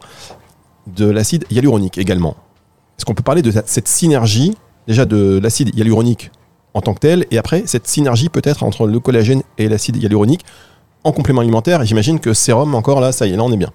de 0.86 1.10
l'acide 1.10 1.44
hyaluronique 1.50 1.98
également. 1.98 2.36
Est-ce 2.96 3.04
qu'on 3.04 3.14
peut 3.14 3.22
parler 3.24 3.42
de 3.42 3.52
cette 3.66 3.88
synergie, 3.88 4.54
déjà 4.86 5.04
de 5.04 5.40
l'acide 5.42 5.76
hyaluronique 5.76 6.30
en 6.74 6.80
tant 6.80 6.94
que 6.94 7.00
tel, 7.00 7.26
et 7.30 7.38
après, 7.38 7.62
cette 7.66 7.86
synergie 7.86 8.28
peut-être 8.28 8.62
entre 8.62 8.86
le 8.86 9.00
collagène 9.00 9.42
et 9.56 9.68
l'acide 9.68 9.96
hyaluronique 9.96 10.44
en 11.04 11.12
complément 11.12 11.40
alimentaire 11.40 11.84
j'imagine 11.84 12.20
que 12.20 12.34
sérum, 12.34 12.74
encore 12.74 13.00
là, 13.00 13.12
ça 13.12 13.26
y 13.26 13.32
est, 13.32 13.36
là 13.36 13.42
on 13.42 13.52
est 13.52 13.56
bien. 13.56 13.72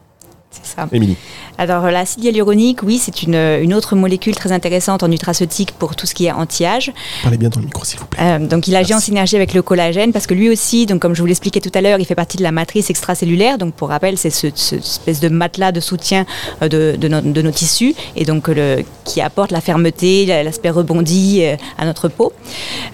C'est 0.62 0.76
ça. 0.76 0.88
Émilie. 0.92 1.18
Alors 1.58 1.84
l'acide 1.92 2.24
hyaluronique, 2.24 2.84
oui, 2.84 2.98
c'est 2.98 3.24
une, 3.24 3.36
une 3.36 3.74
autre 3.74 3.96
molécule 3.96 4.36
très 4.36 4.52
intéressante 4.52 5.04
en 5.04 5.08
nutraceutique 5.08 5.72
pour 5.72 5.96
tout 5.96 6.06
ce 6.08 6.14
qui 6.14 6.26
est 6.26 6.32
anti-âge. 6.32 6.92
Parlez 7.22 7.38
bien 7.38 7.50
dans 7.50 7.60
le 7.60 7.66
micro, 7.66 7.84
s'il 7.86 8.00
vous 8.00 8.06
plaît. 8.06 8.20
Euh, 8.22 8.40
donc 8.40 8.68
il 8.68 8.76
agit 8.76 8.94
en 8.94 9.00
synergie 9.00 9.36
avec 9.36 9.54
le 9.54 9.62
collagène 9.62 10.12
parce 10.14 10.26
que 10.28 10.34
lui 10.34 10.50
aussi, 10.50 10.86
donc 10.86 11.02
comme 11.02 11.16
je 11.16 11.22
vous 11.22 11.28
l'expliquais 11.28 11.60
tout 11.60 11.72
à 11.74 11.82
l'heure, 11.82 12.00
il 12.00 12.06
fait 12.06 12.16
partie 12.16 12.38
de 12.38 12.44
la 12.44 12.52
matrice 12.52 12.90
extracellulaire. 12.90 13.58
Donc 13.58 13.74
pour 13.74 13.90
rappel, 13.90 14.18
c'est 14.18 14.30
ce, 14.30 14.48
ce 14.56 14.76
espèce 14.76 15.20
de 15.20 15.30
matelas 15.30 15.72
de 15.72 15.80
soutien 15.80 16.26
euh, 16.62 16.68
de, 16.70 16.96
de, 16.98 17.08
nos- 17.08 17.22
de 17.22 17.42
nos 17.42 17.52
tissus 17.52 17.94
et 18.16 18.26
donc 18.26 18.48
le, 18.48 18.84
qui 19.06 19.22
apporte 19.22 19.52
la 19.52 19.62
fermeté, 19.62 20.26
l'aspect 20.44 20.70
rebondi 20.70 21.42
euh, 21.44 21.56
à 21.78 21.86
notre 21.86 22.08
peau. 22.08 22.34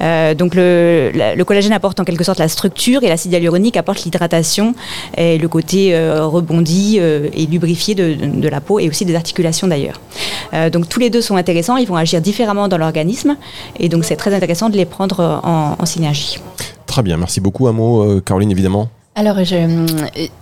Euh, 0.01 0.33
donc 0.33 0.55
le, 0.55 1.11
le 1.13 1.43
collagène 1.45 1.73
apporte 1.73 1.99
en 1.99 2.03
quelque 2.03 2.23
sorte 2.23 2.39
la 2.39 2.47
structure 2.47 3.03
et 3.03 3.07
l'acide 3.09 3.31
hyaluronique 3.33 3.77
apporte 3.77 4.03
l'hydratation 4.03 4.75
et 5.17 5.37
le 5.37 5.47
côté 5.47 5.95
euh, 5.95 6.25
rebondi 6.25 6.97
euh, 6.99 7.29
et 7.33 7.47
lubrifié 7.49 7.95
de, 7.95 8.47
la 8.47 8.61
peau 8.61 8.79
et 8.79 8.87
aussi 8.89 9.05
des 9.05 9.15
articulations 9.15 9.67
d'ailleurs. 9.67 9.99
Euh, 10.53 10.69
donc 10.69 10.87
tous 10.89 10.99
les 10.99 11.09
deux 11.09 11.21
sont 11.21 11.35
intéressants, 11.35 11.77
ils 11.77 11.87
vont 11.87 11.95
agir 11.95 12.21
différemment 12.21 12.67
dans 12.67 12.77
l'organisme 12.77 13.37
et 13.79 13.89
donc 13.89 14.05
c'est 14.05 14.15
très 14.15 14.33
intéressant 14.33 14.69
de 14.69 14.77
les 14.77 14.85
prendre 14.85 15.41
en, 15.43 15.75
en 15.77 15.85
synergie. 15.85 16.39
Très 16.85 17.03
bien, 17.03 17.17
merci 17.17 17.39
beaucoup. 17.39 17.67
Un 17.67 17.71
mot, 17.71 18.03
euh, 18.03 18.19
Caroline, 18.19 18.51
évidemment. 18.51 18.89
Alors, 19.19 19.43
je, 19.43 19.55
euh, 19.55 19.85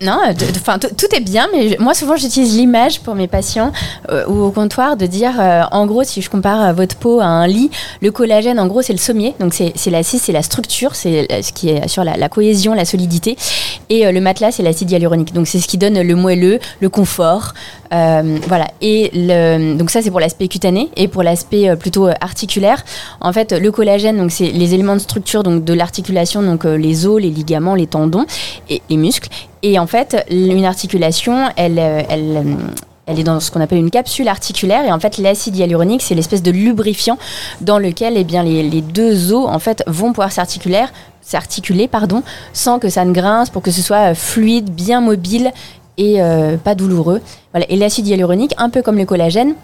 non, 0.04 0.20
enfin, 0.56 0.78
tout 0.78 1.16
est 1.16 1.20
bien, 1.20 1.48
mais 1.52 1.78
moi, 1.80 1.96
souvent, 1.96 2.16
j'utilise 2.16 2.56
l'image 2.56 3.00
pour 3.00 3.16
mes 3.16 3.28
patients 3.28 3.72
euh, 4.12 4.24
ou 4.28 4.44
au 4.44 4.52
comptoir 4.52 4.98
de 4.98 5.08
dire, 5.08 5.34
euh, 5.40 5.64
en 5.72 5.88
gros, 5.88 6.04
si 6.04 6.22
je 6.22 6.30
compare 6.30 6.76
votre 6.76 6.96
peau 6.96 7.20
à 7.20 7.26
un 7.26 7.48
lit, 7.48 7.72
le 8.04 8.12
collagène, 8.12 8.60
en 8.60 8.68
gros, 8.68 8.84
c'est 8.84 8.94
le 8.94 9.00
sommier, 9.00 9.34
donc 9.40 9.56
c'est 9.56 9.72
c'est 9.74 9.90
l'assise, 9.90 10.22
c'est 10.22 10.32
la 10.32 10.44
structure, 10.44 10.94
c'est 10.94 11.28
ce 11.42 11.52
qui 11.54 11.70
est 11.70 11.88
sur 11.88 12.04
la, 12.04 12.18
la 12.18 12.30
cohésion, 12.30 12.76
la 12.76 12.86
solidité, 12.86 13.36
et 13.90 14.12
le 14.12 14.22
matelas, 14.22 14.52
c'est 14.52 14.62
l'acide 14.62 14.92
hyaluronique, 14.92 15.34
donc 15.34 15.48
c'est 15.48 15.60
ce 15.60 15.68
qui 15.68 15.80
donne 15.80 16.00
le 16.00 16.16
moelleux, 16.16 16.60
le 16.80 16.90
confort, 16.90 17.56
voilà. 17.90 18.68
Et 18.82 19.10
le, 19.14 19.76
donc 19.76 19.90
ça, 19.90 20.04
c'est 20.04 20.12
pour 20.12 20.20
l'aspect 20.20 20.50
cutané, 20.50 20.90
et 20.96 21.08
pour 21.08 21.24
l'aspect 21.24 21.76
plutôt 21.78 22.10
articulaire, 22.22 22.84
en 23.22 23.34
fait, 23.34 23.54
le 23.54 23.72
collagène, 23.72 24.18
donc 24.18 24.32
c'est 24.32 24.52
les 24.52 24.76
éléments 24.76 24.96
de 24.96 25.02
structure 25.02 25.42
donc 25.42 25.64
de 25.64 25.74
l'articulation, 25.74 26.44
donc 26.44 26.66
les 26.66 27.08
os, 27.08 27.20
les 27.20 27.32
ligaments, 27.32 27.74
les 27.74 27.88
tendons 27.88 28.28
et 28.70 28.82
les 28.90 28.98
muscles. 28.98 29.30
Et 29.64 29.80
en 29.80 29.88
fait, 29.88 30.26
une 30.30 30.66
articulation, 30.66 31.50
elle, 31.56 31.80
euh, 31.80 32.02
elle, 32.10 32.38
euh, 32.38 32.56
elle 33.06 33.20
est 33.20 33.24
dans 33.24 33.40
ce 33.40 33.52
qu'on 33.52 33.62
appelle 33.62 33.80
une 33.80 33.92
capsule 33.92 34.28
articulaire. 34.28 34.86
Et 34.86 34.92
en 34.92 35.00
fait, 35.00 35.18
l'acide 35.18 35.56
hyaluronique, 35.56 36.02
c'est 36.02 36.16
l'espèce 36.16 36.44
de 36.44 36.52
lubrifiant 36.52 37.18
dans 37.62 37.80
lequel 37.80 38.16
eh 38.18 38.24
bien, 38.24 38.44
les, 38.44 38.64
les 38.64 38.82
deux 38.82 39.34
os 39.34 39.48
en 39.48 39.60
fait, 39.60 39.84
vont 39.88 40.10
pouvoir 40.10 40.32
s'articuler, 40.32 40.86
s'articuler 41.22 41.88
pardon, 41.88 42.24
sans 42.54 42.80
que 42.80 42.90
ça 42.90 43.04
ne 43.06 43.12
grince, 43.12 43.50
pour 43.50 43.62
que 43.62 43.72
ce 43.72 43.82
soit 43.82 44.12
euh, 44.12 44.16
fluide, 44.16 44.70
bien 44.70 45.02
mobile 45.02 45.52
et 46.00 46.20
pas 46.64 46.76
douloureux. 46.76 47.22
Voilà. 47.54 47.66
Et 47.72 47.76
l'acide 47.76 48.08
hyaluronique, 48.08 48.54
un 48.60 48.70
peu 48.70 48.84
comme 48.84 48.98
le 48.98 49.06
collagène, 49.06 49.56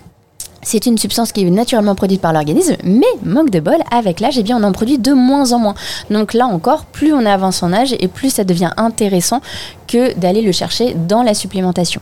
c'est 0.64 0.86
une 0.86 0.98
substance 0.98 1.32
qui 1.32 1.46
est 1.46 1.50
naturellement 1.50 1.96
produite 1.96 2.22
par 2.22 2.34
l'organisme, 2.34 2.76
mais 2.84 3.06
manque 3.24 3.50
de 3.50 3.60
bol, 3.60 3.78
avec 3.92 4.20
l'âge, 4.20 4.38
eh 4.38 4.44
bien, 4.44 4.58
on 4.58 4.64
en 4.64 4.72
produit 4.72 4.98
de 4.98 5.14
moins 5.14 5.52
en 5.52 5.60
moins. 5.60 5.76
Donc 6.10 6.34
là 6.34 6.46
encore, 6.48 6.86
plus 6.86 7.14
on 7.14 7.26
avance 7.26 7.64
en 7.64 7.74
âge 7.74 7.96
et 8.00 8.08
plus 8.08 8.30
ça 8.30 8.44
devient 8.44 8.72
intéressant 8.78 9.42
que 9.88 10.14
d'aller 10.18 10.42
le 10.42 10.52
chercher 10.52 10.94
dans 10.94 11.24
la 11.24 11.34
supplémentation. 11.34 12.02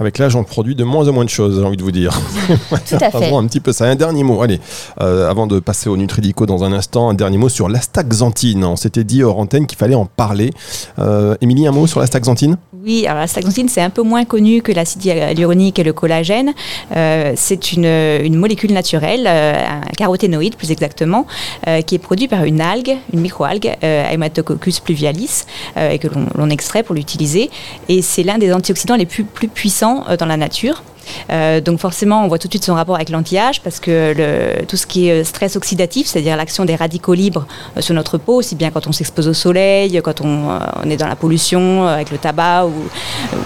Avec 0.00 0.16
l'âge, 0.16 0.34
on 0.34 0.44
produit 0.44 0.74
de 0.74 0.82
moins 0.82 1.06
en 1.08 1.12
moins 1.12 1.26
de 1.26 1.30
choses, 1.30 1.58
j'ai 1.60 1.66
envie 1.66 1.76
de 1.76 1.82
vous 1.82 1.92
dire. 1.92 2.18
Tout 2.88 2.96
à 2.98 3.10
fait. 3.10 3.34
Un 3.34 3.46
petit 3.46 3.60
peu 3.60 3.70
ça. 3.70 3.84
Un 3.84 3.96
dernier 3.96 4.24
mot, 4.24 4.40
allez, 4.40 4.58
euh, 5.02 5.28
avant 5.28 5.46
de 5.46 5.60
passer 5.60 5.90
au 5.90 5.96
Nutridico 5.98 6.46
dans 6.46 6.64
un 6.64 6.72
instant, 6.72 7.10
un 7.10 7.14
dernier 7.14 7.36
mot 7.36 7.50
sur 7.50 7.68
l'astaxanthine. 7.68 8.64
On 8.64 8.76
s'était 8.76 9.04
dit 9.04 9.22
hors 9.22 9.38
antenne 9.38 9.66
qu'il 9.66 9.76
fallait 9.76 9.94
en 9.94 10.06
parler. 10.06 10.52
Euh, 10.98 11.36
Émilie, 11.42 11.66
un 11.66 11.72
mot 11.72 11.86
sur 11.86 12.00
l'astaxanthine 12.00 12.56
Oui, 12.82 13.06
alors 13.06 13.20
la 13.20 13.26
staxanthine, 13.26 13.68
c'est 13.68 13.82
un 13.82 13.90
peu 13.90 14.02
moins 14.02 14.24
connu 14.24 14.62
que 14.62 14.72
l'acide 14.72 15.04
hyaluronique 15.04 15.78
et 15.78 15.84
le 15.84 15.92
collagène. 15.92 16.54
Euh, 16.96 17.34
c'est 17.36 17.72
une, 17.72 17.84
une 17.84 18.36
molécule 18.36 18.72
naturelle, 18.72 19.26
euh, 19.26 19.52
un 19.68 19.92
caroténoïde 19.98 20.56
plus 20.56 20.70
exactement, 20.70 21.26
euh, 21.68 21.82
qui 21.82 21.94
est 21.94 21.98
produit 21.98 22.26
par 22.26 22.44
une 22.44 22.62
algue, 22.62 22.96
une 23.12 23.20
microalgue, 23.20 23.76
euh, 23.84 24.10
Haematococcus 24.10 24.80
pluvialis, 24.80 25.44
euh, 25.76 25.90
et 25.90 25.98
que 25.98 26.08
l'on 26.08 26.26
l'on 26.34 26.48
extrait 26.48 26.82
pour 26.82 26.94
l'utiliser. 26.94 27.50
Et 27.90 28.00
c'est 28.00 28.22
l'un 28.22 28.38
des 28.38 28.50
antioxydants 28.52 28.96
les 28.96 29.04
plus, 29.04 29.24
plus 29.24 29.48
puissants 29.48 29.89
euh, 30.08 30.16
dans 30.16 30.26
la 30.26 30.36
nature. 30.36 30.82
Euh, 31.30 31.60
donc 31.60 31.80
forcément, 31.80 32.24
on 32.24 32.28
voit 32.28 32.38
tout 32.38 32.46
de 32.46 32.52
suite 32.52 32.64
son 32.64 32.74
rapport 32.74 32.94
avec 32.94 33.08
l'anti-âge 33.08 33.62
parce 33.62 33.80
que 33.80 34.64
tout 34.64 34.76
ce 34.76 34.86
qui 34.86 35.08
est 35.08 35.20
euh, 35.20 35.24
stress 35.24 35.56
oxydatif, 35.56 36.06
c'est-à-dire 36.06 36.36
l'action 36.36 36.64
des 36.64 36.76
radicaux 36.76 37.14
libres 37.14 37.46
sur 37.80 37.94
notre 37.94 38.18
peau, 38.18 38.36
aussi 38.36 38.54
bien 38.54 38.70
quand 38.70 38.86
on 38.86 38.92
s'expose 38.92 39.26
au 39.26 39.34
soleil, 39.34 40.00
quand 40.04 40.20
on, 40.20 40.58
est 40.88 40.96
dans 40.96 41.08
la 41.08 41.16
pollution 41.16 41.86
avec 41.86 42.10
le 42.10 42.18
tabac 42.18 42.66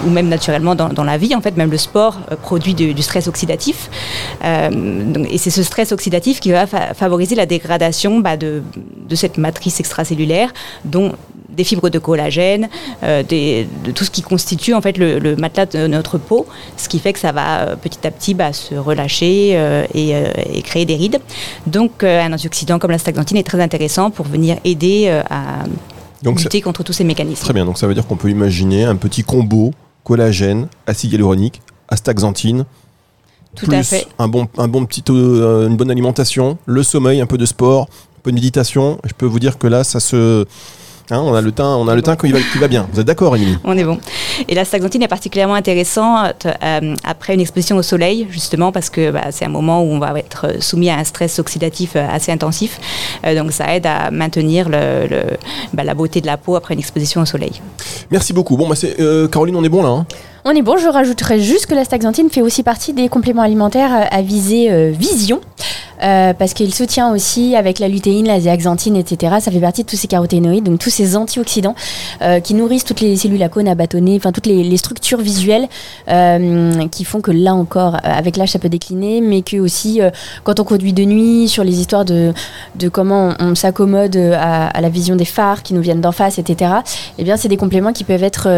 ou, 0.04 0.10
même 0.10 0.28
naturellement 0.28 0.74
dans, 0.74 1.04
la 1.04 1.16
vie, 1.16 1.34
en 1.34 1.40
fait, 1.40 1.56
même 1.56 1.70
le 1.70 1.78
sport 1.78 2.18
produit 2.42 2.74
du, 2.74 3.02
stress 3.02 3.28
oxydatif. 3.28 3.90
Et 4.42 5.38
c'est 5.38 5.50
ce 5.50 5.62
stress 5.62 5.92
oxydatif 5.92 6.40
qui 6.40 6.52
va 6.52 6.66
fa- 6.66 6.94
favoriser 6.94 7.34
la 7.34 7.46
dégradation 7.46 8.20
bah, 8.20 8.36
de, 8.36 8.62
de 9.08 9.14
cette 9.14 9.38
matrice 9.38 9.80
extracellulaire, 9.80 10.52
dont 10.84 11.12
des 11.54 11.64
fibres 11.64 11.88
de 11.88 11.98
collagène, 11.98 12.68
euh, 13.02 13.22
des- 13.22 13.66
de 13.84 13.90
tout 13.92 14.04
ce 14.04 14.10
qui 14.10 14.22
constitue 14.22 14.74
en 14.74 14.80
fait 14.80 14.98
le, 14.98 15.18
le 15.18 15.36
matelas 15.36 15.66
de 15.66 15.86
notre 15.86 16.18
peau, 16.18 16.46
ce 16.76 16.88
qui 16.88 16.98
fait 16.98 17.12
que 17.12 17.18
ça 17.20 17.32
va 17.32 17.60
euh, 17.60 17.76
petit 17.76 18.06
à 18.06 18.10
petit 18.10 18.34
bah, 18.34 18.52
se 18.52 18.74
relâcher 18.74 19.52
euh, 19.54 19.84
et, 19.94 20.14
euh, 20.14 20.26
et 20.52 20.62
créer 20.62 20.84
des 20.84 20.96
rides. 20.96 21.20
Donc 21.66 22.04
un 22.04 22.32
antioxydant 22.32 22.78
comme 22.78 22.90
la 22.90 22.98
staxanthine 22.98 23.36
est 23.38 23.42
très 23.46 23.60
intéressant 23.60 24.10
pour 24.10 24.26
venir 24.26 24.56
aider 24.64 25.08
à 25.30 25.64
Donc, 26.22 26.40
lutter 26.40 26.60
contre 26.60 26.82
tous 26.82 26.92
ces 26.92 27.04
mécanismes. 27.04 27.42
Très 27.42 27.52
bien, 27.52 27.64
donc 27.64 27.78
ça 27.78 27.86
veut 27.86 27.94
dire 27.94 28.06
qu'on 28.06 28.16
peut 28.16 28.30
imaginer 28.30 28.84
un 28.84 28.96
petit 28.96 29.22
combo 29.22 29.72
collagène, 30.04 30.68
acide 30.86 31.12
hyaluronique, 31.12 31.60
astaxanthine, 31.88 32.64
Tout 33.56 33.66
plus 33.66 33.76
à 33.76 33.82
fait. 33.82 34.06
Un, 34.18 34.28
bon, 34.28 34.48
un 34.58 34.68
bon 34.68 34.84
petit, 34.84 35.02
une 35.08 35.76
bonne 35.76 35.90
alimentation, 35.90 36.58
le 36.66 36.82
sommeil, 36.82 37.20
un 37.20 37.26
peu 37.26 37.38
de 37.38 37.46
sport, 37.46 37.82
un 38.18 38.20
peu 38.22 38.30
de 38.30 38.34
méditation. 38.36 38.98
Je 39.04 39.12
peux 39.12 39.26
vous 39.26 39.38
dire 39.38 39.58
que 39.58 39.66
là, 39.66 39.84
ça 39.84 40.00
se... 40.00 40.44
hein, 41.10 41.20
on 41.20 41.34
a 41.34 41.40
le 41.40 41.52
teint, 41.52 41.76
on 41.76 41.88
a 41.88 41.94
le 41.94 42.02
teint 42.02 42.16
qui 42.16 42.30
va, 42.32 42.38
qui 42.40 42.58
va 42.58 42.68
bien. 42.68 42.86
Vous 42.92 43.00
êtes 43.00 43.06
d'accord, 43.06 43.36
Émilie? 43.36 43.56
On 43.64 43.76
est 43.76 43.84
bon. 43.84 43.98
Et 44.48 44.54
la 44.54 44.64
staxanthine 44.64 45.02
est 45.02 45.08
particulièrement 45.08 45.54
intéressante 45.54 46.46
euh, 46.62 46.94
après 47.04 47.34
une 47.34 47.40
exposition 47.40 47.76
au 47.76 47.82
soleil, 47.82 48.26
justement 48.30 48.72
parce 48.72 48.90
que 48.90 49.10
bah, 49.10 49.26
c'est 49.30 49.44
un 49.44 49.48
moment 49.50 49.82
où 49.82 49.86
on 49.86 49.98
va 49.98 50.18
être 50.18 50.62
soumis 50.62 50.90
à 50.90 50.96
un 50.98 51.04
stress 51.04 51.38
oxydatif 51.38 51.92
euh, 51.96 52.06
assez 52.10 52.32
intensif. 52.32 52.80
Euh, 53.26 53.34
donc 53.40 53.52
ça 53.52 53.74
aide 53.74 53.86
à 53.86 54.10
maintenir 54.10 54.68
le, 54.68 55.06
le- 55.08 55.36
bah, 55.72 55.84
la 55.84 55.94
beauté 55.94 56.20
de 56.20 56.26
la 56.26 56.36
peau 56.36 56.56
après 56.56 56.74
une 56.74 56.80
exposition 56.80 57.20
au 57.20 57.26
soleil. 57.26 57.60
Merci 58.10 58.32
beaucoup. 58.32 58.56
Bon, 58.56 58.68
bah 58.68 58.74
c'est, 58.76 59.00
euh, 59.00 59.28
Caroline, 59.28 59.56
on 59.56 59.64
est 59.64 59.68
bon 59.68 59.82
là. 59.82 59.88
hein? 59.90 60.06
On 60.46 60.50
est 60.50 60.60
bon, 60.60 60.76
je 60.76 60.86
rajouterais 60.88 61.40
juste 61.40 61.64
que 61.66 61.74
la 61.74 61.84
staxanthine 61.84 62.28
fait 62.28 62.42
aussi 62.42 62.62
partie 62.62 62.92
des 62.92 63.08
compléments 63.08 63.40
alimentaires 63.40 64.06
à 64.10 64.20
visée 64.20 64.70
euh, 64.70 64.90
vision, 64.90 65.40
euh, 66.04 66.34
parce 66.34 66.54
qu'il 66.54 66.74
soutient 66.74 67.12
aussi 67.12 67.56
avec 67.56 67.78
la 67.78 67.88
lutéine, 67.88 68.26
la 68.26 68.40
zéaxanthine, 68.40 68.96
etc. 68.96 69.36
Ça 69.40 69.50
fait 69.50 69.60
partie 69.60 69.84
de 69.84 69.88
tous 69.88 69.96
ces 69.96 70.08
caroténoïdes, 70.08 70.64
donc 70.64 70.78
tous 70.78 70.90
ces 70.90 71.16
antioxydants 71.16 71.74
euh, 72.22 72.40
qui 72.40 72.54
nourrissent 72.54 72.84
toutes 72.84 73.00
les 73.00 73.16
cellules 73.16 73.42
à 73.42 73.48
cônes, 73.48 73.68
à 73.68 73.74
bâtonnets, 73.74 74.16
enfin 74.16 74.32
toutes 74.32 74.46
les, 74.46 74.76
structures 74.76 75.20
visuelles 75.20 75.68
euh, 76.08 76.86
qui 76.88 77.04
font 77.04 77.20
que 77.20 77.30
là 77.30 77.54
encore, 77.54 77.96
avec 78.02 78.36
l'âge, 78.36 78.50
ça 78.50 78.58
peut 78.58 78.68
décliner, 78.68 79.20
mais 79.20 79.42
que 79.42 79.56
aussi 79.56 80.00
quand 80.42 80.58
on 80.60 80.64
conduit 80.64 80.92
de 80.92 81.04
nuit, 81.04 81.48
sur 81.48 81.64
les 81.64 81.80
histoires 81.80 82.04
de, 82.04 82.34
comment 82.92 83.34
on, 83.38 83.54
s'accommode 83.54 84.16
à, 84.16 84.66
à 84.66 84.80
la 84.80 84.88
vision 84.88 85.16
des 85.16 85.24
phares 85.24 85.62
qui 85.62 85.74
nous 85.74 85.80
viennent 85.80 86.00
d'en 86.00 86.12
face, 86.12 86.38
etc. 86.38 86.72
Eh 87.18 87.24
bien, 87.24 87.36
c'est 87.36 87.48
des 87.48 87.56
compléments 87.56 87.92
qui 87.92 88.04
peuvent 88.04 88.24
être 88.24 88.48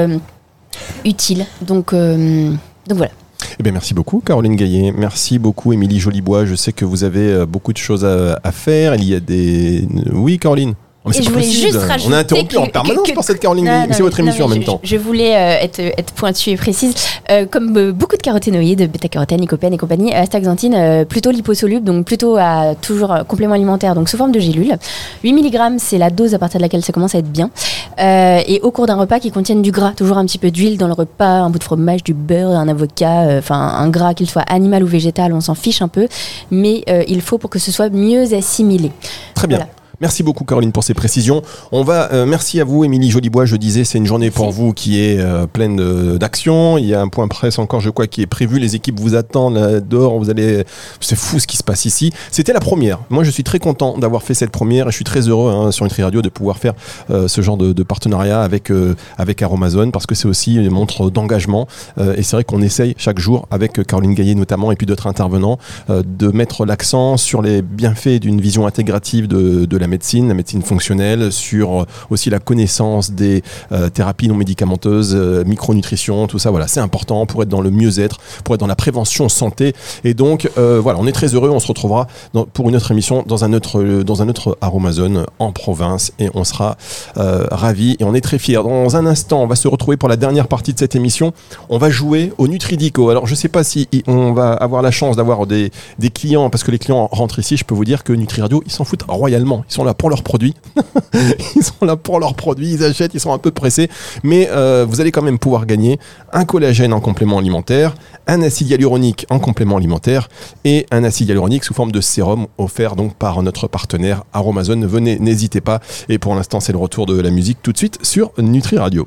utiles. 1.05 1.47
Donc, 1.61 1.93
donc 1.93 2.97
voilà. 2.97 3.13
Eh 3.59 3.63
bien, 3.63 3.73
merci 3.73 3.95
beaucoup, 3.95 4.21
Caroline 4.21 4.55
Gaillet. 4.55 4.93
Merci 4.93 5.39
beaucoup, 5.39 5.73
Émilie 5.73 5.99
Jolibois. 5.99 6.45
Je 6.45 6.55
sais 6.55 6.73
que 6.73 6.85
vous 6.85 7.05
avez 7.05 7.33
euh, 7.33 7.47
beaucoup 7.47 7.73
de 7.73 7.79
choses 7.79 8.05
à, 8.05 8.39
à 8.43 8.53
faire. 8.53 8.95
Il 8.97 9.05
y 9.05 9.15
a 9.15 9.21
des. 9.21 9.89
Oui, 10.13 10.39
Caroline 10.39 10.75
Oh, 11.07 11.11
mais 11.11 11.15
Et 11.15 11.19
c'est 11.19 11.25
je 11.25 11.31
voulais 11.31 11.45
possible. 11.45 11.67
juste 11.69 11.79
rajouter 11.87 12.11
On 12.13 12.17
a 12.17 12.19
interrompu 12.19 12.57
que- 12.57 12.61
en 12.61 12.67
permanence 12.67 13.09
que- 13.09 13.15
par 13.15 13.23
cette 13.23 13.39
Caroline 13.39 13.87
c'est 13.93 14.03
votre 14.03 14.19
non, 14.21 14.27
émission 14.27 14.47
en 14.47 14.49
même 14.49 14.61
je- 14.63 14.67
temps. 14.67 14.81
Je, 14.83 14.97
voulais 14.97 15.37
euh, 15.37 15.63
être, 15.65 15.79
être 15.79 16.13
pointue 16.15 16.51
et 16.51 16.57
précise. 16.57 16.95
Euh, 17.31 17.47
comme 17.47 17.77
euh, 17.77 17.93
beaucoup 17.93 18.17
de 18.17 18.23
caroténoïdes, 18.23 18.91
bêta-carotène, 18.91 19.41
lycopène 19.41 19.73
et 19.73 19.79
compagnie, 19.79 20.13
astaxanthine, 20.13 21.05
plutôt 21.09 21.31
liposoluble, 21.31 21.85
donc 21.85 22.05
plutôt 22.07 22.37
à 22.37 22.75
toujours 22.81 23.15
complément 23.29 23.55
alimentaire, 23.55 23.95
donc 23.95 24.09
sous 24.09 24.17
forme 24.17 24.33
de 24.33 24.41
gélule. 24.41 24.77
8 25.23 25.33
mg, 25.33 25.77
c'est 25.79 25.99
la 25.99 26.11
dose 26.11 26.35
à 26.35 26.41
partir 26.41 26.59
de 26.59 26.63
laquelle 26.65 26.83
ça 26.85 26.93
commence 26.93 27.15
à 27.15 27.19
être 27.19 27.31
bien. 27.31 27.51
Et 27.99 28.61
au 28.65 28.73
cours 28.73 28.87
d'un 28.87 28.97
repas 28.97 29.21
qui 29.21 29.31
contienne 29.31 29.63
du 29.63 29.71
gras, 29.71 29.93
toujours 29.97 30.19
un 30.19 30.27
petit 30.27 30.39
peu 30.39 30.51
d'huile 30.51 30.77
dans 30.77 30.89
le 30.89 30.93
repas, 30.93 31.25
un 31.43 31.51
bout 31.51 31.59
de 31.61 31.65
fromage, 31.65 32.03
du 32.03 32.15
beurre, 32.15 32.51
un 32.51 32.67
avocat, 32.69 33.27
enfin 33.39 33.55
un 33.57 33.89
gras 33.91 34.15
qu'il 34.15 34.29
soit 34.29 34.43
animal 34.43 34.83
ou 34.83 34.87
végétal, 34.89 35.33
on 35.33 35.41
s'en 35.41 35.55
fiche 35.55 35.83
un 35.83 35.89
peu, 35.89 36.09
mais 36.51 36.85
il 37.07 37.21
faut 37.23 37.39
pour 37.39 37.49
que 37.51 37.59
ce 37.61 37.71
soit 37.71 37.91
mieux 37.91 38.35
assimilé. 38.35 38.91
Très 39.35 39.47
bien. 39.47 39.59
Voilà. 39.59 39.71
Merci 40.01 40.23
beaucoup 40.23 40.45
Caroline 40.45 40.73
pour 40.73 40.85
ces 40.85 40.95
précisions. 40.95 41.43
On 41.73 41.83
va, 41.83 42.13
euh, 42.13 42.27
merci 42.27 42.61
à 42.61 42.65
vous 42.65 42.85
Émilie 42.85 43.11
Jolibois. 43.11 43.47
Je 43.47 43.57
disais, 43.57 43.85
c'est 43.85 43.99
une 43.99 44.07
journée 44.07 44.31
pour 44.31 44.51
vous 44.51 44.73
qui 44.73 45.01
est 45.01 45.19
euh, 45.19 45.47
pleine 45.47 46.17
d'action. 46.19 46.79
Il 46.79 46.87
y 46.87 46.95
a 46.95 47.01
un 47.01 47.09
point 47.09 47.29
presse 47.29 47.59
encore, 47.59 47.81
je 47.81 47.91
crois, 47.91 48.07
qui 48.07 48.23
est 48.23 48.27
prévu. 48.27 48.59
Les 48.59 48.75
équipes 48.77 49.01
vous 49.01 49.15
attendent 49.15 49.57
là, 49.57 49.81
dehors. 49.81 50.19
Vous 50.19 50.31
allez, 50.31 50.65
c'est 51.01 51.17
fou 51.17 51.39
ce 51.39 51.47
qui 51.47 51.57
se 51.57 51.65
passe 51.65 51.85
ici. 51.85 52.13
C'était 52.31 52.53
la 52.53 52.61
première. 52.61 53.01
Moi, 53.11 53.25
je 53.25 53.31
suis 53.31 53.45
très 53.45 53.59
content 53.59 53.97
d'avoir 53.99 54.23
fait 54.23 54.35
cette 54.35 54.51
première 54.51 54.89
et 54.89 54.91
je 54.91 54.97
suis 54.97 55.05
très 55.05 55.29
heureux 55.29 55.51
hein, 55.51 55.73
sur 55.73 55.85
Nutri 55.85 56.03
Radio 56.03 56.23
de 56.23 56.29
pouvoir 56.29 56.59
faire 56.59 56.75
euh, 57.11 57.29
ce 57.29 57.41
genre 57.41 57.57
de, 57.57 57.73
de 57.73 57.83
partenariat 57.83 58.43
avec 58.43 58.71
euh, 58.71 58.95
avec 59.19 59.43
Aromazone 59.43 59.93
parce 59.93 60.07
que 60.07 60.15
c'est 60.15 60.29
aussi 60.29 60.57
une 60.57 60.71
montre 60.71 61.11
d'engagement. 61.11 61.67
Euh, 61.99 62.15
et 62.17 62.23
c'est 62.23 62.37
vrai 62.37 62.45
qu'on 62.45 62.63
essaye 62.63 62.95
chaque 62.99 63.19
jour 63.19 63.47
avec 63.51 63.85
Caroline 63.87 64.15
Gaillet 64.15 64.35
notamment 64.35 64.73
et 64.73 64.77
puis 64.77 64.87
d'autres 64.87 65.07
intervenants 65.07 65.59
euh, 65.91 66.03
de 66.07 66.29
mettre 66.29 66.65
l'accent 66.67 67.17
sur 67.17 67.43
les 67.43 67.63
bienfaits 67.63 68.21
d'une 68.21 68.41
vision 68.41 68.67
intégrative 68.67 69.29
de, 69.29 69.65
de 69.65 69.77
la 69.77 69.86
médecine, 69.87 70.29
la 70.29 70.35
médecine 70.35 70.63
fonctionnelle, 70.63 71.33
sur 71.33 71.83
euh, 71.83 71.87
aussi 72.11 72.31
la 72.31 72.39
connaissance 72.39 73.11
des 73.11 73.43
euh, 73.73 73.89
thérapies 73.89 74.29
non 74.29 74.35
médicamenteuses, 74.35 75.15
euh, 75.15 75.45
micronutrition, 75.45 76.27
tout 76.27 76.39
ça. 76.39 76.51
Voilà, 76.51 76.69
c'est 76.69 76.81
important 76.81 77.27
pour 77.27 77.43
être 77.43 77.49
dans 77.49 77.61
le 77.61 77.71
mieux-être, 77.71 78.19
pour 78.45 78.55
être 78.55 78.61
dans 78.61 78.67
la 78.67 78.77
prévention 78.77 79.29
santé. 79.29 79.75
Et 80.05 80.15
donc, 80.15 80.49
voilà, 80.57 80.99
on 80.99 81.07
est 81.07 81.13
très 81.13 81.35
heureux. 81.35 81.51
On 81.51 81.61
se 81.61 81.69
retrouvera 81.69 82.07
pour 82.53 82.69
une 82.69 82.77
autre 82.77 82.91
émission 82.91 83.25
dans 83.27 83.45
un 83.45 83.53
autre, 83.53 83.83
dans 84.03 84.23
un 84.23 84.29
autre 84.29 84.57
Aromazone 84.61 85.27
en 85.39 85.53
province 85.53 86.13
et 86.19 86.31
on 86.35 86.45
sera 86.45 86.77
ravis 87.17 87.97
et 87.99 88.05
on 88.05 88.15
est 88.15 88.21
très 88.21 88.39
fiers. 88.39 88.63
Dans 88.63 88.97
un 88.97 89.07
instant, 89.07 89.43
on 89.43 89.47
va 89.47 89.57
se 89.57 89.69
retrouver 89.69 89.97
pour 89.97 90.09
la 90.09 90.17
dernière 90.17 90.49
partie 90.49 90.73
de 90.73 90.79
cette 90.79 90.97
émission. 90.97 91.33
On 91.69 91.79
va 91.79 91.91
jouer 91.91 92.33
au 92.39 92.49
Nutridico. 92.49 93.11
Alors, 93.11 93.27
je 93.27 93.35
sais 93.35 93.49
pas 93.49 93.65
si 93.65 93.89
on 94.07 94.33
va 94.33 94.53
avoir 94.53 94.83
la 94.83 94.91
chance 94.91 95.17
d'avoir 95.17 95.47
des, 95.47 95.71
clients 96.15 96.51
parce 96.51 96.65
que 96.65 96.71
les 96.71 96.79
clients 96.79 97.09
rentrent 97.11 97.39
ici. 97.39 97.57
Je 97.57 97.65
peux 97.65 97.75
vous 97.75 97.85
dire 97.85 98.05
que 98.05 98.13
Nutri 98.13 98.43
ils 98.65 98.73
s'en 98.73 98.85
foutent 98.85 99.05
royalement. 99.09 99.65
Ils 99.69 99.75
sont 99.77 99.85
là 99.85 99.95
pour 99.95 100.11
leurs 100.11 100.23
produits. 100.23 100.55
ils 101.57 101.63
sont 101.63 101.85
là 101.85 101.97
pour 101.97 102.19
leurs 102.19 102.35
produits. 102.35 102.73
Ils 102.73 102.85
achètent. 102.85 103.15
Ils 103.15 103.21
sont 103.21 103.33
un 103.33 103.39
peu 103.39 103.51
pressés. 103.51 103.89
Mais 104.23 104.49
euh, 104.51 104.87
vous 104.89 105.01
allez 105.01 105.13
quand 105.13 105.23
même 105.23 105.39
pouvoir 105.39 105.67
gagner 105.67 105.99
un 106.33 106.45
collagène 106.45 106.93
en 106.93 107.01
complément 107.01 107.39
alimentaire, 107.39 107.95
un 108.27 108.43
acide 108.43 108.71
hyaluronique 108.71 109.27
en 109.31 109.39
complément 109.39 109.77
alimentaire 109.77 110.29
et 110.65 110.87
un 110.91 111.05
acide 111.05 111.29
hyaluronique 111.29 111.65
sous 111.65 111.75
forme 111.75 111.93
de 111.93 112.01
sérum 112.01 112.47
offert 112.59 112.97
donc 112.97 113.15
par 113.15 113.43
notre 113.43 113.69
partenaire 113.69 114.25
Aromazone. 114.33 114.87
Venez, 114.87 115.19
n'hésitez 115.19 115.61
pas. 115.61 115.81
Et 116.09 116.19
pour 116.19 116.35
l'instant, 116.35 116.61
c'est 116.61 116.73
le 116.73 116.79
retour 116.79 117.07
de 117.07 117.21
la 117.21 117.31
musique 117.31 117.59
tout 117.63 117.73
de 117.73 117.79
suite 117.79 117.99
sur 118.03 118.33
Nutri 118.39 118.79
Radio. 118.79 119.07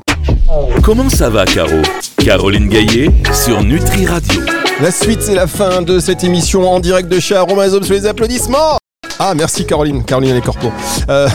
Comment 0.84 1.10
ça 1.10 1.30
va, 1.30 1.46
Caro? 1.46 1.82
Caroline 2.18 2.68
Gaillet 2.68 3.10
sur 3.34 3.64
Nutri 3.64 4.06
Radio. 4.06 4.42
La 4.82 4.92
suite, 4.92 5.22
c'est 5.22 5.36
la 5.36 5.48
fin 5.48 5.82
de 5.82 6.00
cette 6.00 6.24
émission 6.24 6.70
en 6.70 6.80
direct 6.80 7.10
de 7.10 7.20
chez 7.20 7.36
Aromazone 7.36 7.84
sur 7.84 7.94
les 7.94 8.06
applaudissements. 8.06 8.79
Ah, 9.22 9.34
merci 9.36 9.66
Caroline, 9.66 10.06
Caroline 10.06 10.34
Les 10.34 10.42
Corpos. 10.42 10.72
Euh, 11.10 11.28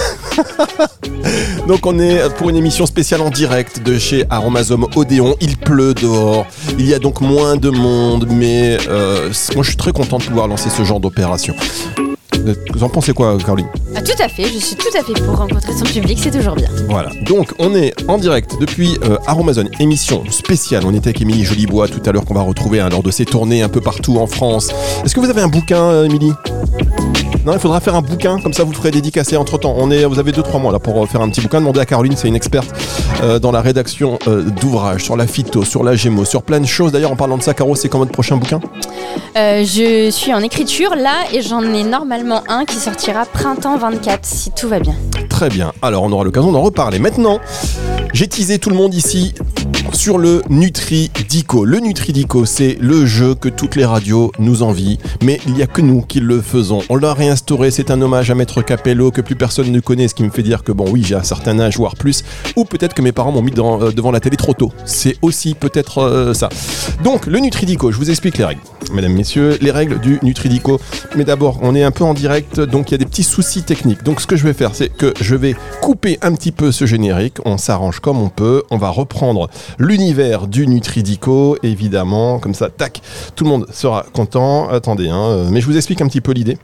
Donc 1.68 1.85
on 1.85 1.99
est 1.99 2.35
pour 2.37 2.49
une 2.49 2.57
émission 2.57 2.87
spéciale 2.87 3.20
en 3.20 3.29
direct 3.29 3.83
de 3.83 3.99
chez 3.99 4.25
Aromazone 4.31 4.87
Odéon. 4.97 5.37
Il 5.42 5.59
pleut 5.59 5.92
dehors, 5.92 6.47
il 6.79 6.87
y 6.87 6.94
a 6.94 6.99
donc 6.99 7.20
moins 7.20 7.57
de 7.57 7.68
monde, 7.68 8.27
mais 8.31 8.79
euh, 8.88 9.31
moi 9.55 9.62
je 9.62 9.68
suis 9.68 9.77
très 9.77 9.92
content 9.92 10.16
de 10.16 10.25
pouvoir 10.25 10.49
lancer 10.49 10.70
ce 10.70 10.83
genre 10.83 10.99
d'opération. 10.99 11.55
Vous 12.74 12.83
en 12.83 12.88
pensez 12.88 13.12
quoi 13.12 13.37
Caroline 13.38 13.66
Ah, 13.94 14.02
tout 14.02 14.22
à 14.22 14.28
fait, 14.28 14.44
je 14.44 14.59
suis 14.59 14.76
tout 14.76 14.88
à 14.98 15.02
fait 15.02 15.14
pour 15.14 15.37
rencontrer 15.37 15.72
son 15.72 15.85
public, 15.85 16.18
c'est 16.20 16.30
toujours 16.30 16.54
bien. 16.54 16.68
Voilà. 16.88 17.11
Donc, 17.22 17.52
on 17.59 17.74
est 17.74 17.94
en 18.09 18.18
direct 18.18 18.57
depuis 18.61 18.98
euh, 19.04 19.16
Aromazone, 19.26 19.70
émission 19.80 20.24
spéciale. 20.30 20.85
On 20.87 20.92
était 20.92 21.09
avec 21.09 21.20
Émilie 21.20 21.44
Jolibois 21.44 21.88
tout 21.88 22.02
à 22.04 22.12
l'heure 22.12 22.24
qu'on 22.24 22.35
va 22.35 22.42
retrouver 22.42 22.80
hein, 22.80 22.88
lors 22.90 23.02
de 23.02 23.11
ses 23.11 23.24
tournées 23.24 23.62
un 23.62 23.68
peu 23.68 23.80
partout 23.80 24.18
en 24.18 24.26
France. 24.26 24.70
Est-ce 25.04 25.14
que 25.14 25.20
vous 25.20 25.30
avez 25.30 25.40
un 25.40 25.48
bouquin, 25.48 25.80
euh, 25.80 26.04
Émilie? 26.04 26.33
Non, 27.44 27.52
il 27.52 27.59
faudra 27.59 27.78
faire 27.80 27.94
un 27.94 28.00
bouquin, 28.00 28.38
comme 28.40 28.54
ça 28.54 28.64
vous 28.64 28.72
le 28.72 28.76
ferez 28.76 28.90
dédicacer 28.90 29.37
entre 29.37 29.59
temps. 29.59 29.74
On 29.76 29.90
est, 29.90 30.07
vous 30.07 30.18
avez 30.18 30.33
2-3 30.33 30.62
mois 30.62 30.72
là 30.72 30.78
pour 30.78 31.02
euh, 31.02 31.07
faire 31.07 31.20
un 31.20 31.28
petit 31.28 31.42
bouquin. 31.42 31.61
Demandez 31.61 31.80
à 31.80 31.85
Caroline, 31.85 32.16
c'est 32.16 32.26
une 32.26 32.37
experte 32.37 32.72
euh, 33.22 33.38
dans 33.38 33.52
la 33.52 33.61
rédaction 33.61 34.18
euh, 34.28 34.44
d'ouvrages, 34.44 35.04
sur 35.04 35.14
la 35.14 35.26
phyto, 35.26 35.62
sur 35.62 35.85
la 35.85 35.94
gémo, 35.94 36.24
sur 36.24 36.42
plein 36.42 36.59
de 36.59 36.64
choses. 36.66 36.92
D'ailleurs, 36.92 37.12
en 37.12 37.16
parlant 37.16 37.37
de 37.37 37.42
ça, 37.42 37.52
Caro, 37.52 37.74
c'est 37.74 37.90
quand 37.90 37.98
votre 37.98 38.12
prochain 38.12 38.38
bouquin? 38.38 38.61
Je 39.37 40.09
suis 40.11 40.33
en 40.33 40.40
écriture 40.40 40.94
là 40.94 41.24
et 41.33 41.42
j'en 41.42 41.61
ai 41.61 41.83
normalement 41.83 42.34
qui 42.66 42.77
sortira 42.77 43.27
printemps 43.27 43.77
24 43.77 44.25
si 44.25 44.51
tout 44.51 44.68
va 44.68 44.81
bien. 44.81 44.97
Très 45.44 45.54
bien. 45.54 45.74
Alors, 45.83 46.04
on 46.04 46.11
aura 46.12 46.24
l'occasion 46.24 46.52
d'en 46.52 46.62
reparler. 46.62 46.98
Maintenant, 46.98 47.38
j'ai 48.14 48.28
teasé 48.28 48.59
tout 48.59 48.70
le 48.70 48.76
monde 48.76 48.94
ici 48.94 49.35
sur 49.92 50.16
le 50.18 50.42
Nutridico. 50.48 51.64
Le 51.66 51.78
Nutridico, 51.80 52.46
c'est 52.46 52.76
le 52.80 53.04
jeu 53.04 53.35
que 53.35 53.48
toutes 53.50 53.76
les 53.76 53.85
radios 53.85 54.33
nous 54.38 54.62
envient, 54.62 54.98
mais 55.22 55.40
il 55.46 55.52
n'y 55.52 55.62
a 55.62 55.66
que 55.66 55.83
nous 55.83 56.00
qui 56.00 56.20
le 56.20 56.40
faisons. 56.40 56.80
On 56.88 56.96
l'a 56.96 57.12
réinstauré, 57.12 57.70
c'est 57.70 57.90
un 57.90 58.00
hommage 58.00 58.30
à 58.30 58.35
Maître 58.35 58.62
Capello 58.62 59.11
que 59.11 59.20
plus 59.20 59.37
personne 59.37 59.70
ne 59.70 59.80
connaît, 59.80 60.09
ce 60.09 60.14
qui 60.14 60.24
me 60.24 60.30
fait 60.30 60.42
dire 60.42 60.64
que 60.64 60.72
bon, 60.72 60.87
oui, 60.90 61.04
j'ai 61.07 61.14
un 61.14 61.22
certain 61.22 61.59
âge, 61.61 61.76
voire 61.76 61.94
plus, 61.94 62.24
ou 62.57 62.64
peut-être 62.64 62.94
que 62.94 63.02
mes 63.02 63.12
parents 63.12 63.30
m'ont 63.30 63.42
mis 63.42 63.52
dans- 63.52 63.80
euh, 63.83 63.90
devant 63.92 64.11
la 64.11 64.20
télé 64.20 64.37
trop 64.37 64.54
tôt. 64.54 64.72
C'est 64.87 65.16
aussi 65.22 65.54
peut-être 65.54 65.98
euh, 65.98 66.35
ça. 66.35 66.48
Donc, 67.04 67.26
le 67.26 67.38
Nutridico, 67.38 67.92
je 67.92 67.98
vous 67.98 68.11
explique 68.11 68.38
les 68.38 68.44
règles. 68.46 68.61
Mesdames, 68.92 69.12
messieurs, 69.12 69.59
les 69.61 69.70
règles 69.70 70.00
du 70.00 70.18
Nutridico. 70.22 70.80
Mais 71.16 71.24
d'abord, 71.24 71.59
on 71.62 71.74
est 71.74 71.85
un 71.85 71.90
peu 71.90 72.04
en 72.04 72.14
direct, 72.14 72.59
donc 72.61 72.90
il 72.90 72.92
y 72.92 72.94
a 72.96 72.98
des 72.98 73.07
petits 73.07 73.22
soucis 73.22 73.62
techniques. 73.62 74.02
Donc, 74.02 74.20
ce 74.20 74.26
que 74.26 74.37
je 74.37 74.44
vais 74.44 74.52
faire, 74.54 74.70
c'est 74.74 74.88
que 74.88 75.14
je 75.20 75.34
vais 75.37 75.55
couper 75.81 76.18
un 76.23 76.35
petit 76.35 76.53
peu 76.53 76.73
ce 76.73 76.87
générique. 76.87 77.38
On 77.44 77.59
s'arrange 77.59 78.01
comme 78.01 78.20
on 78.20 78.29
peut. 78.29 78.62
On 78.70 78.79
va 78.79 78.90
reprendre 78.90 79.49
l'univers 79.79 80.47
du 80.47 80.66
Nutridico, 80.66 81.57
évidemment. 81.62 82.38
Comme 82.38 82.55
ça, 82.55 82.68
tac, 82.70 83.01
tout 83.37 83.44
le 83.44 83.51
monde 83.51 83.66
sera 83.73 84.05
content. 84.12 84.68
Attendez, 84.68 85.09
hein, 85.09 85.23
euh, 85.23 85.49
mais 85.51 85.61
je 85.61 85.66
vous 85.66 85.77
explique 85.77 86.01
un 86.01 86.09
petit 86.09 86.20
peu 86.20 86.33
l'idée 86.33 86.59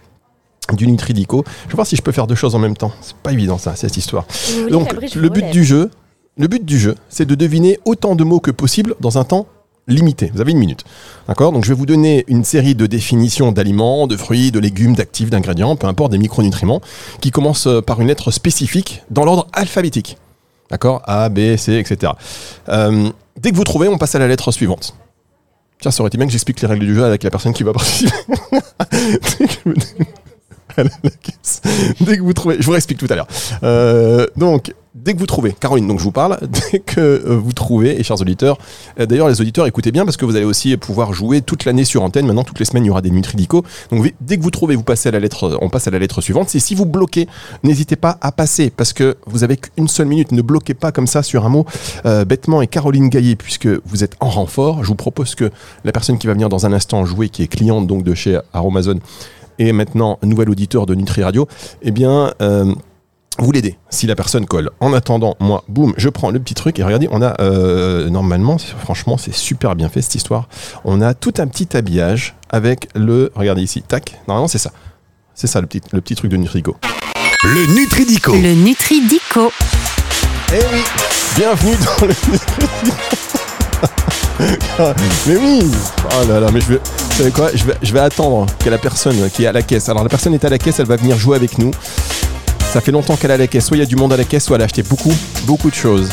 du 0.73 0.87
Nutridico. 0.87 1.45
Je 1.65 1.71
vais 1.71 1.75
voir 1.75 1.87
si 1.87 1.97
je 1.97 2.03
peux 2.03 2.13
faire 2.13 2.27
deux 2.27 2.35
choses 2.35 2.55
en 2.55 2.59
même 2.59 2.77
temps. 2.77 2.93
C'est 3.01 3.17
pas 3.17 3.33
évident 3.33 3.59
ça, 3.59 3.75
cette 3.77 3.97
histoire. 3.97 4.27
Donc, 4.71 4.89
je 5.13 5.19
le 5.19 5.29
but 5.29 5.51
du 5.51 5.65
jeu, 5.65 5.91
le 6.39 6.47
but 6.49 6.65
du 6.65 6.79
jeu, 6.79 6.95
c'est 7.09 7.27
de 7.27 7.35
deviner 7.35 7.79
autant 7.85 8.15
de 8.15 8.25
mots 8.25 8.41
que 8.41 8.51
possible 8.51 8.95
dans 9.01 9.19
un 9.19 9.25
temps 9.25 9.47
limité. 9.95 10.31
Vous 10.35 10.41
avez 10.41 10.53
une 10.53 10.59
minute. 10.59 10.85
D'accord? 11.29 11.53
Donc, 11.53 11.65
je 11.65 11.69
vais 11.71 11.75
vous 11.75 11.87
donner 11.87 12.25
une 12.29 12.45
série 12.45 12.75
de 12.75 12.87
définitions 12.87 13.53
d'aliments, 13.53 14.07
de 14.07 14.17
fruits, 14.17 14.51
de 14.51 14.59
légumes, 14.59 14.95
d'actifs, 14.95 15.31
d'ingrédients, 15.31 15.77
peu 15.77 15.87
importe, 15.87 16.13
des 16.13 16.19
micronutriments, 16.19 16.81
qui 17.21 17.31
commencent 17.31 17.67
euh, 17.67 17.81
par 17.81 18.01
une 18.01 18.09
lettre 18.09 18.31
spécifique 18.31 19.03
dans 19.11 19.25
l'ordre 19.25 19.47
alphabétique. 19.53 20.17
D'accord? 20.71 21.03
A, 21.05 21.29
B, 21.29 21.57
C, 21.57 21.75
etc. 21.75 22.13
Euh, 22.69 23.11
dès 23.39 23.51
que 23.51 23.57
vous 23.57 23.65
trouvez, 23.65 23.89
on 23.89 23.99
passe 23.99 24.15
à 24.15 24.19
la 24.19 24.29
lettre 24.29 24.53
suivante. 24.53 24.95
Tiens, 25.81 25.91
ça 25.91 26.03
aurait 26.03 26.09
été 26.09 26.19
bien 26.19 26.27
que 26.27 26.33
j'explique 26.33 26.61
les 26.61 26.69
règles 26.69 26.87
du 26.87 26.95
jeu 26.95 27.05
avec 27.05 27.23
la 27.23 27.31
personne 27.31 27.53
qui 27.53 27.63
va 27.63 27.73
participer. 27.73 28.13
Dès 32.01 32.17
que 32.17 32.23
vous- 32.23 32.33
trouvez, 32.33 32.57
je 32.59 32.65
vous 32.65 32.73
réexplique 32.73 32.99
tout 32.99 33.07
à 33.11 33.17
l'heure. 33.17 33.27
Euh, 33.63 34.27
donc, 34.37 34.73
dès 34.95 35.15
que 35.15 35.19
vous 35.19 35.27
trouvez, 35.27 35.53
Caroline, 35.53 35.87
donc 35.87 35.99
je 35.99 36.05
vous 36.05 36.13
parle, 36.13 36.39
dès 36.73 36.81
que 36.81 37.01
euh, 37.01 37.37
vous 37.37 37.53
trouvez, 37.53 37.99
et 38.01 38.03
chers 38.03 38.21
auditeurs, 38.21 38.59
euh, 38.99 39.07
d'ailleurs 39.07 39.29
les 39.29 39.41
auditeurs 39.41 39.67
écoutez 39.67 39.93
bien 39.93 40.05
parce 40.05 40.17
que 40.17 40.25
vous 40.25 40.37
allez 40.37 40.45
aussi 40.45 40.77
pouvoir 40.77 41.13
jouer 41.13 41.43
toute 41.43 41.65
l'année 41.65 41.85
sur 41.85 42.03
antenne. 42.03 42.27
Maintenant, 42.27 42.45
toutes 42.45 42.59
les 42.59 42.65
semaines, 42.65 42.85
il 42.85 42.89
y 42.89 42.91
aura 42.91 43.03
des 43.03 43.11
Nutridicos. 43.11 43.63
Donc, 43.91 44.05
vi- 44.05 44.15
dès 44.21 44.37
que 44.37 44.43
vous 44.43 44.51
trouvez, 44.51 44.75
vous 44.77 44.83
passez 44.83 45.11
la 45.11 45.21
lettre, 45.21 45.59
on 45.61 45.69
passe 45.69 45.87
à 45.87 45.91
la 45.91 45.99
lettre 45.99 46.21
suivante. 46.21 46.49
C'est 46.49 46.59
si 46.61 46.75
vous 46.75 46.87
bloquez, 46.87 47.29
n'hésitez 47.63 47.97
pas 47.97 48.19
à 48.21 48.33
passer 48.33 48.71
parce 48.71 48.93
que 48.93 49.17
vous 49.27 49.45
avez 49.45 49.57
qu'une 49.57 49.89
seule 49.89 50.07
minute. 50.07 50.33
Ne 50.33 50.43
bloquez 50.43 50.75
pas 50.75 50.93
comme 50.93 51.07
ça 51.07 51.23
sur 51.23 51.45
un 51.45 51.49
mot 51.49 51.65
euh, 52.07 52.25
bêtement. 52.25 52.63
Et 52.63 52.67
Caroline 52.67 53.09
Gaillet, 53.09 53.37
puisque 53.37 53.69
vous 53.85 54.03
êtes 54.05 54.17
en 54.21 54.29
renfort, 54.29 54.83
je 54.83 54.89
vous 54.89 54.95
propose 54.97 55.35
que 55.35 55.51
la 55.85 55.93
personne 55.93 56.19
qui 56.19 56.27
va 56.27 56.33
venir 56.33 56.49
dans 56.49 56.67
un 56.67 56.73
instant 56.73 57.05
jouer, 57.05 57.29
qui 57.29 57.43
est 57.43 57.47
cliente 57.49 57.87
donc 57.87 58.03
de 58.03 58.15
chez 58.15 58.39
Aromazone, 58.53 59.01
et 59.59 59.73
maintenant 59.73 60.19
nouvel 60.23 60.49
auditeur 60.51 60.87
de 60.87 60.95
Nutri 60.95 61.23
Radio, 61.23 61.47
eh 61.83 61.91
bien, 61.91 62.33
euh, 62.41 62.73
vous 63.41 63.53
l'aidez 63.53 63.77
si 63.91 64.07
la 64.07 64.15
personne 64.15 64.47
colle. 64.47 64.71
En 64.81 64.93
attendant, 64.93 65.37
moi, 65.41 65.65
boum, 65.69 65.95
je 65.97 66.09
prends 66.09 66.31
le 66.31 66.39
petit 66.39 66.55
truc 66.55 66.79
et 66.79 66.85
regardez, 66.85 67.09
on 67.11 67.23
a 67.23 67.41
euh, 67.41 68.09
normalement, 68.11 68.59
c'est- 68.59 68.75
franchement, 68.79 69.17
c'est 69.19 69.35
super 69.35 69.75
bien 69.77 69.89
fait 69.89 70.03
cette 70.03 70.15
histoire. 70.15 70.49
On 70.85 71.01
a 71.01 71.15
tout 71.15 71.35
un 71.39 71.47
petit 71.47 71.77
habillage 71.77 72.35
avec 72.51 72.89
le, 72.95 73.31
regardez 73.35 73.63
ici, 73.63 73.83
tac, 73.83 74.21
normalement 74.29 74.49
c'est 74.49 74.59
ça. 74.59 74.73
C'est 75.35 75.47
ça 75.47 75.61
le 75.61 75.67
petit, 75.67 75.81
le 75.93 76.01
petit 76.01 76.15
truc 76.15 76.31
de 76.31 76.37
Nutrico. 76.37 76.77
Le 77.43 77.67
Nutridico. 77.75 78.33
Le 78.35 78.55
Nutridico. 78.55 79.51
Eh 80.53 80.57
oui, 80.75 80.83
bienvenue 81.37 81.77
dans 81.99 82.07
le 82.07 82.15
Mais 85.27 85.37
oui 85.37 85.71
Oh 86.05 86.29
là 86.29 86.41
là, 86.41 86.51
mais 86.53 86.61
je 86.61 86.69
vais. 86.75 86.79
Vous 86.79 87.17
savez 87.17 87.31
quoi 87.31 87.51
je 87.55 87.65
vais, 87.65 87.75
je 87.83 87.93
vais 87.93 88.01
attendre 88.01 88.47
que 88.59 88.71
la 88.71 88.79
personne 88.79 89.31
qui 89.31 89.45
est 89.45 89.47
à 89.47 89.53
la 89.53 89.63
caisse. 89.63 89.89
Alors 89.89 90.03
la 90.03 90.09
personne 90.09 90.35
est 90.35 90.45
à 90.45 90.49
la 90.49 90.59
caisse, 90.59 90.81
elle 90.81 90.87
va 90.87 90.97
venir 90.97 91.19
jouer 91.19 91.37
avec 91.37 91.59
nous. 91.59 91.71
Ça 92.71 92.81
fait 92.81 92.93
longtemps 92.93 93.17
qu'elle 93.17 93.33
est 93.33 93.35
à 93.35 93.37
la 93.37 93.49
caisse. 93.49 93.67
Soit 93.67 93.79
il 93.79 93.81
y 93.81 93.83
a 93.83 93.87
du 93.87 93.97
monde 93.97 94.13
à 94.13 94.17
la 94.17 94.23
caisse, 94.23 94.45
soit 94.45 94.55
elle 94.55 94.63
a 94.63 94.67
acheté 94.67 94.85
beaucoup, 94.85 95.13
beaucoup 95.45 95.71
de 95.71 95.75
choses. 95.75 96.09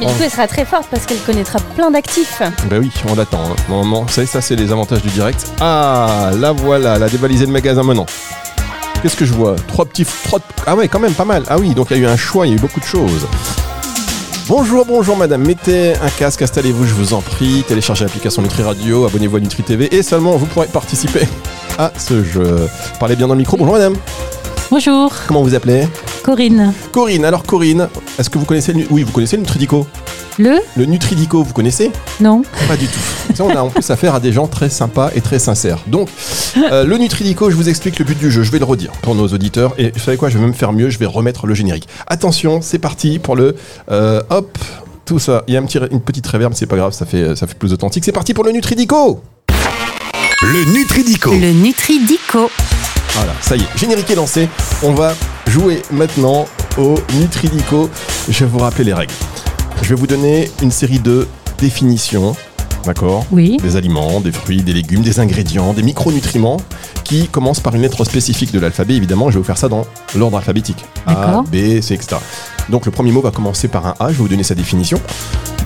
Mais 0.00 0.06
du 0.06 0.12
coup, 0.12 0.22
elle 0.22 0.30
sera 0.30 0.46
très 0.46 0.64
forte 0.64 0.86
parce 0.90 1.04
qu'elle 1.04 1.18
connaîtra 1.18 1.58
plein 1.76 1.90
d'actifs. 1.90 2.40
Ben 2.70 2.78
oui, 2.80 2.90
on 3.06 3.14
l'attend. 3.14 3.42
Hein. 3.44 3.56
Normalement, 3.68 4.02
vous 4.02 4.08
savez, 4.08 4.26
ça 4.26 4.40
c'est 4.40 4.56
les 4.56 4.72
avantages 4.72 5.02
du 5.02 5.10
direct. 5.10 5.52
Ah, 5.60 6.30
la 6.38 6.52
voilà, 6.52 6.96
elle 6.96 7.02
a 7.02 7.08
dévalisé 7.10 7.44
le 7.44 7.52
magasin 7.52 7.82
maintenant. 7.82 8.06
Qu'est-ce 9.02 9.16
que 9.16 9.26
je 9.26 9.34
vois? 9.34 9.56
Trois 9.66 9.84
petits. 9.84 10.06
Trois... 10.24 10.40
Ah 10.66 10.74
ouais, 10.74 10.88
quand 10.88 11.00
même, 11.00 11.12
pas 11.12 11.26
mal. 11.26 11.42
Ah 11.48 11.58
oui, 11.58 11.74
donc 11.74 11.88
il 11.90 11.98
y 11.98 12.00
a 12.00 12.02
eu 12.02 12.06
un 12.06 12.16
choix, 12.16 12.46
il 12.46 12.50
y 12.50 12.52
a 12.54 12.56
eu 12.56 12.60
beaucoup 12.60 12.80
de 12.80 12.86
choses. 12.86 13.26
Bonjour, 14.46 14.86
bonjour 14.86 15.18
madame, 15.18 15.46
mettez 15.46 15.92
un 15.96 16.08
casque, 16.08 16.40
installez-vous, 16.40 16.86
je 16.86 16.94
vous 16.94 17.12
en 17.12 17.20
prie, 17.20 17.62
téléchargez 17.68 18.06
l'application 18.06 18.40
Nutri 18.40 18.62
Radio, 18.62 19.04
abonnez-vous 19.04 19.36
à 19.36 19.40
Nutri 19.40 19.62
TV 19.62 19.94
et 19.94 20.02
seulement 20.02 20.38
vous 20.38 20.46
pourrez 20.46 20.68
participer 20.68 21.28
à 21.78 21.92
ce 21.98 22.24
jeu. 22.24 22.66
Parlez 22.98 23.14
bien 23.14 23.26
dans 23.26 23.34
le 23.34 23.40
micro, 23.40 23.58
bonjour 23.58 23.74
madame. 23.74 23.94
Bonjour, 24.70 25.12
Comment 25.26 25.42
vous 25.42 25.54
appelez 25.54 25.88
Corinne. 26.22 26.74
Corinne. 26.92 27.24
Alors 27.24 27.42
Corinne, 27.44 27.88
est-ce 28.18 28.28
que 28.28 28.38
vous 28.38 28.44
connaissez 28.44 28.74
le... 28.74 28.84
Oui, 28.90 29.02
vous 29.02 29.12
connaissez 29.12 29.36
le 29.36 29.42
Nutridico? 29.42 29.86
Le? 30.38 30.58
Le 30.76 30.84
Nutridico, 30.84 31.42
vous 31.42 31.54
connaissez? 31.54 31.90
Non 32.20 32.42
Pas 32.68 32.76
du 32.76 32.86
tout. 32.86 32.98
Ça, 33.34 33.44
on 33.44 33.50
a 33.50 33.60
en 33.62 33.70
plus 33.70 33.90
affaire 33.90 34.14
à 34.14 34.20
des 34.20 34.30
gens 34.30 34.46
très 34.46 34.68
sympas 34.68 35.10
et 35.14 35.20
très 35.22 35.38
sincères. 35.38 35.78
Donc, 35.86 36.08
euh, 36.70 36.84
le 36.84 36.98
Nutridico, 36.98 37.50
je 37.50 37.56
vous 37.56 37.68
explique 37.68 37.98
le 37.98 38.04
but 38.04 38.18
du 38.18 38.30
jeu. 38.30 38.42
Je 38.42 38.52
vais 38.52 38.58
le 38.58 38.66
redire 38.66 38.92
pour 39.02 39.14
nos 39.14 39.26
auditeurs. 39.28 39.74
Et 39.78 39.90
vous 39.90 39.98
savez 39.98 40.16
quoi? 40.18 40.28
Je 40.28 40.36
vais 40.36 40.44
même 40.44 40.54
faire 40.54 40.72
mieux. 40.72 40.90
Je 40.90 40.98
vais 40.98 41.06
remettre 41.06 41.46
le 41.46 41.54
générique. 41.54 41.88
Attention, 42.06 42.60
c'est 42.60 42.78
parti 42.78 43.18
pour 43.18 43.36
le. 43.36 43.56
euh, 43.90 44.22
hop, 44.30 44.56
tout 45.06 45.18
ça. 45.18 45.44
Il 45.48 45.54
y 45.54 45.56
a 45.56 45.60
un 45.60 45.64
petit, 45.64 45.78
une 45.90 46.02
petite 46.02 46.26
réverb, 46.26 46.52
c'est 46.54 46.66
pas 46.66 46.76
grave, 46.76 46.92
ça 46.92 47.06
fait, 47.06 47.34
ça 47.34 47.46
fait 47.46 47.58
plus 47.58 47.72
authentique. 47.72 48.04
C'est 48.04 48.12
parti 48.12 48.34
pour 48.34 48.44
le 48.44 48.52
Nutridico 48.52 49.22
Le 50.42 50.72
Nutridico. 50.78 51.32
Le 51.32 51.52
Nutridico. 51.52 52.50
Voilà, 53.18 53.32
ça 53.40 53.56
y 53.56 53.60
est, 53.60 53.76
générique 53.76 54.08
est 54.10 54.14
lancé. 54.14 54.48
On 54.84 54.92
va 54.92 55.12
jouer 55.48 55.82
maintenant 55.90 56.46
au 56.78 56.94
Nutridico. 57.18 57.90
Je 58.28 58.44
vais 58.44 58.50
vous 58.50 58.58
rappeler 58.60 58.84
les 58.84 58.94
règles. 58.94 59.12
Je 59.82 59.88
vais 59.88 59.96
vous 59.96 60.06
donner 60.06 60.48
une 60.62 60.70
série 60.70 61.00
de 61.00 61.26
définitions, 61.58 62.36
d'accord? 62.84 63.26
Oui. 63.32 63.56
Des 63.60 63.74
aliments, 63.74 64.20
des 64.20 64.30
fruits, 64.30 64.62
des 64.62 64.72
légumes, 64.72 65.02
des 65.02 65.18
ingrédients, 65.18 65.72
des 65.72 65.82
micronutriments 65.82 66.58
qui 67.02 67.26
commencent 67.26 67.58
par 67.58 67.74
une 67.74 67.82
lettre 67.82 68.04
spécifique 68.04 68.52
de 68.52 68.60
l'alphabet. 68.60 68.94
Évidemment, 68.94 69.30
je 69.30 69.34
vais 69.34 69.40
vous 69.40 69.46
faire 69.46 69.58
ça 69.58 69.68
dans 69.68 69.84
l'ordre 70.14 70.36
alphabétique. 70.36 70.84
A. 71.06 71.42
B, 71.42 71.80
C, 71.80 71.94
etc. 71.94 72.18
Donc 72.68 72.86
le 72.86 72.92
premier 72.92 73.10
mot 73.10 73.20
va 73.20 73.32
commencer 73.32 73.66
par 73.66 73.84
un 73.84 73.94
A. 73.98 74.08
Je 74.10 74.12
vais 74.12 74.18
vous 74.18 74.28
donner 74.28 74.44
sa 74.44 74.54
définition. 74.54 75.00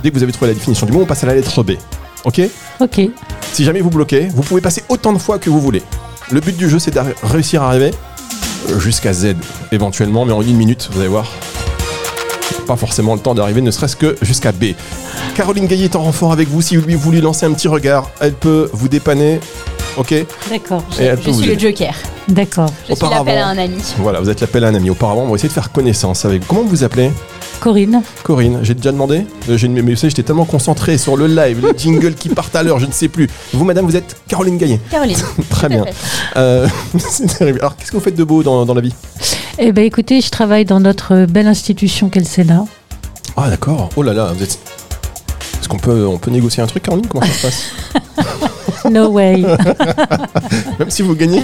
Dès 0.03 0.11
que 0.11 0.17
vous 0.17 0.23
avez 0.23 0.33
trouvé 0.33 0.53
la 0.53 0.55
définition 0.55 0.87
du 0.87 0.93
mot, 0.93 1.03
on 1.03 1.07
passe 1.07 1.23
à 1.25 1.27
la 1.27 1.35
lettre 1.35 1.63
B. 1.63 1.73
Ok? 2.25 2.41
Ok. 2.81 3.01
si 3.53 3.65
jamais 3.65 3.83
vous 3.83 3.91
bloquez, 3.91 4.29
vous 4.35 4.43
pouvez 4.43 4.63
passer 4.63 4.83
autant 4.89 5.13
de 5.13 5.19
fois 5.19 5.39
que 5.39 5.51
vous 5.51 5.61
voulez. 5.61 5.83
Le 6.31 6.41
but 6.41 6.57
du 6.57 6.69
jeu, 6.69 6.79
c'est 6.79 6.93
de 6.93 7.01
réussir 7.23 7.63
à 7.63 7.69
arriver 7.69 7.91
jusqu'à 8.79 9.13
Z, 9.13 9.35
éventuellement, 9.73 10.25
mais 10.25 10.33
en 10.33 10.43
une 10.43 10.57
minute, 10.57 10.89
vous 10.93 11.01
allez 11.01 11.09
voir. 11.09 11.27
Pas 12.67 12.77
forcément 12.77 13.15
le 13.15 13.21
temps 13.21 13.35
d'arriver, 13.35 13.61
ne 13.61 13.71
serait-ce 13.71 13.97
que 13.97 14.17
jusqu'à 14.23 14.53
B. 14.53 14.67
Caroline 15.35 15.67
Gaillet 15.67 15.87
est 15.87 15.97
en 15.97 16.03
renfort 16.03 16.33
avec 16.33 16.49
vous. 16.49 16.63
Si 16.63 16.77
vous 16.77 16.87
lui 16.87 16.95
voulez 16.95 17.21
lancer 17.21 17.45
un 17.47 17.53
petit 17.53 17.69
regard, 17.69 18.11
elle 18.21 18.35
peut 18.35 18.71
vous 18.73 18.89
dépanner. 18.89 19.41
Ok 19.97 20.13
Et 20.13 20.27
D'accord. 20.51 20.85
elle 20.99 21.17
peut 21.17 21.23
Je 21.27 21.31
vous 21.31 21.43
suis 21.43 21.55
le. 21.55 21.59
Joker. 21.59 21.95
D'accord. 22.29 22.71
Je 22.89 22.95
suis 22.95 23.09
l'appel 23.11 23.39
à 23.39 23.49
un 23.49 23.59
ami. 23.59 23.83
Voilà, 23.99 24.21
vous 24.21 24.31
êtes 24.31 24.41
l'appel 24.41 24.65
à 24.65 24.69
un 24.69 24.75
ami. 24.75 24.91
Auparavant, 24.91 25.23
on 25.23 25.29
va 25.29 25.35
essayer 25.35 25.49
de 25.49 25.55
faire 25.55 25.73
connaissance 25.73 26.25
avec 26.25 26.43
vous. 26.43 26.47
Comment 26.47 26.63
vous 26.63 26.69
vous 26.69 26.85
appelez? 26.85 27.11
Corinne. 27.63 28.03
Corinne, 28.25 28.59
j'ai 28.65 28.75
déjà 28.75 28.91
demandé 28.91 29.25
Euh, 29.49 29.57
j'ai- 29.57 29.69
Mais 29.69 29.81
vous 29.83 29.95
savez, 29.97 30.11
j'étais 30.11 30.25
tellement 30.25 30.45
concentré 30.45 30.99
sur 30.99 31.17
le 31.17 31.29
live, 31.29 31.61
le 31.65 31.73
jingle 31.79 32.15
qui 32.15 32.29
part 32.29 32.51
à 32.55 32.63
l'heure, 32.65 32.81
je 32.81 32.87
ne 32.87 32.93
sais 32.93 33.07
plus. 33.07 33.29
Vous, 33.53 33.65
madame, 33.65 33.87
vous 33.87 33.95
êtes 33.95 34.17
Caroline 34.27 34.59
Gaillet. 34.59 34.81
Caroline. 34.91 35.17
Très 35.51 35.69
bien. 35.69 35.85
Euh, 36.37 36.67
c'est 36.99 37.39
terrible. 37.39 37.61
Alors, 37.61 37.77
qu'est-ce 37.77 37.93
que 37.93 37.97
vous 37.97 38.03
faites 38.03 38.17
de 38.17 38.25
beau 38.25 38.43
dans, 38.43 38.65
dans 38.67 38.75
la 38.75 38.81
vie 38.81 38.93
Eh 39.59 39.71
ben 39.71 39.85
écoutez, 39.85 40.21
je 40.21 40.31
travaille 40.31 40.65
dans 40.65 40.81
notre 40.81 41.25
belle 41.27 41.47
institution 41.47 42.09
qu'est 42.09 42.19
le 42.21 42.27
Sénat. 42.27 42.65
Ah, 43.37 43.49
d'accord. 43.49 43.91
Oh 43.95 44.03
là 44.03 44.13
là, 44.13 44.33
vous 44.37 44.43
êtes. 44.43 44.59
Est-ce 45.61 45.69
qu'on 45.69 45.79
peut, 45.79 46.05
on 46.07 46.19
peut 46.19 46.33
négocier 46.33 46.63
un 46.65 46.67
truc, 46.67 46.83
Caroline? 46.83 47.07
Comment 47.07 47.25
ça 47.27 47.33
se 47.33 47.43
passe? 47.47 47.63
No 48.91 49.09
way. 49.11 49.43
Même 50.79 50.91
si 50.91 51.03
vous 51.03 51.15
gagnez 51.15 51.43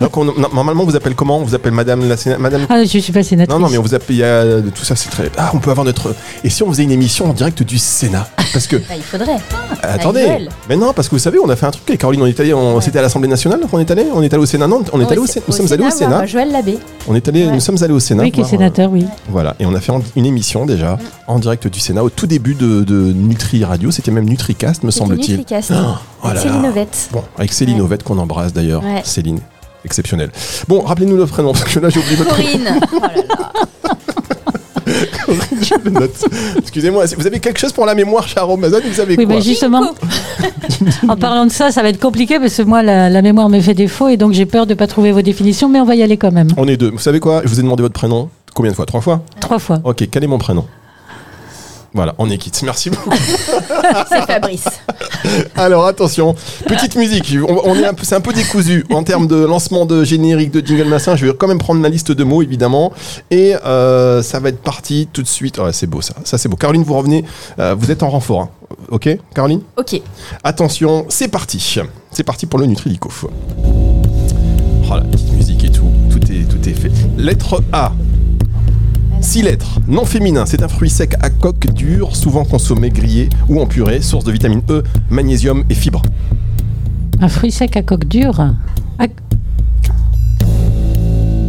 Donc, 0.00 0.16
on- 0.16 0.24
Normalement, 0.52 0.82
on 0.82 0.86
vous 0.86 0.96
appelle 0.96 1.14
comment? 1.14 1.38
On 1.38 1.44
vous 1.44 1.54
appelle 1.54 1.72
Madame 1.72 2.08
la 2.08 2.16
Sénat- 2.16 2.38
Madame? 2.38 2.66
Ah, 2.68 2.82
je 2.84 2.98
suis 2.98 3.12
pas 3.12 3.22
sénatrice. 3.22 3.54
Non, 3.54 3.64
non, 3.64 3.70
mais 3.70 3.78
on 3.78 3.82
vous 3.82 3.94
appelle. 3.94 4.16
il 4.16 4.18
y 4.18 4.24
a- 4.24 4.60
Tout 4.74 4.84
ça, 4.84 4.96
c'est 4.96 5.10
très. 5.10 5.30
Ah, 5.38 5.50
on 5.54 5.58
peut 5.58 5.70
avoir 5.70 5.84
notre. 5.84 6.14
Et 6.44 6.50
si 6.50 6.62
on 6.62 6.68
faisait 6.68 6.82
une 6.84 6.90
émission 6.90 7.30
en 7.30 7.32
direct 7.32 7.62
du 7.62 7.78
Sénat? 7.78 8.28
Parce 8.52 8.66
que. 8.66 8.76
Bah, 8.88 8.94
il 8.96 9.02
faudrait. 9.02 9.36
attendez. 9.82 10.26
Noël. 10.26 10.48
Mais 10.68 10.76
non, 10.76 10.92
parce 10.92 11.08
que 11.08 11.14
vous 11.14 11.18
savez, 11.20 11.38
on 11.38 11.48
a 11.48 11.56
fait 11.56 11.66
un 11.66 11.70
truc 11.70 11.84
avec 11.88 12.00
Caroline. 12.00 12.22
On 12.22 12.26
est 12.26 12.38
allé. 12.40 12.52
on- 12.52 12.80
C'était 12.80 12.98
à 12.98 13.02
l'Assemblée 13.02 13.28
nationale 13.28 13.60
qu'on 13.70 13.78
est 13.78 13.90
allé 13.90 14.04
On 14.14 14.22
est 14.22 14.32
allé 14.32 14.42
au 14.42 14.46
Sénat 14.46 14.66
Non, 14.66 14.82
on 14.92 15.00
est 15.00 15.06
allé 15.06 15.18
au 15.18 15.26
Sénat. 15.26 15.44
Nous 15.48 15.54
sommes 15.54 15.72
allés 15.72 15.84
au 15.84 15.90
Sénat. 15.90 16.26
Joël 16.26 16.50
Labbé. 16.50 16.78
On 17.08 17.14
est 17.14 17.26
allé. 17.28 17.46
Nous 17.46 17.60
sommes 17.60 17.82
allés 17.82 17.92
au 17.94 18.00
Sénat. 18.00 18.22
Oui, 18.24 18.32
qui 18.32 18.40
est 18.40 18.44
euh, 18.44 18.46
sénateur, 18.48 18.90
oui. 18.90 19.06
Voilà, 19.28 19.54
et 19.60 19.66
on 19.66 19.74
a 19.74 19.80
fait 19.80 19.92
une 20.16 20.26
émission 20.26 20.66
déjà 20.66 20.98
en 21.26 21.38
direct 21.38 21.66
du 21.68 21.80
Sénat 21.80 22.02
au 22.04 22.10
tout 22.10 22.26
début 22.26 22.54
de, 22.54 22.82
de 22.82 23.12
Nutri 23.12 23.64
Radio. 23.64 23.90
C'était 23.90 24.10
même 24.10 24.24
Nutricast, 24.28 24.82
me 24.82 24.90
semble-t-il. 24.90 25.38
Nutricast. 25.38 25.72
Oh, 26.21 26.21
oh 26.24 26.28
là. 26.34 26.44
l'innovette. 26.44 27.08
Bon, 27.12 27.22
avec 27.36 27.52
Céline 27.52 27.76
Ouais. 27.78 27.82
Ovette 27.84 28.02
qu'on 28.02 28.18
embrasse 28.18 28.52
d'ailleurs. 28.52 28.82
Ouais. 28.84 29.02
Céline, 29.04 29.40
exceptionnelle. 29.84 30.30
Bon, 30.68 30.80
rappelez-nous 30.82 31.16
notre 31.16 31.32
prénom 31.32 31.52
parce 31.52 31.64
que 31.64 31.78
là 31.80 31.88
j'ai 31.88 32.00
oublié 32.00 32.16
votre 32.16 32.30
prénom. 32.30 32.50
Corinne. 32.52 32.80
Oh 32.92 32.98
là 33.00 33.22
là. 33.28 33.52
Je 35.62 35.74
le 35.84 35.90
note. 35.90 36.24
Excusez-moi, 36.58 37.06
si 37.06 37.14
vous 37.14 37.26
avez 37.26 37.38
quelque 37.40 37.58
chose 37.58 37.72
pour 37.72 37.86
la 37.86 37.94
mémoire, 37.94 38.26
cher 38.26 38.48
Amazon, 38.48 38.80
vous 38.84 38.92
savez 38.94 39.16
Oui, 39.16 39.24
quoi 39.24 39.36
mais 39.36 39.40
justement, 39.40 39.92
en 41.08 41.16
parlant 41.16 41.46
de 41.46 41.50
ça, 41.52 41.70
ça 41.70 41.82
va 41.82 41.88
être 41.88 42.00
compliqué 42.00 42.38
parce 42.38 42.56
que 42.56 42.62
moi, 42.62 42.82
la, 42.82 43.08
la 43.08 43.22
mémoire 43.22 43.48
me 43.48 43.60
fait 43.60 43.74
défaut 43.74 44.08
et 44.08 44.16
donc 44.16 44.32
j'ai 44.32 44.44
peur 44.46 44.66
de 44.66 44.74
pas 44.74 44.86
trouver 44.86 45.12
vos 45.12 45.22
définitions, 45.22 45.68
mais 45.68 45.80
on 45.80 45.84
va 45.84 45.94
y 45.94 46.02
aller 46.02 46.16
quand 46.16 46.32
même. 46.32 46.48
On 46.56 46.66
est 46.68 46.76
deux. 46.76 46.90
Vous 46.90 46.98
savez 46.98 47.20
quoi? 47.20 47.42
Je 47.44 47.48
vous 47.48 47.60
ai 47.60 47.62
demandé 47.62 47.82
votre 47.82 47.94
prénom 47.94 48.28
combien 48.54 48.70
de 48.72 48.76
fois? 48.76 48.84
Trois 48.86 49.00
fois? 49.00 49.22
Trois 49.40 49.58
fois. 49.58 49.80
Ok, 49.84 50.06
quel 50.10 50.24
est 50.24 50.28
mon 50.28 50.38
prénom? 50.38 50.66
Voilà, 51.94 52.14
on 52.18 52.30
est 52.30 52.38
quitte. 52.38 52.62
Merci 52.62 52.88
beaucoup. 52.90 53.10
C'est 54.08 54.22
Fabrice. 54.26 54.64
Alors 55.56 55.86
attention, 55.86 56.34
petite 56.66 56.96
musique. 56.96 57.34
On, 57.46 57.60
on 57.64 57.74
est 57.76 57.84
un 57.84 57.92
peu, 57.94 58.04
c'est 58.04 58.14
un 58.14 58.20
peu 58.22 58.32
décousu 58.32 58.84
en 58.90 59.02
termes 59.02 59.26
de 59.26 59.36
lancement 59.36 59.84
de 59.84 60.02
générique 60.02 60.50
de 60.50 60.66
jingle 60.66 60.88
massin. 60.88 61.16
Je 61.16 61.26
vais 61.26 61.34
quand 61.34 61.48
même 61.48 61.58
prendre 61.58 61.80
ma 61.80 61.88
liste 61.90 62.10
de 62.10 62.24
mots 62.24 62.40
évidemment 62.42 62.92
et 63.30 63.54
euh, 63.66 64.22
ça 64.22 64.40
va 64.40 64.48
être 64.48 64.62
parti 64.62 65.08
tout 65.12 65.22
de 65.22 65.28
suite. 65.28 65.58
Ouais, 65.58 65.72
c'est 65.72 65.86
beau 65.86 66.00
ça, 66.00 66.14
ça 66.24 66.38
c'est 66.38 66.48
beau. 66.48 66.56
Caroline, 66.56 66.82
vous 66.82 66.94
revenez, 66.96 67.24
euh, 67.58 67.74
vous 67.78 67.90
êtes 67.90 68.02
en 68.02 68.08
renfort. 68.10 68.40
hein. 68.40 68.48
Ok, 68.88 69.08
Caroline? 69.34 69.60
Ok. 69.76 70.00
Attention, 70.44 71.04
c'est 71.10 71.28
parti. 71.28 71.78
C'est 72.10 72.24
parti 72.24 72.46
pour 72.46 72.58
le 72.58 72.64
Nutridico. 72.66 73.10
Oh 73.24 74.96
la 74.96 75.00
petite 75.02 75.32
musique 75.32 75.64
et 75.64 75.70
tout, 75.70 75.90
tout 76.10 76.20
est, 76.32 76.44
tout 76.48 76.68
est 76.68 76.74
fait. 76.74 76.90
Lettre 77.16 77.62
A. 77.72 77.92
Six 79.22 79.42
lettres, 79.42 79.78
non 79.86 80.04
féminin, 80.04 80.44
c'est 80.46 80.62
un 80.62 80.68
fruit 80.68 80.90
sec 80.90 81.14
à 81.22 81.30
coque 81.30 81.72
dure, 81.72 82.16
souvent 82.16 82.44
consommé 82.44 82.90
grillé 82.90 83.28
ou 83.48 83.60
en 83.60 83.66
purée, 83.66 84.02
source 84.02 84.24
de 84.24 84.32
vitamine 84.32 84.62
E, 84.68 84.82
magnésium 85.10 85.64
et 85.70 85.74
fibres. 85.74 86.02
Un 87.20 87.28
fruit 87.28 87.52
sec 87.52 87.76
à 87.76 87.82
coque 87.82 88.04
dure. 88.06 88.44
Ah, 88.98 89.06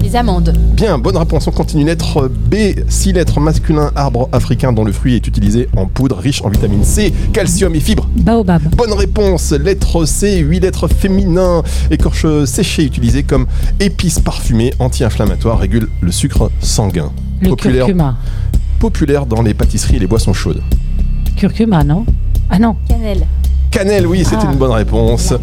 Les 0.01 0.15
amandes. 0.15 0.53
Bien, 0.75 0.99
bonne 0.99 1.17
réponse, 1.17 1.47
on 1.47 1.51
continue. 1.51 1.83
Lettre 1.83 2.29
B, 2.29 2.55
six 2.87 3.11
lettres, 3.11 3.39
masculin, 3.39 3.91
arbre 3.95 4.29
africain 4.31 4.71
dont 4.71 4.83
le 4.85 4.91
fruit 4.91 5.15
est 5.15 5.27
utilisé 5.27 5.67
en 5.75 5.87
poudre, 5.87 6.17
riche 6.19 6.43
en 6.43 6.49
vitamine 6.49 6.83
C, 6.83 7.11
calcium 7.33 7.73
et 7.73 7.79
fibres. 7.79 8.07
baobab. 8.15 8.61
Bonne 8.77 8.93
réponse, 8.93 9.51
lettre 9.51 10.05
C, 10.05 10.37
8 10.37 10.59
lettres 10.59 10.87
féminin, 10.87 11.63
écorche 11.89 12.27
séchée 12.45 12.83
utilisée 12.85 13.23
comme 13.23 13.47
épice 13.79 14.19
parfumée, 14.19 14.73
anti-inflammatoire, 14.79 15.57
régule 15.57 15.89
le 16.01 16.11
sucre 16.11 16.51
sanguin. 16.61 17.11
Le 17.43 17.49
Populaire, 17.49 17.85
curcuma. 17.85 18.17
populaire 18.79 19.25
dans 19.25 19.41
les 19.41 19.53
pâtisseries 19.53 19.97
et 19.97 19.99
les 19.99 20.07
boissons 20.07 20.33
chaudes. 20.33 20.61
Curcuma, 21.35 21.83
non 21.83 22.05
Ah 22.49 22.59
non. 22.59 22.75
Cannelle. 22.87 23.25
Cannelle, 23.71 24.05
oui, 24.05 24.23
c'était 24.23 24.45
Ah. 24.47 24.51
une 24.51 24.57
bonne 24.59 24.71
réponse. 24.71 25.33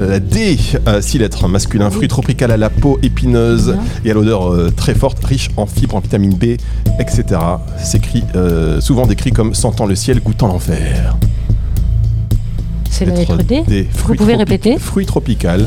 La 0.00 0.20
D, 0.20 0.58
6 1.00 1.18
lettres, 1.18 1.48
masculin, 1.48 1.90
fruit 1.90 2.06
tropical 2.08 2.50
à 2.50 2.56
la 2.58 2.68
peau 2.70 2.98
épineuse 3.02 3.76
et 4.04 4.10
à 4.10 4.14
l'odeur 4.14 4.52
euh, 4.52 4.70
très 4.70 4.94
forte, 4.94 5.24
riche 5.24 5.48
en 5.56 5.64
fibres, 5.66 5.96
en 5.96 6.00
vitamine 6.00 6.34
B, 6.34 6.56
etc. 7.00 7.24
S'écrit 7.82 8.24
euh, 8.36 8.80
souvent 8.82 9.06
décrit 9.06 9.30
comme 9.32 9.54
sentant 9.54 9.86
le 9.86 9.94
ciel, 9.94 10.20
goûtant 10.20 10.48
l'enfer. 10.48 11.16
C'est 12.90 13.04
la 13.04 13.14
lettre 13.14 13.36
D. 13.36 13.86
fruit 13.92 14.16
pouvez 14.16 14.34
répéter 14.34 14.78
Fruit 14.78 15.06
tropical 15.06 15.66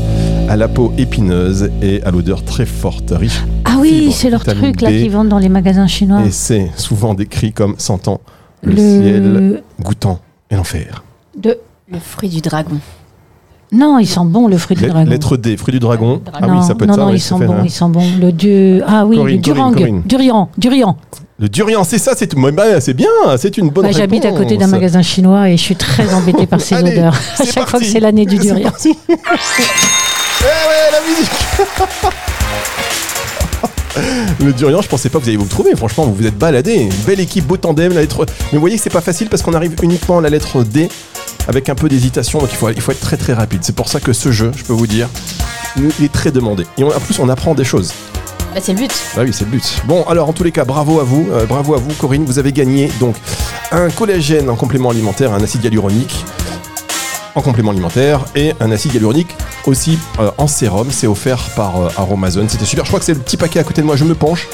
à 0.50 0.56
la 0.56 0.68
peau 0.68 0.92
épineuse 0.98 1.70
et 1.82 2.02
à 2.04 2.12
l'odeur 2.12 2.44
très 2.44 2.66
forte, 2.66 3.12
riche. 3.16 3.42
Ah 3.66 3.78
oui, 3.80 4.12
c'est 4.12 4.30
leur 4.30 4.44
truc 4.44 4.82
là 4.82 4.90
qu'ils 4.90 5.12
vendent 5.12 5.30
dans 5.30 5.40
les 5.40 5.50
magasins 5.50 5.88
chinois. 5.88 6.24
Et 6.26 6.32
c'est 6.32 6.72
souvent 6.76 7.14
décrit 7.14 7.54
comme 7.54 7.76
sentant 7.78 8.22
le, 8.64 8.72
Le- 8.74 8.78
ciel, 8.78 9.64
goûtant 9.82 10.20
et 10.50 10.56
l'enfer. 10.56 11.04
De... 11.38 11.58
Le 11.92 12.00
fruit 12.00 12.30
du 12.30 12.42
dragon. 12.42 12.78
Non, 13.74 14.00
il 14.00 14.06
sent 14.06 14.20
bon 14.26 14.48
le 14.48 14.58
fruit 14.58 14.76
du 14.76 14.86
dragon. 14.86 15.10
Lettre 15.10 15.38
D, 15.38 15.56
fruit 15.58 15.72
du 15.74 15.80
dragon. 15.80 16.22
Ah 16.34 16.46
non, 16.48 16.60
oui, 16.60 16.66
ça 16.66 16.76
peut 16.76 16.84
être 16.86 16.90
non, 16.90 16.96
ça. 16.96 17.02
non, 17.06 17.14
il 17.14 17.20
sent 17.22 17.36
bon, 17.46 17.64
il 17.64 17.70
sent 17.70 17.86
bon. 17.90 18.04
Le 18.20 18.32
dieu... 18.32 18.84
Ah 18.86 19.06
oui, 19.06 19.16
Corinne, 19.16 19.36
le 19.38 19.42
durang. 19.42 19.76
Durian, 20.06 20.50
durian. 20.58 20.98
Le 21.42 21.50
durian, 21.50 21.84
c'est 21.84 21.98
ça, 21.98 22.14
c'est 22.16 22.36
bah, 22.36 22.80
c'est 22.80 22.94
bien, 22.94 23.08
c'est 23.36 23.58
une 23.58 23.72
bonne 23.72 23.88
Bah, 23.88 23.92
J'habite 23.92 24.26
à 24.26 24.32
côté 24.32 24.58
d'un 24.58 24.68
magasin 24.68 25.02
chinois 25.02 25.50
et 25.50 25.58
je 25.58 25.62
suis 25.64 25.76
très 25.76 26.14
embêtée 26.14 26.46
par 26.46 26.62
ces 26.62 26.76
Allez, 26.76 26.92
odeurs. 26.92 27.16
À 27.40 27.46
chaque 27.46 27.68
fois 27.68 27.80
que 27.80 27.86
c'est 27.86 28.00
l'année 28.00 28.28
du 28.28 28.38
durian. 28.38 28.72
Eh 30.44 30.44
ouais, 30.44 30.92
la 30.92 31.02
musique 31.08 31.30
Le 34.40 34.54
durian, 34.54 34.82
je 34.82 34.88
pensais 34.88 35.10
pas 35.10 35.20
que 35.20 35.24
vous 35.24 35.30
alliez 35.30 35.38
vous 35.38 35.44
le 35.44 35.50
trouver. 35.50 35.76
Franchement, 35.76 36.06
vous 36.06 36.16
vous 36.16 36.26
êtes 36.26 36.38
baladé. 36.38 36.90
Belle 37.06 37.20
équipe, 37.20 37.46
beau 37.46 37.58
tandem, 37.58 37.94
la 37.94 38.02
lettre. 38.02 38.26
Mais 38.28 38.54
vous 38.54 38.60
voyez 38.60 38.78
que 38.78 38.82
c'est 38.82 38.90
pas 38.92 39.02
facile 39.02 39.28
parce 39.30 39.44
qu'on 39.44 39.54
arrive 39.54 39.76
uniquement 39.84 40.18
à 40.18 40.22
la 40.22 40.30
lettre 40.30 40.64
D 40.64 40.90
avec 41.48 41.70
un 41.70 41.76
peu 41.76 41.90
d'hésitation. 41.90 42.40
Donc 42.40 42.50
il 42.52 42.56
faut, 42.56 42.70
il 42.70 42.82
faut 42.82 42.92
être 42.92 43.00
très 43.02 43.18
très 43.18 43.34
rapide. 43.34 43.60
C'est 43.62 43.76
pour 43.76 43.88
ça 43.88 44.00
que 44.00 44.14
ce 44.14 44.32
jeu, 44.32 44.52
je 44.56 44.64
peux 44.64 44.74
vous 44.74 44.88
dire, 44.88 45.08
il 45.78 46.06
est 46.06 46.12
très 46.12 46.32
demandé. 46.32 46.66
Et 46.80 46.84
on- 46.84 46.90
en 46.96 47.00
plus, 47.00 47.20
on 47.20 47.30
apprend 47.30 47.54
des 47.54 47.64
choses. 47.66 47.94
Bah, 48.54 48.60
c'est 48.62 48.74
le 48.74 48.80
but. 48.80 48.92
Bah 49.16 49.22
oui, 49.24 49.32
c'est 49.34 49.46
le 49.46 49.52
but. 49.52 49.82
Bon, 49.86 50.04
alors 50.04 50.28
en 50.30 50.34
tous 50.34 50.44
les 50.44 50.52
cas, 50.52 50.66
bravo 50.66 51.00
à 51.00 51.04
vous, 51.04 51.30
euh, 51.32 51.46
bravo 51.46 51.74
à 51.74 51.78
vous, 51.78 51.94
Corinne. 51.94 52.26
Vous 52.26 52.40
avez 52.40 52.52
gagné 52.52 52.92
donc 53.00 53.16
un 53.72 53.90
collagène 53.90 54.50
en 54.50 54.56
complément 54.56 54.90
alimentaire, 54.90 55.34
un 55.34 55.42
acide 55.42 55.64
hyaluronique. 55.64 56.26
en 57.34 57.42
complément 57.42 57.72
alimentaire 57.72 58.26
et 58.36 58.54
un 58.60 58.72
acide 58.72 58.94
hyaluronique 58.94 59.38
aussi 59.66 59.98
euh, 60.20 60.32
en 60.38 60.48
sérum. 60.48 60.90
C'est 60.92 61.08
offert 61.08 61.40
par 61.56 61.80
euh, 61.82 61.90
Aromazone. 61.98 62.50
C'était 62.50 62.66
super. 62.66 62.84
Je 62.84 62.90
crois 62.90 63.00
que 63.00 63.06
c'est 63.06 63.14
le 63.14 63.20
petit 63.22 63.38
paquet 63.38 63.60
à 63.60 63.64
côté 63.64 63.82
de 63.82 63.86
moi. 63.88 63.96
Je 63.96 64.04
me 64.04 64.16
penche. 64.16 64.48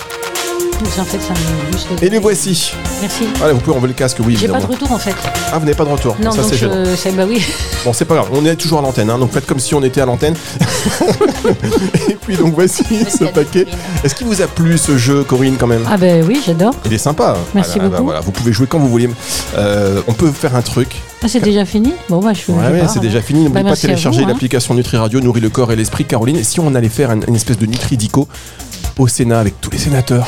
En 1.00 1.04
fait, 1.04 1.20
ça 1.20 1.34
me 1.34 1.72
juste 1.72 1.88
le- 2.00 2.08
Et 2.08 2.10
les 2.10 2.18
voici. 2.20 2.72
Merci. 3.02 3.26
Voilà, 3.38 3.54
vous 3.54 3.60
pouvez 3.60 3.76
enlever 3.76 3.90
le 3.90 3.94
casque, 3.94 4.18
oui, 4.26 4.36
J'ai 4.40 4.48
pas 4.48 4.60
de 4.60 4.66
retour 4.66 4.92
en 4.92 4.98
fait. 4.98 5.14
Ah, 5.52 5.60
vous 5.60 5.66
n'avez 5.66 5.76
pas 5.76 5.84
de 5.86 5.90
retour. 5.90 6.16
Non, 6.22 6.32
ça, 6.32 6.42
donc 6.42 6.52
c'est 6.98 7.12
bah 7.16 7.26
oui. 7.28 7.42
Bon, 7.86 7.94
c'est 7.94 8.06
pas 8.06 8.16
grave, 8.16 8.28
on 8.34 8.44
est 8.46 8.56
toujours 8.56 8.80
à 8.80 8.82
l'antenne, 8.82 9.10
hein, 9.10 9.18
donc 9.20 9.32
faites 9.32 9.46
comme 9.46 9.60
si 9.60 9.76
on 9.76 9.84
était 9.84 10.02
à 10.02 10.06
l'antenne. 10.06 10.34
Et 12.10 12.16
puis 12.16 12.36
donc 12.38 12.54
voici 12.56 12.84
ce 13.10 13.26
paquet. 13.26 13.66
Est-ce 14.04 14.16
qu'il 14.16 14.28
vous 14.28 14.42
a 14.42 14.48
plu 14.48 14.78
ce 14.78 14.98
jeu, 14.98 15.24
Corinne, 15.24 15.56
quand 15.60 15.68
même? 15.68 15.86
Ah 15.90 15.98
ben 15.98 16.24
oui, 16.28 16.42
j'adore. 16.46 16.74
Il 16.86 16.94
est 16.94 16.98
sympa. 16.98 17.38
Merci 17.54 17.74
Ah, 17.76 17.80
bah, 17.84 17.90
beaucoup. 17.90 18.04
voilà, 18.06 18.20
vous 18.22 18.32
pouvez 18.32 18.52
jouer 18.52 18.68
quand 18.68 18.80
vous 18.80 18.90
voulez. 18.90 19.10
Euh, 19.58 20.02
on 20.08 20.14
peut 20.14 20.32
faire 20.32 20.56
un 20.56 20.62
truc. 20.62 20.96
Ah, 21.24 21.28
c'est 21.28 21.40
déjà 21.44 21.66
fini? 21.66 21.94
Bon, 22.10 22.20
bah 22.20 22.34
je 22.34 22.40
suis. 22.40 22.54
Ouais, 22.54 22.68
ouais, 22.68 22.84
c'est 22.92 23.00
déjà 23.00 23.22
fini. 23.22 23.40
N'oubliez 23.44 23.54
Bah, 23.54 23.60
pas 23.60 23.64
de 23.64 23.70
merci 23.70 23.88
télécharger 23.88 24.24
hein. 24.24 24.28
l'application 24.28 24.74
Nutri 24.74 24.98
Radio, 24.98 25.20
nourrit 25.22 25.42
le 25.42 25.50
corps 25.50 25.72
et 25.72 25.76
l'esprit, 25.76 26.06
Caroline. 26.06 26.38
Et 26.38 26.44
si 26.44 26.60
on 26.60 26.74
allait 26.76 26.90
faire 26.90 27.12
un- 27.12 27.22
une 27.28 27.36
espèce 27.36 27.58
de 27.58 27.66
Nutridico 27.66 28.28
au 28.98 29.08
Sénat 29.08 29.40
avec 29.40 29.60
tous 29.62 29.70
les 29.72 29.78
sénateurs 29.78 30.28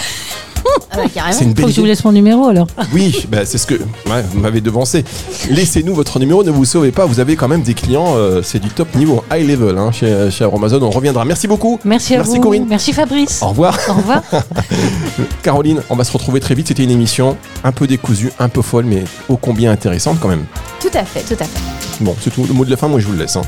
Ah 0.91 0.97
bah, 0.97 1.03
carrément. 1.13 1.36
C'est 1.38 1.43
une 1.45 1.51
Faut 1.51 1.55
belle 1.55 1.65
que 1.65 1.72
je 1.72 1.76
vous 1.78 1.82
idée. 1.82 1.89
laisse 1.89 2.03
mon 2.03 2.11
numéro 2.11 2.47
alors. 2.47 2.67
Oui, 2.93 3.26
bah, 3.30 3.45
c'est 3.45 3.57
ce 3.57 3.65
que 3.67 3.76
ouais, 3.76 4.24
vous 4.32 4.39
m'avez 4.39 4.59
devancé. 4.61 5.03
Laissez-nous 5.49 5.93
votre 5.95 6.20
numéro, 6.20 6.43
ne 6.43 6.51
vous 6.51 6.65
sauvez 6.65 6.91
pas. 6.91 7.05
Vous 7.05 7.20
avez 7.20 7.36
quand 7.36 7.47
même 7.47 7.61
des 7.61 7.74
clients, 7.74 8.13
euh, 8.17 8.41
c'est 8.43 8.59
du 8.59 8.70
top 8.70 8.93
niveau, 8.95 9.24
high 9.32 9.47
level 9.47 9.78
hein, 9.78 9.91
chez, 9.91 10.30
chez 10.32 10.43
Amazon. 10.45 10.82
On 10.84 10.89
reviendra. 10.89 11.26
Merci 11.26 11.47
beaucoup. 11.47 11.80
Merci 11.86 12.13
à 12.15 12.17
Merci, 12.17 12.36
vous. 12.36 12.41
Corinne. 12.41 12.65
Merci 12.70 12.93
Fabrice. 12.93 13.41
Au 13.41 13.47
revoir. 13.49 13.78
Au 13.89 13.93
revoir. 13.93 14.22
Caroline, 15.43 15.82
on 15.89 15.95
va 15.95 16.03
se 16.03 16.11
retrouver 16.11 16.39
très 16.39 16.55
vite. 16.55 16.67
C'était 16.67 16.84
une 16.84 16.91
émission 16.91 17.38
un 17.63 17.72
peu 17.72 17.88
décousue, 17.88 18.32
un 18.39 18.49
peu 18.49 18.61
folle, 18.61 18.86
mais 18.86 19.03
ô 19.30 19.38
combien 19.38 19.72
intéressante 19.72 20.17
quand 20.20 20.28
même. 20.30 20.45
Tout 20.80 20.89
à 20.93 21.03
fait, 21.05 21.22
tout 21.22 21.41
à 21.41 21.45
fait. 21.45 21.59
Bon, 22.01 22.15
c'est 22.22 22.30
tout. 22.34 22.45
Le 22.47 22.53
mot 22.53 22.65
de 22.65 22.70
la 22.72 22.78
fin, 22.78 22.88
moi 22.88 22.99
je 22.99 23.05
vous 23.07 23.13
le 23.13 23.20
laisse. 23.20 23.36
hein. 23.36 23.41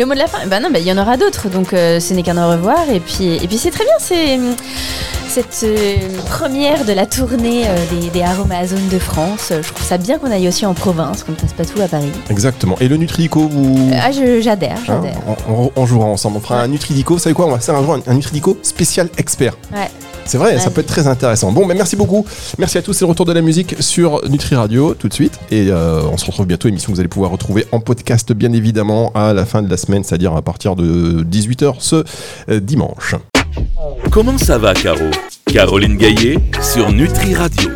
Le 0.00 0.06
mot 0.06 0.14
de 0.14 0.18
la 0.18 0.28
fin, 0.28 0.38
bah 0.46 0.60
non, 0.60 0.70
bah, 0.70 0.78
il 0.78 0.86
y 0.86 0.92
en 0.92 0.96
aura 0.96 1.18
d'autres, 1.18 1.50
donc 1.50 1.74
euh, 1.74 2.00
ce 2.00 2.14
n'est 2.14 2.22
qu'un 2.22 2.42
au 2.42 2.50
revoir. 2.52 2.88
Et 2.90 3.00
puis, 3.00 3.34
et 3.34 3.46
puis 3.46 3.58
c'est 3.58 3.70
très 3.70 3.84
bien, 3.84 3.92
c'est 3.98 4.38
cette 5.28 5.60
euh, 5.64 5.96
première 6.24 6.86
de 6.86 6.92
la 6.94 7.04
tournée 7.04 7.64
euh, 7.68 7.76
des, 7.90 8.08
des 8.08 8.22
Aromazones 8.22 8.88
de 8.90 8.98
France. 8.98 9.48
Je 9.50 9.70
trouve 9.70 9.86
ça 9.86 9.98
bien 9.98 10.16
qu'on 10.18 10.30
aille 10.30 10.48
aussi 10.48 10.64
en 10.64 10.72
province, 10.72 11.22
qu'on 11.22 11.32
ne 11.32 11.36
fasse 11.36 11.52
pas 11.52 11.66
tout 11.66 11.82
à 11.82 11.86
Paris. 11.86 12.10
Exactement. 12.30 12.76
Et 12.80 12.88
le 12.88 12.96
Nutridico, 12.96 13.46
vous. 13.46 13.90
Ah, 14.02 14.10
je- 14.10 14.40
j'adhère, 14.40 14.78
Hein, 14.78 14.84
j'adhère. 15.02 15.18
on, 15.50 15.52
on- 15.64 15.70
on 15.76 15.84
jouera 15.84 16.06
ensemble. 16.06 16.38
On 16.38 16.40
fera 16.40 16.62
un 16.62 16.68
Nutridico. 16.68 17.12
Vous 17.14 17.20
savez 17.20 17.34
quoi 17.34 17.44
On 17.44 17.50
va 17.50 17.58
faire 17.58 17.74
un 17.74 17.82
jour 17.84 17.92
un, 17.92 18.00
un 18.10 18.14
Nutridico 18.14 18.56
spécial 18.62 19.10
expert. 19.18 19.52
Ouais. 19.70 19.90
C'est 20.24 20.38
vrai, 20.38 20.58
ça 20.58 20.70
peut 20.70 20.80
être 20.80 20.86
très 20.86 21.06
intéressant. 21.06 21.52
Bon, 21.52 21.66
ben 21.66 21.76
merci 21.76 21.96
beaucoup. 21.96 22.24
Merci 22.58 22.78
à 22.78 22.82
tous. 22.82 22.92
C'est 22.92 23.04
le 23.04 23.10
retour 23.10 23.26
de 23.26 23.32
la 23.32 23.42
musique 23.42 23.76
sur 23.80 24.20
Nutri 24.28 24.54
Radio 24.54 24.94
tout 24.94 25.08
de 25.08 25.14
suite. 25.14 25.38
Et 25.50 25.68
euh, 25.70 26.02
on 26.10 26.16
se 26.16 26.24
retrouve 26.24 26.46
bientôt. 26.46 26.68
Émission 26.68 26.88
que 26.90 26.94
vous 26.94 27.00
allez 27.00 27.08
pouvoir 27.08 27.30
retrouver 27.30 27.66
en 27.72 27.80
podcast, 27.80 28.32
bien 28.32 28.52
évidemment, 28.52 29.12
à 29.14 29.32
la 29.32 29.44
fin 29.44 29.62
de 29.62 29.70
la 29.70 29.76
semaine, 29.76 30.04
c'est-à-dire 30.04 30.34
à 30.36 30.42
partir 30.42 30.76
de 30.76 31.24
18h 31.24 31.74
ce 31.78 32.04
euh, 32.48 32.60
dimanche. 32.60 33.16
Comment 34.10 34.38
ça 34.38 34.58
va, 34.58 34.74
Caro? 34.74 35.10
Caroline 35.46 35.96
Gaillet 35.96 36.38
sur 36.60 36.92
Nutri 36.92 37.34
Radio. 37.34 37.70